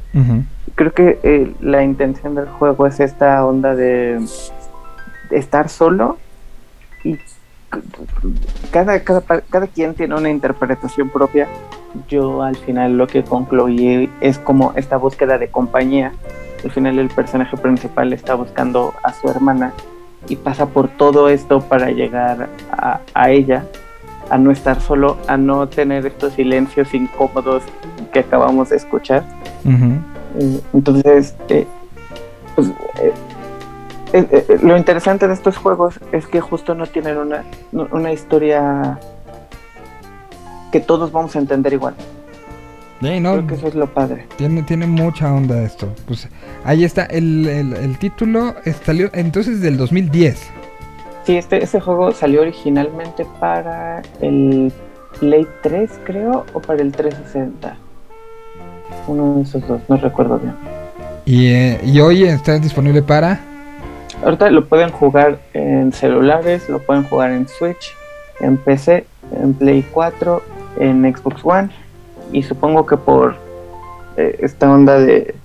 [0.76, 4.20] Creo que eh, la intención del juego es esta onda de,
[5.32, 6.18] estar solo
[7.04, 7.18] y
[8.72, 11.48] cada, cada, cada quien tiene una interpretación propia.
[12.08, 16.14] Yo al final lo que concluí es como esta búsqueda de compañía.
[16.64, 19.74] Al final el personaje principal está buscando a su hermana
[20.28, 23.66] y pasa por todo esto para llegar a, a ella,
[24.30, 27.64] a no estar solo, a no tener estos silencios incómodos
[28.12, 29.24] que acabamos de escuchar.
[29.66, 31.68] Eh, Entonces, eh,
[32.56, 32.70] pues,
[33.02, 33.14] eh,
[34.14, 39.00] eh, lo interesante de estos juegos es que justo no tienen una, una historia
[40.72, 41.96] que todos vamos a entender igual.
[43.02, 44.26] Sí, no, Creo que eso es lo padre.
[44.38, 45.94] tiene, tiene mucha onda esto.
[46.08, 46.28] Pues
[46.64, 48.56] ahí está, el, el- el título
[48.86, 50.50] salió entonces del 2010.
[51.26, 54.72] Sí, este, este juego salió originalmente para el
[55.20, 57.76] Play 3, creo, o para el 360.
[59.08, 60.56] Uno de esos dos, no recuerdo bien.
[61.26, 63.40] Y, eh, y hoy está disponible para...
[64.24, 67.94] Ahorita lo pueden jugar en celulares, lo pueden jugar en Switch,
[68.40, 69.06] en PC,
[69.40, 70.42] en Play 4,
[70.80, 71.70] en Xbox One
[72.32, 73.36] y supongo que por
[74.18, 75.36] eh, esta onda de,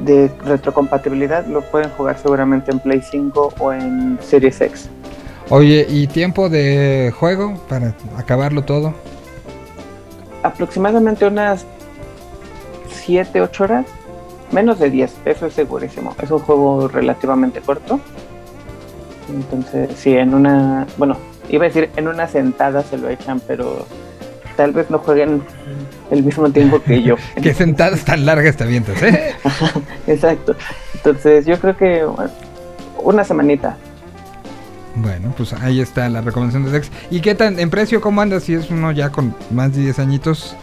[0.00, 4.88] de retrocompatibilidad lo pueden jugar seguramente en Play 5 o en Series X.
[5.50, 8.94] Oye, ¿y tiempo de juego para acabarlo todo?
[10.42, 11.66] Aproximadamente unas
[12.88, 13.86] 7, 8 horas,
[14.52, 16.14] menos de 10, eso es segurísimo.
[16.22, 17.98] Es un juego relativamente corto.
[19.28, 21.16] Entonces, sí, en una, bueno,
[21.48, 23.86] iba a decir en una sentada se lo echan, pero
[24.56, 25.42] tal vez no jueguen
[26.10, 27.16] el mismo tiempo que yo.
[27.42, 29.34] ¿Qué sentadas tan largas te avientas, eh?
[30.06, 30.54] Exacto.
[30.94, 32.30] Entonces, yo creo que bueno,
[33.02, 33.76] una semanita.
[34.96, 36.90] Bueno, pues ahí está la recomendación de Dex.
[37.10, 39.98] ¿Y qué tan en precio cómo anda si es uno ya con más de 10
[40.00, 40.56] añitos?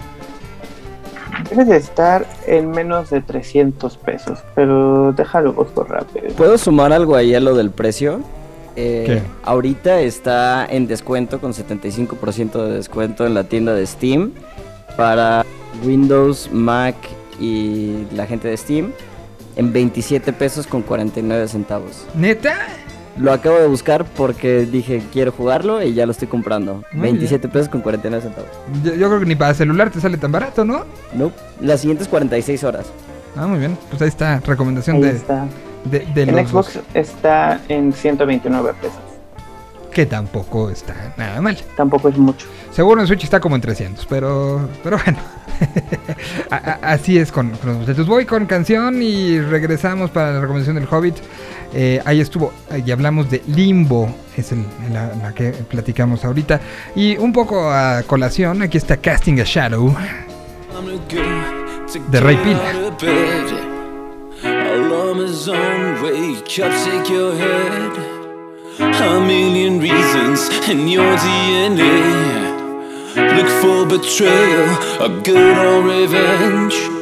[1.49, 6.27] Debe de estar en menos de 300 pesos, pero déjalo busco rápido.
[6.35, 8.22] ¿Puedo sumar algo ahí a lo del precio?
[8.77, 9.21] Eh, ¿Qué?
[9.43, 14.31] Ahorita está en descuento con 75% de descuento en la tienda de Steam
[14.95, 15.43] para
[15.83, 16.95] Windows, Mac
[17.39, 18.91] y la gente de Steam
[19.55, 22.05] en 27 pesos con 49 centavos.
[22.15, 22.55] ¿Neta?
[23.17, 26.83] Lo acabo de buscar porque dije quiero jugarlo y ya lo estoy comprando.
[26.91, 28.51] Muy 27 pesos con 49 centavos.
[28.83, 30.85] Yo, yo creo que ni para celular te sale tan barato, ¿no?
[31.15, 31.31] No,
[31.61, 32.85] las siguientes 46 horas.
[33.35, 33.75] Ah, muy bien.
[33.89, 35.47] Pues ahí está, recomendación Ahí de, está.
[35.85, 38.97] De, de En los Xbox dos, está en 129 pesos.
[39.91, 41.57] que tampoco está nada mal.
[41.75, 42.45] Tampoco es mucho.
[42.71, 45.17] Seguro en Switch está como en 300, pero, pero bueno.
[46.81, 48.05] Así es con, con los bocetos.
[48.07, 51.15] Voy con canción y regresamos para la recomendación del Hobbit.
[51.73, 56.61] Eh, ahí estuvo, eh, y hablamos de Limbo, es el- la, la que platicamos ahorita.
[56.95, 59.95] Y un poco a colación, aquí está Casting a Shadow.
[62.11, 63.66] de Ray Pila.
[65.19, 67.91] All on wake up, shake your head.
[68.80, 72.56] A million reasons in your DNA.
[73.35, 74.69] Look for betrayal,
[75.02, 76.96] a good old revenge.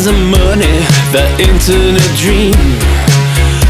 [0.00, 0.80] Lies, and money,
[1.12, 2.54] the internet dream.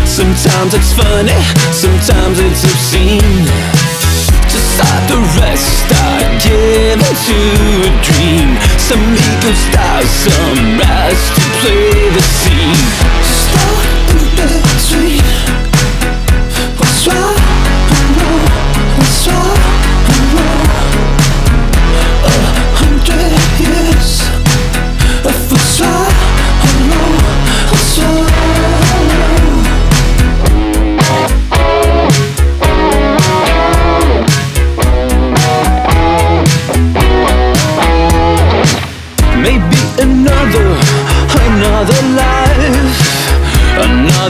[0.06, 1.34] Sometimes it's funny,
[1.72, 3.46] sometimes it's obscene.
[4.52, 7.38] To start the rest, start giving to
[7.82, 8.48] a dream.
[8.78, 12.86] Some ego stars, some rise to play the scene.
[13.42, 14.69] Start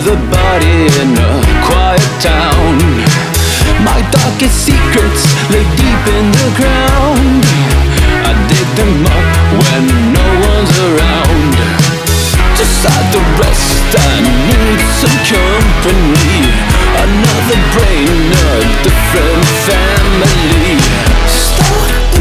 [0.01, 1.33] another body in a
[1.69, 2.79] quiet town.
[3.85, 5.23] My darkest secrets
[5.53, 7.45] lay deep in the ground.
[8.25, 9.29] I dig them up
[9.61, 9.85] when
[10.17, 11.53] no one's around.
[12.57, 16.49] To start the rest, I need some company.
[17.05, 20.81] Another brain, a different family.
[21.29, 22.20] Start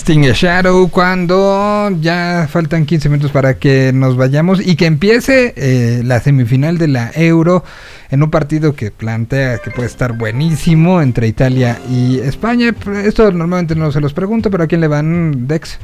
[0.00, 5.52] Casting a Shadow cuando ya faltan 15 minutos para que nos vayamos y que empiece
[5.56, 7.62] eh, la semifinal de la Euro
[8.10, 12.74] en un partido que plantea que puede estar buenísimo entre Italia y España.
[13.04, 15.78] Esto normalmente no se los pregunto, pero ¿a quién le van, Dex?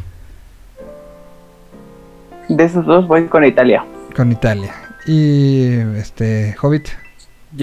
[2.49, 3.85] De esos dos voy con Italia.
[4.17, 4.73] Con Italia.
[5.07, 6.89] Y este, Hobbit.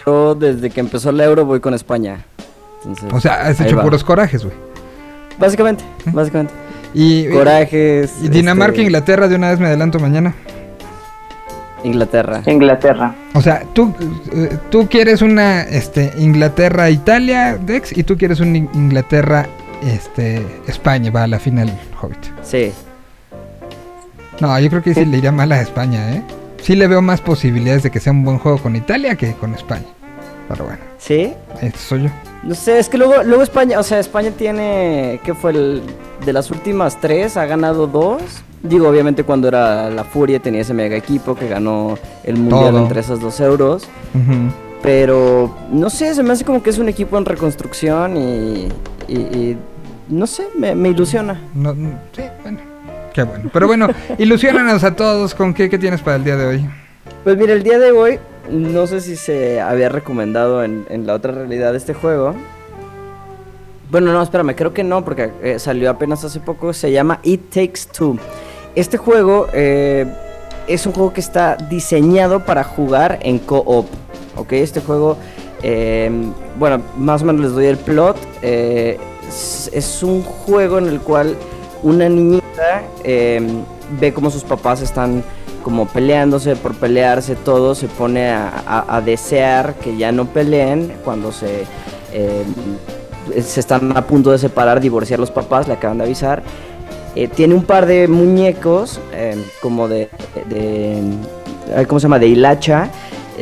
[0.05, 2.23] Yo desde que empezó la euro voy con España.
[2.85, 3.81] Entonces, O sea, has hecho va.
[3.81, 4.72] puros corajes, güey.
[5.37, 6.53] Básicamente, básicamente.
[6.93, 8.13] Y, Corajes.
[8.21, 10.35] y Dinamarca, este, Inglaterra, de una vez me adelanto mañana.
[11.83, 12.41] Inglaterra.
[12.45, 13.13] Inglaterra.
[13.33, 13.93] O sea, tú,
[14.33, 19.47] eh, tú quieres una este, Inglaterra-Italia, Dex, y tú quieres un In- Inglaterra
[19.85, 22.19] este, España, va a la final, Hobbit.
[22.41, 22.71] Sí.
[24.39, 26.23] No, yo creo que sí le iría mal a España, ¿eh?
[26.61, 29.53] Sí le veo más posibilidades de que sea un buen juego con Italia que con
[29.53, 29.83] España.
[30.53, 31.33] Pero bueno, ¿Sí?
[31.61, 32.09] este soy yo.
[32.43, 35.51] No sé, es que luego, luego España, o sea, España tiene, ¿qué fue?
[35.51, 35.81] El,
[36.25, 38.21] de las últimas tres, ha ganado dos.
[38.61, 42.83] Digo, obviamente cuando era la Furia tenía ese mega equipo que ganó el mundial Todo.
[42.83, 43.87] entre esos dos euros.
[44.81, 48.67] Pero, no sé, se me hace como que es un equipo en reconstrucción y,
[49.07, 49.57] y- y
[50.09, 51.39] no sé, me, me ilusiona.
[51.55, 52.59] No, no, sí, bueno,
[53.13, 53.49] qué bueno.
[53.53, 56.69] Pero bueno, ilusionanos a todos con qué, qué tienes para el día de hoy.
[57.23, 58.19] Pues mira, el día de hoy,
[58.49, 62.33] no sé si se había recomendado en, la otra realidad este juego.
[63.89, 66.73] Bueno, no, espérame, creo que no, porque eh, salió apenas hace poco.
[66.73, 68.17] Se llama It Takes Two.
[68.75, 70.05] Este juego eh,
[70.67, 73.85] es un juego que está diseñado para jugar en co-op.
[74.35, 74.53] ¿Ok?
[74.53, 75.17] Este juego,
[75.61, 76.09] eh,
[76.57, 78.17] bueno, más o menos les doy el plot.
[78.41, 78.97] eh,
[79.27, 81.35] es, es un juego en el cual
[81.81, 83.41] una niñita eh,
[83.99, 85.23] ve como sus papás están
[85.63, 91.63] como peleándose por pelearse, todo se pone a, desear que ya no peleen cuando se,
[92.11, 92.43] eh,
[93.41, 96.43] se están a punto de separar, divorciar los papás, le acaban de avisar.
[97.15, 100.09] Eh, tiene un par de muñecos eh, como de,
[100.49, 101.01] de
[101.87, 102.19] ¿cómo se llama?
[102.19, 102.89] De hilacha,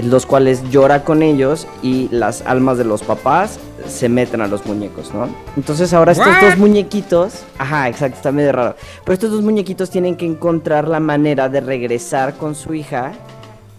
[0.03, 4.65] los cuales llora con ellos y las almas de los papás se meten a los
[4.65, 5.27] muñecos, ¿no?
[5.57, 8.76] Entonces ahora estos dos muñequitos, ajá, exacto, está medio raro.
[9.03, 13.13] Pero estos dos muñequitos tienen que encontrar la manera de regresar con su hija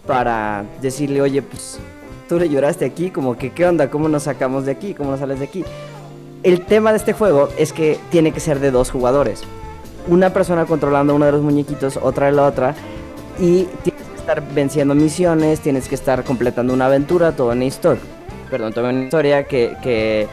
[0.05, 1.79] para decirle, oye, pues
[2.27, 3.89] tú le lloraste aquí, como que, ¿qué onda?
[3.89, 4.93] ¿Cómo nos sacamos de aquí?
[4.93, 5.63] ¿Cómo nos sales de aquí?
[6.43, 9.41] El tema de este juego es que tiene que ser de dos jugadores.
[10.07, 12.75] Una persona controlando uno de los muñequitos, otra de la otra,
[13.39, 13.67] y
[14.23, 18.01] estar venciendo misiones, tienes que estar completando una aventura, toda una historia.
[18.49, 20.27] Perdón, toda una historia que, que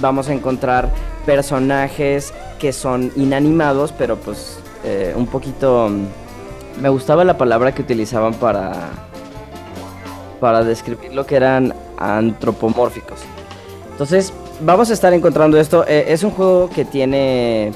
[0.00, 0.88] vamos a encontrar
[1.26, 5.88] personajes que son inanimados, pero pues eh, un poquito...
[5.90, 8.72] mm, Me gustaba la palabra que utilizaban para,
[10.40, 13.18] para describir lo que eran antropomórficos.
[13.90, 15.84] Entonces, vamos a estar encontrando esto.
[15.86, 17.68] Eh, es un juego que tiene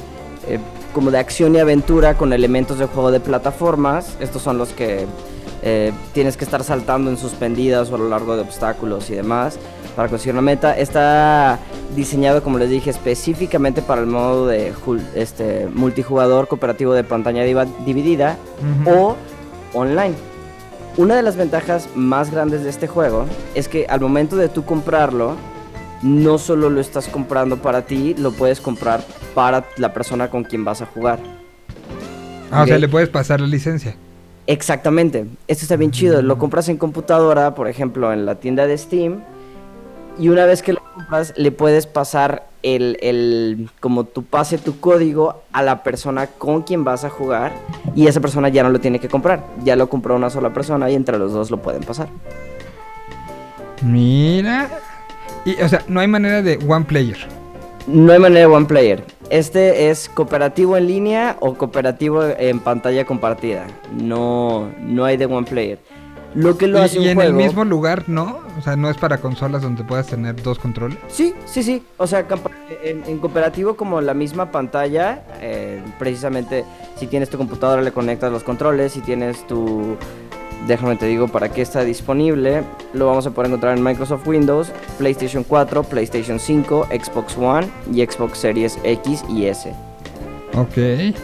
[0.48, 0.58] eh,
[0.94, 4.16] como de acción y aventura con elementos de juego de plataformas.
[4.20, 5.06] Estos son los que
[5.62, 9.58] eh, tienes que estar saltando en suspendidas o a lo largo de obstáculos y demás
[9.94, 10.76] para conseguir una meta.
[10.76, 11.58] Está
[11.94, 14.72] diseñado, como les dije, específicamente para el modo de
[15.14, 17.44] este, multijugador cooperativo de pantalla
[17.84, 18.36] dividida
[18.86, 19.16] o
[19.74, 20.14] online.
[20.96, 24.64] Una de las ventajas más grandes de este juego es que al momento de tú
[24.64, 25.36] comprarlo,
[26.02, 29.04] no solo lo estás comprando para ti, lo puedes comprar
[29.34, 31.18] para la persona con quien vas a jugar.
[32.50, 33.96] Ah, o sea, le puedes pasar la licencia.
[34.50, 35.26] Exactamente.
[35.46, 36.22] Esto está bien chido.
[36.22, 39.20] Lo compras en computadora, por ejemplo, en la tienda de Steam.
[40.18, 44.80] Y una vez que lo compras, le puedes pasar el, el como tu pase, tu
[44.80, 47.52] código a la persona con quien vas a jugar.
[47.94, 49.46] Y esa persona ya no lo tiene que comprar.
[49.62, 52.08] Ya lo compró una sola persona y entre los dos lo pueden pasar.
[53.82, 54.68] Mira.
[55.44, 57.39] Y, o sea, no hay manera de one player.
[57.92, 59.04] No hay manera de one player.
[59.30, 63.66] Este es cooperativo en línea o cooperativo en pantalla compartida.
[63.92, 65.78] No, no hay de one player.
[66.34, 67.30] Lo que lo Y, hace un y en juego...
[67.30, 68.38] el mismo lugar, ¿no?
[68.56, 70.98] O sea, no es para consolas donde puedas tener dos controles.
[71.08, 71.82] Sí, sí, sí.
[71.96, 72.24] O sea,
[72.84, 76.64] en, en cooperativo como la misma pantalla, eh, precisamente
[76.96, 79.96] si tienes tu computadora le conectas los controles, si tienes tu...
[80.66, 82.62] Déjame te digo para qué está disponible.
[82.92, 88.04] Lo vamos a poder encontrar en Microsoft Windows, PlayStation 4, PlayStation 5, Xbox One y
[88.04, 89.72] Xbox Series X y S.
[90.54, 91.14] Ok.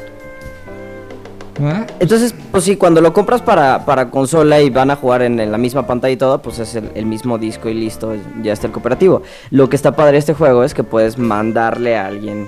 [1.63, 1.87] ¿Ah?
[2.01, 5.51] Entonces, pues sí, cuando lo compras para, para consola y van a jugar en, en
[5.51, 8.67] la misma pantalla y todo, pues es el, el mismo disco y listo, ya está
[8.67, 9.23] el cooperativo.
[9.51, 12.47] Lo que está padre de este juego es que puedes mandarle a alguien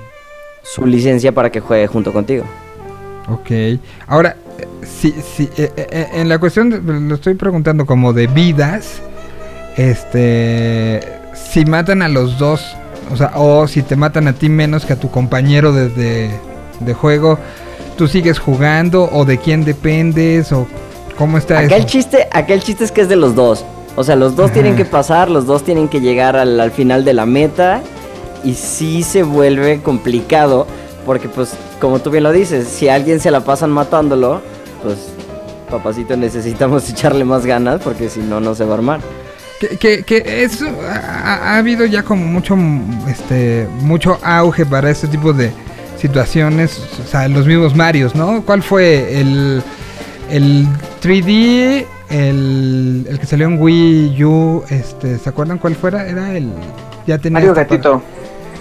[0.62, 2.44] su licencia para que juegue junto contigo.
[3.30, 3.80] Ok.
[4.06, 4.36] Ahora,
[4.82, 9.00] si, si, eh, eh, eh, en la cuestión, de- lo estoy preguntando como de vidas,
[9.76, 11.00] este,
[11.34, 12.62] si matan a los dos,
[13.12, 16.30] o sea, o si te matan a ti menos que a tu compañero de,
[16.80, 17.38] de, juego,
[17.96, 20.66] ¿tú sigues jugando o de quién dependes o
[21.16, 21.88] cómo está Acá el eso?
[21.88, 23.64] chiste, acá el chiste es que es de los dos.
[23.96, 24.54] O sea, los dos Ajá.
[24.54, 27.80] tienen que pasar, los dos tienen que llegar al, al final de la meta.
[28.44, 30.66] Y sí se vuelve complicado.
[31.08, 34.42] Porque pues, como tú bien lo dices, si a alguien se la pasan matándolo,
[34.82, 35.08] pues
[35.70, 39.00] papacito necesitamos echarle más ganas porque si no, no se va a armar.
[39.58, 44.90] Que, que, que eso ha, ha habido ya como mucho mm, este mucho auge para
[44.90, 45.50] este tipo de
[45.96, 48.42] situaciones, o sea, los mismos Marios, ¿no?
[48.44, 49.62] ¿Cuál fue el
[50.30, 50.66] el
[51.00, 56.06] 3D, el, el que salió en Wii U, este, ¿se acuerdan cuál fuera?
[56.06, 56.52] Era el
[57.06, 58.02] ya tenía Mario Gatito.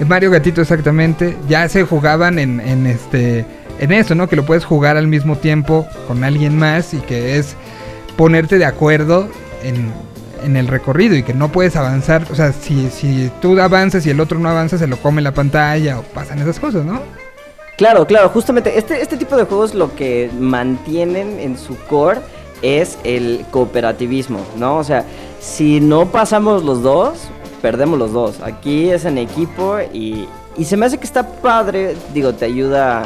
[0.06, 3.46] Mario Gatito exactamente, ya se jugaban en, en este
[3.80, 4.28] en eso, ¿no?
[4.28, 7.56] Que lo puedes jugar al mismo tiempo con alguien más y que es
[8.16, 9.30] ponerte de acuerdo
[9.64, 9.92] en,
[10.44, 14.10] en el recorrido y que no puedes avanzar, o sea, si, si tú avanzas y
[14.10, 17.02] el otro no avanza, se lo come la pantalla o pasan esas cosas, ¿no?
[17.78, 22.22] Claro, claro, justamente este, este tipo de juegos lo que mantienen en su core
[22.64, 24.78] es el cooperativismo, ¿no?
[24.78, 25.06] O sea,
[25.40, 27.30] si no pasamos los dos,
[27.68, 28.40] perdemos los dos.
[28.42, 30.26] Aquí es en equipo y,
[30.58, 33.04] y se me hace que está padre, digo, te ayuda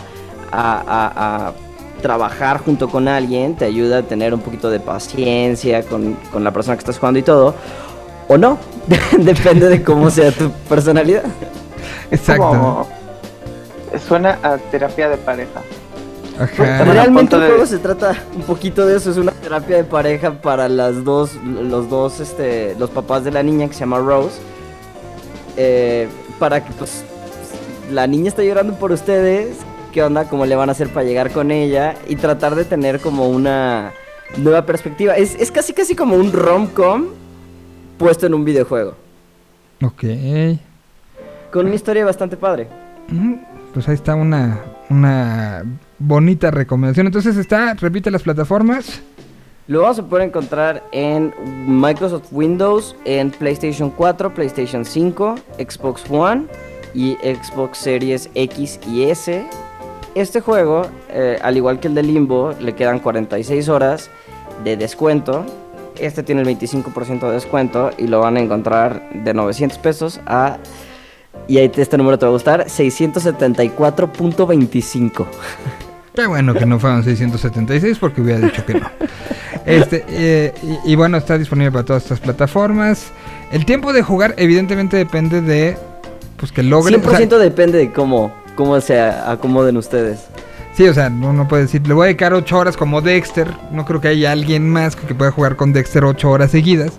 [0.52, 1.54] a, a- a
[2.00, 6.52] trabajar junto con alguien, te ayuda a tener un poquito de paciencia con, con la
[6.52, 7.56] persona que estás jugando y todo.
[8.28, 8.60] O no,
[9.18, 11.24] depende de cómo sea tu personalidad.
[12.12, 12.44] Exacto.
[12.44, 12.88] Como-
[14.08, 15.62] Suena a terapia de pareja.
[16.58, 20.32] Realmente el de- juego se trata un poquito de eso, es una terapia de pareja
[20.32, 24.40] para las dos, los dos, este, los papás de la niña que se llama Rose,
[25.58, 26.08] eh,
[26.40, 27.04] para que pues
[27.92, 29.58] la niña está llorando por ustedes,
[29.92, 33.00] qué onda, cómo le van a hacer para llegar con ella y tratar de tener
[33.00, 33.92] como una
[34.38, 35.16] nueva perspectiva.
[35.18, 37.08] Es, es casi casi como un rom-com
[37.98, 38.96] puesto en un videojuego,
[39.84, 40.04] Ok.
[41.52, 42.68] con una historia bastante padre.
[43.74, 44.60] Pues ahí está una,
[44.90, 45.64] una
[46.00, 47.08] bonita recomendación.
[47.08, 49.02] Entonces está, repite las plataformas.
[49.72, 51.34] Lo vamos a poder encontrar en
[51.66, 56.48] Microsoft Windows, en PlayStation 4, PlayStation 5, Xbox One
[56.94, 59.48] y Xbox Series X y S.
[60.14, 64.10] Este juego, eh, al igual que el de Limbo, le quedan 46 horas
[64.66, 65.46] de descuento.
[65.98, 70.58] Este tiene el 25% de descuento y lo van a encontrar de 900 pesos a...
[71.48, 75.28] Y este número te va a gustar, 674.25.
[76.14, 78.90] Qué bueno que no fueron 676 porque hubiera dicho que no.
[79.66, 80.54] Este, eh,
[80.86, 83.12] y, y bueno, está disponible para todas estas plataformas.
[83.52, 85.78] El tiempo de jugar evidentemente depende de
[86.42, 86.96] pues que logre...
[86.96, 90.22] o sea, 100% depende de cómo, cómo se acomoden ustedes.
[90.74, 93.48] sí, o sea, no, no puede decir, le voy a dedicar 8 horas como Dexter.
[93.72, 96.94] No creo que haya alguien más que pueda jugar con Dexter 8 horas seguidas.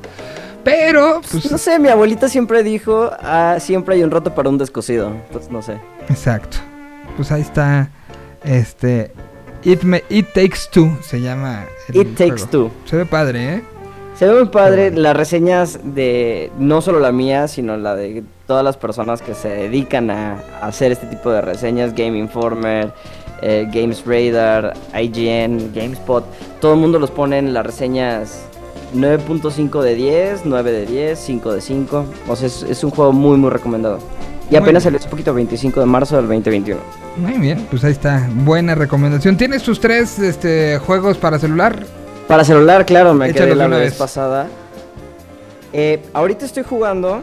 [0.63, 4.59] Pero, pues, No sé, mi abuelita siempre dijo, ah, siempre hay un rato para un
[4.59, 5.09] descosido.
[5.09, 5.79] Entonces, no sé.
[6.09, 6.59] exacto.
[7.17, 7.91] Pues ahí está,
[8.45, 9.13] este...
[9.65, 11.67] It, Me- It Takes Two se llama.
[11.89, 12.47] el It Takes juego.
[12.51, 12.71] Two.
[12.85, 13.63] Se ve padre, ¿eh?
[14.19, 18.65] Se ve muy padre las reseñas de no solo la mía, sino la de todas
[18.65, 22.93] las personas que se dedican a, a hacer este tipo de reseñas, Game Informer,
[23.41, 26.25] eh, Games Radar, IGN, GameSpot,
[26.61, 28.43] todo el mundo los pone en las reseñas
[28.95, 32.05] 9.5 de 10, 9 de 10, 5 de 5.
[32.29, 33.99] O sea, es, es un juego muy muy recomendado.
[34.53, 36.79] Y Muy apenas salió hace poquito, 25 de marzo del 2021.
[37.17, 38.29] Muy bien, pues ahí está.
[38.45, 39.39] Buena recomendación.
[39.39, 41.87] ¿Tienes tus tres este, juegos para celular?
[42.29, 44.49] Para celular, claro, me Échalos quedé la una vez pasada.
[45.73, 47.23] Eh, ahorita estoy jugando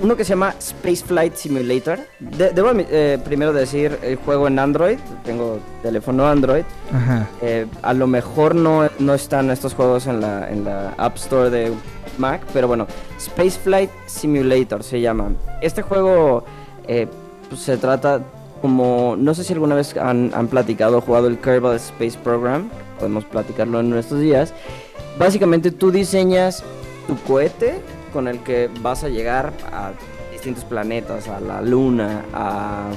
[0.00, 2.00] uno que se llama Space Flight Simulator.
[2.18, 4.98] De- debo eh, primero decir el juego en Android.
[5.24, 6.64] Tengo teléfono Android.
[6.92, 7.28] Ajá.
[7.40, 11.50] Eh, a lo mejor no, no están estos juegos en la, en la App Store
[11.50, 11.70] de
[12.18, 12.86] Mac, pero bueno,
[13.18, 15.32] Space Flight Simulator se llama.
[15.60, 16.44] Este juego
[16.86, 17.06] eh,
[17.48, 18.22] pues, se trata
[18.60, 22.68] como, no sé si alguna vez han, platicado o jugado el Kerbal Space Program,
[22.98, 24.54] podemos platicarlo en estos días.
[25.18, 26.62] Básicamente tú diseñas
[27.06, 27.80] tu cohete
[28.12, 29.92] con el que vas a llegar a
[30.32, 32.90] distintos planetas, a la Luna, a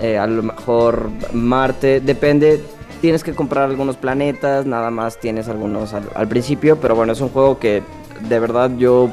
[0.00, 2.64] eh, a lo mejor Marte, depende.
[3.00, 7.20] Tienes que comprar algunos planetas, nada más tienes algunos al, al principio, pero bueno, es
[7.20, 7.82] un juego que
[8.28, 9.10] de verdad yo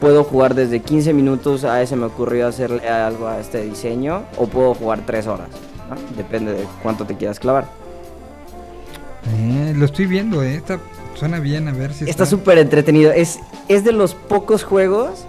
[0.00, 4.46] puedo jugar desde 15 minutos, a ese me ocurrió hacerle algo a este diseño, o
[4.46, 5.48] puedo jugar 3 horas,
[5.88, 6.16] ¿no?
[6.16, 7.66] depende de cuánto te quieras clavar.
[9.32, 10.56] Eh, lo estoy viendo, eh.
[10.56, 10.78] Está,
[11.14, 13.12] suena bien, a ver si Está súper entretenido.
[13.12, 13.38] Es,
[13.68, 15.24] es de los pocos juegos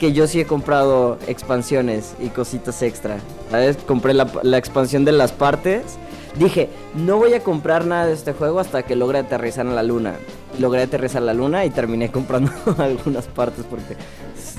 [0.00, 3.18] que yo sí he comprado expansiones y cositas extra.
[3.50, 3.76] ¿Sabes?
[3.76, 5.82] Compré la, la expansión de las partes.
[6.38, 9.82] Dije, no voy a comprar nada de este juego hasta que logre aterrizar en la
[9.82, 10.14] luna.
[10.58, 13.96] Logré aterrizar en la luna y terminé comprando algunas partes porque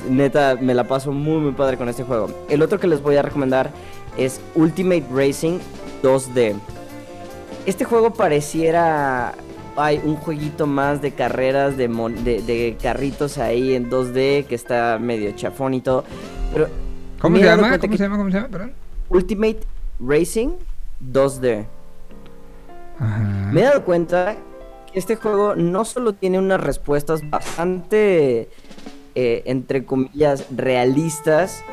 [0.10, 2.30] neta me la paso muy muy padre con este juego.
[2.50, 3.70] El otro que les voy a recomendar
[4.18, 5.60] es Ultimate Racing
[6.02, 6.56] 2D.
[7.68, 9.36] Este juego pareciera
[9.76, 14.56] hay un jueguito más de carreras de, mon- de, de carritos ahí en 2D que
[14.56, 16.04] está medio chafón y todo.
[16.54, 16.68] Pero
[17.22, 17.78] ¿Cómo se llama?
[17.78, 18.18] ¿Cómo que se llama?
[18.18, 18.50] ¿Cómo se llama?
[18.50, 18.74] Perdón.
[19.10, 19.60] Ultimate
[20.00, 20.50] Racing
[21.02, 21.66] 2D.
[23.00, 23.50] Ajá.
[23.52, 24.36] Me he dado cuenta
[24.92, 28.50] que este juego no solo tiene unas respuestas bastante,
[29.16, 31.64] eh, entre comillas, realistas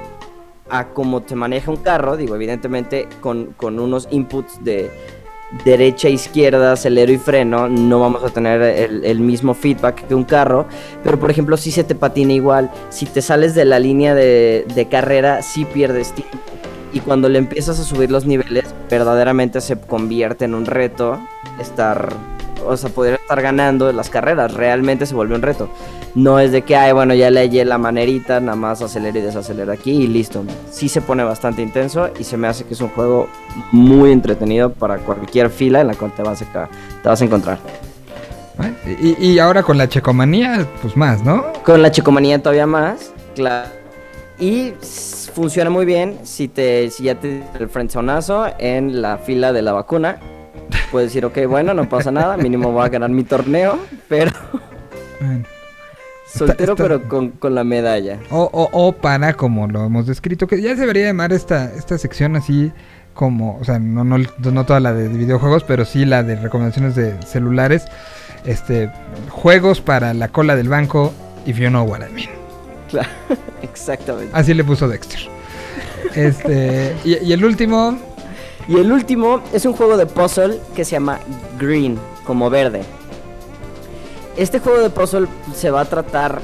[0.68, 4.90] a cómo te maneja un carro, digo, evidentemente con, con unos inputs de
[5.64, 10.24] derecha, izquierda, acelero y freno, no vamos a tener el, el mismo feedback que un
[10.24, 10.66] carro,
[11.04, 14.66] pero por ejemplo si se te patina igual, si te sales de la línea de,
[14.74, 16.38] de carrera, sí pierdes tiempo.
[16.94, 21.18] Y cuando le empiezas a subir los niveles, verdaderamente se convierte en un reto
[21.60, 22.14] estar,
[22.64, 25.68] o sea, poder estar ganando las carreras, realmente se vuelve un reto.
[26.14, 29.22] No es de que, ay, bueno, ya le hallé la manerita, nada más acelero y
[29.22, 30.44] desacelero aquí y listo.
[30.70, 33.28] Sí se pone bastante intenso y se me hace que es un juego
[33.72, 36.68] muy entretenido para cualquier fila en la cual te vas a,
[37.02, 37.58] te vas a encontrar.
[39.00, 41.44] Y, y ahora con la checomanía, pues más, ¿no?
[41.64, 43.83] Con la chicomanía todavía más, claro.
[44.38, 44.72] Y
[45.32, 49.72] funciona muy bien si te si ya te el frenzonazo en la fila de la
[49.72, 50.18] vacuna.
[50.90, 53.78] Puedes decir, ok, bueno, no pasa nada, mínimo voy a ganar mi torneo,
[54.08, 54.30] pero
[55.20, 55.44] Bueno.
[56.26, 58.18] soltero está- pero con, con la medalla.
[58.30, 61.96] O, o, o para, como lo hemos descrito, que ya se debería llamar esta, esta
[61.98, 62.72] sección así
[63.12, 66.94] como, o sea, no, no, no toda la de videojuegos, pero sí la de recomendaciones
[66.96, 67.84] de celulares.
[68.44, 68.90] Este,
[69.30, 71.12] juegos para la cola del banco,
[71.46, 72.43] if you know what I mean.
[72.94, 73.08] Claro,
[73.62, 74.30] exactamente.
[74.32, 75.20] Así le puso Dexter.
[76.14, 77.98] Este, y, y el último,
[78.68, 81.18] Y el último es un juego de puzzle que se llama
[81.58, 82.82] Green, como verde.
[84.36, 86.40] Este juego de puzzle se va a tratar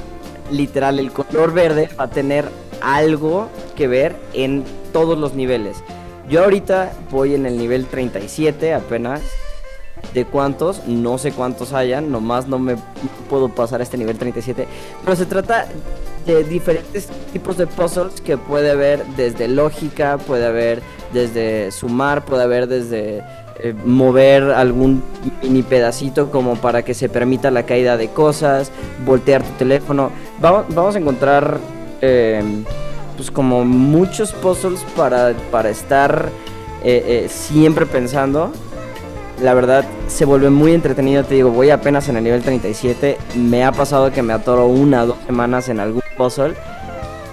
[0.51, 2.49] literal, el color verde va a tener
[2.81, 4.63] algo que ver en
[4.93, 5.77] todos los niveles.
[6.29, 9.21] Yo ahorita voy en el nivel 37 apenas.
[10.13, 10.87] ¿De cuántos?
[10.87, 12.75] No sé cuántos hayan, nomás no me
[13.29, 14.67] puedo pasar a este nivel 37.
[15.03, 15.67] Pero se trata
[16.25, 20.81] de diferentes tipos de puzzles que puede haber desde lógica, puede haber
[21.13, 23.23] desde sumar, puede haber desde
[23.59, 25.03] eh, mover algún
[25.41, 28.71] mini pedacito como para que se permita la caída de cosas,
[29.05, 30.11] voltear tu teléfono.
[30.39, 31.59] Vamos, vamos a encontrar
[32.01, 32.63] eh,
[33.15, 36.29] pues como muchos puzzles para, para estar
[36.83, 38.51] eh, eh, siempre pensando.
[39.41, 43.17] La verdad se vuelve muy entretenido, te digo, voy apenas en el nivel 37.
[43.35, 46.53] Me ha pasado que me atoro una o dos semanas en algún puzzle.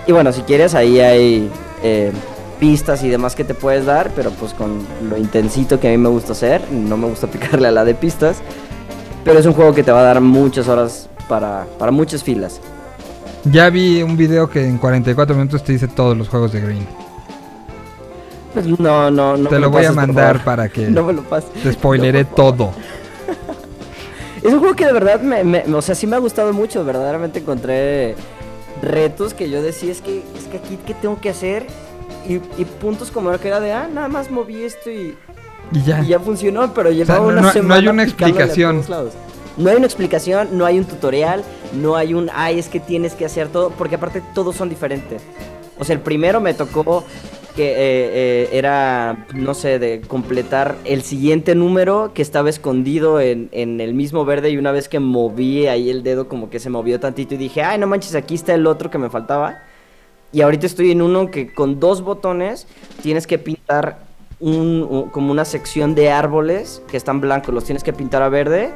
[0.07, 1.51] Y bueno, si quieres, ahí hay
[1.83, 2.13] eh,
[2.59, 5.99] pistas y demás que te puedes dar, pero pues con lo intensito que a mí
[5.99, 8.39] me gusta hacer, no me gusta picarle a la de pistas.
[9.25, 12.61] Pero es un juego que te va a dar muchas horas para, para muchas filas.
[13.45, 16.87] ya vi un video que en 44 minutos te dice todos los juegos de Green.
[18.55, 19.49] Pues no, no, no.
[19.51, 21.51] te me lo voy a mandar para que No me lo pases.
[21.63, 22.71] te spoileré No, todo.
[24.43, 26.85] Es un juego que de verdad me, me- o sea, sí me ha gustado mucho.
[26.85, 28.15] Verdaderamente encontré
[28.83, 31.67] retos que yo decía, es que, es que aquí, ¿qué tengo que hacer?
[32.29, 35.17] Y, y puntos como que era de, ah, nada más moví esto y,
[35.73, 36.01] Y ya.
[36.03, 37.75] y ya funcionó, pero sea, llevaba no- una no- no semana.
[37.81, 38.85] hay una explicación.
[39.57, 41.43] No hay una explicación, no hay un tutorial,
[41.73, 45.21] no hay un, ay, es que tienes que hacer todo, porque aparte todos son diferentes.
[45.81, 47.05] O sea, el primero me tocó
[47.59, 53.49] que eh, eh, era, no sé, de completar el siguiente número que estaba escondido en,
[53.51, 56.71] en el mismo verde y una vez que moví ahí el dedo como que se
[56.71, 59.61] movió tantito y dije, ay, no manches, aquí está el otro que me faltaba.
[60.31, 62.69] Y ahorita estoy en uno que con dos botones
[63.03, 63.99] tienes que pintar
[64.39, 68.71] un, como una sección de árboles que están blancos, los tienes que pintar a verde,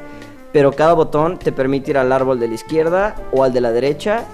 [0.51, 3.71] pero cada botón te permite ir al árbol de la izquierda o al de la
[3.71, 4.25] derecha,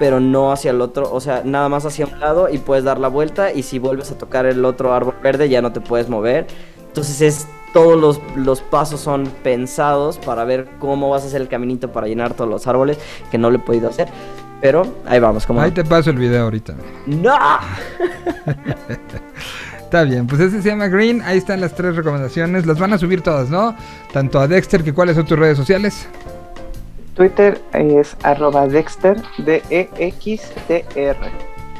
[0.00, 2.98] pero no hacia el otro, o sea, nada más hacia un lado y puedes dar
[2.98, 6.08] la vuelta y si vuelves a tocar el otro árbol verde ya no te puedes
[6.08, 6.46] mover.
[6.88, 11.48] Entonces es todos los, los pasos son pensados para ver cómo vas a hacer el
[11.48, 12.98] caminito para llenar todos los árboles
[13.30, 14.08] que no lo he podido hacer.
[14.62, 16.74] Pero ahí vamos, como Ahí te paso el video ahorita.
[17.06, 17.36] ¡No!
[19.80, 21.20] Está bien, pues ese se llama Green.
[21.26, 22.64] Ahí están las tres recomendaciones.
[22.64, 23.76] Las van a subir todas, ¿no?
[24.14, 26.08] Tanto a Dexter, que cuáles son tus redes sociales.
[27.14, 31.18] Twitter es arroba Dexter, D-E-X-T-R.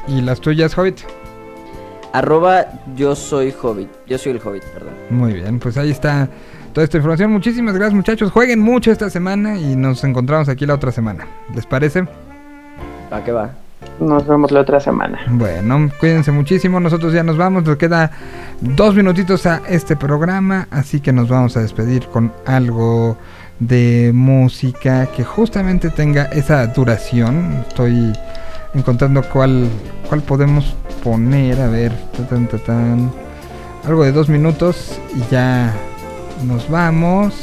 [0.07, 0.99] Y las tuyas, Hobbit.
[2.13, 3.89] Arroba yo soy Hobbit.
[4.07, 4.93] Yo soy el Hobbit, perdón.
[5.09, 6.27] Muy bien, pues ahí está
[6.73, 7.31] toda esta información.
[7.31, 8.31] Muchísimas gracias muchachos.
[8.31, 11.27] Jueguen mucho esta semana y nos encontramos aquí la otra semana.
[11.55, 12.05] ¿Les parece?
[13.09, 13.51] ¿Para qué va?
[13.99, 15.19] Nos vemos la otra semana.
[15.29, 16.79] Bueno, cuídense muchísimo.
[16.79, 17.63] Nosotros ya nos vamos.
[17.63, 18.11] Nos queda
[18.59, 20.67] dos minutitos a este programa.
[20.71, 23.17] Así que nos vamos a despedir con algo
[23.61, 27.63] de música que justamente tenga esa duración.
[27.69, 28.11] Estoy
[28.73, 29.69] encontrando cuál,
[30.09, 31.61] cuál podemos poner.
[31.61, 31.91] A ver,
[33.85, 35.73] algo de dos minutos y ya
[36.43, 37.35] nos vamos.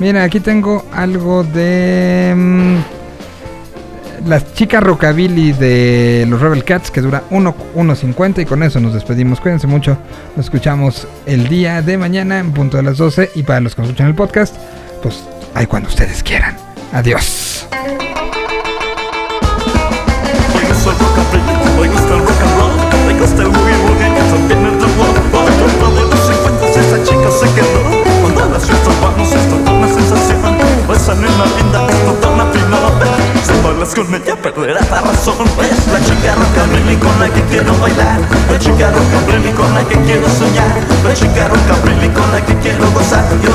[0.00, 2.99] Mira, aquí tengo algo de mm,
[4.26, 8.94] las chicas rockabilly de los Rebel Cats que dura 1 1.50 y con eso nos
[8.94, 9.40] despedimos.
[9.40, 9.96] Cuídense mucho.
[10.36, 13.82] Nos escuchamos el día de mañana en punto de las 12 y para los que
[13.82, 14.56] escuchan el podcast,
[15.02, 15.24] pues
[15.54, 16.56] ahí cuando ustedes quieran.
[16.92, 17.66] Adiós.
[20.54, 22.72] Me gusta el rockabilly, me gusta el rock and roll,
[23.06, 25.16] me gusta el boogie woogie y también el rock.
[25.30, 27.80] Por culpa de los 50 esa chica se quedó.
[28.22, 30.29] Cuando a las fiestas vamos es toda una sensación.
[31.10, 33.10] Esa nena linda toda una primavera.
[33.42, 35.34] Si bailas con ella perderás la razón.
[35.58, 38.20] La chica rockabilly con la que quiero bailar.
[38.48, 40.78] La chica rockabilly con la que quiero soñar.
[41.02, 43.26] La chica rockabilly con la que quiero gozar.
[43.42, 43.50] Yo.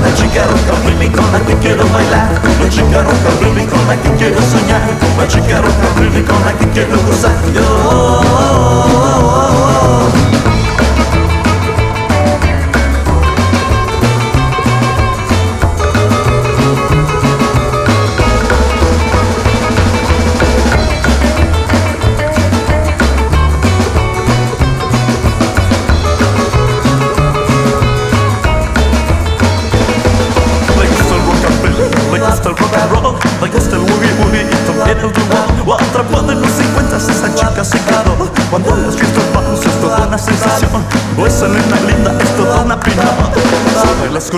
[0.00, 4.40] La chica rockabilly con la que quiero bailar La chica rockabilly con la que quiero
[4.40, 7.66] soñar La chica rockabilly con la que quiero gozar Yo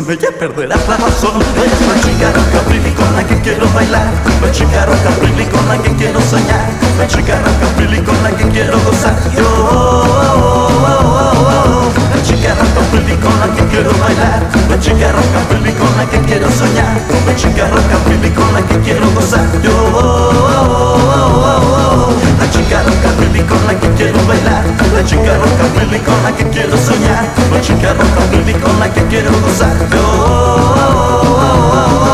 [0.05, 1.43] con ella perderás la razón.
[1.57, 2.33] Es la chica
[2.95, 4.07] con la que quiero bailar.
[4.41, 6.71] La chica rockabilly con la que quiero soñar.
[6.99, 9.17] La chica rockabilly con la que quiero gozar.
[9.37, 10.69] Yo
[12.15, 14.43] la chica rockabilly con la que quiero bailar.
[14.71, 16.97] La chica rockabilly con la que quiero soñar.
[17.27, 19.49] La chica rockabilly con la que quiero gozar.
[19.63, 19.75] Yo
[22.39, 24.58] La chica rockabilly con la que quiero bailar
[24.99, 27.25] la chica rockabilly con la que quiero soñar.
[27.53, 29.77] La chica rockabilly con la que quiero gozar.
[29.93, 32.08] Oh, oh, oh, oh, oh.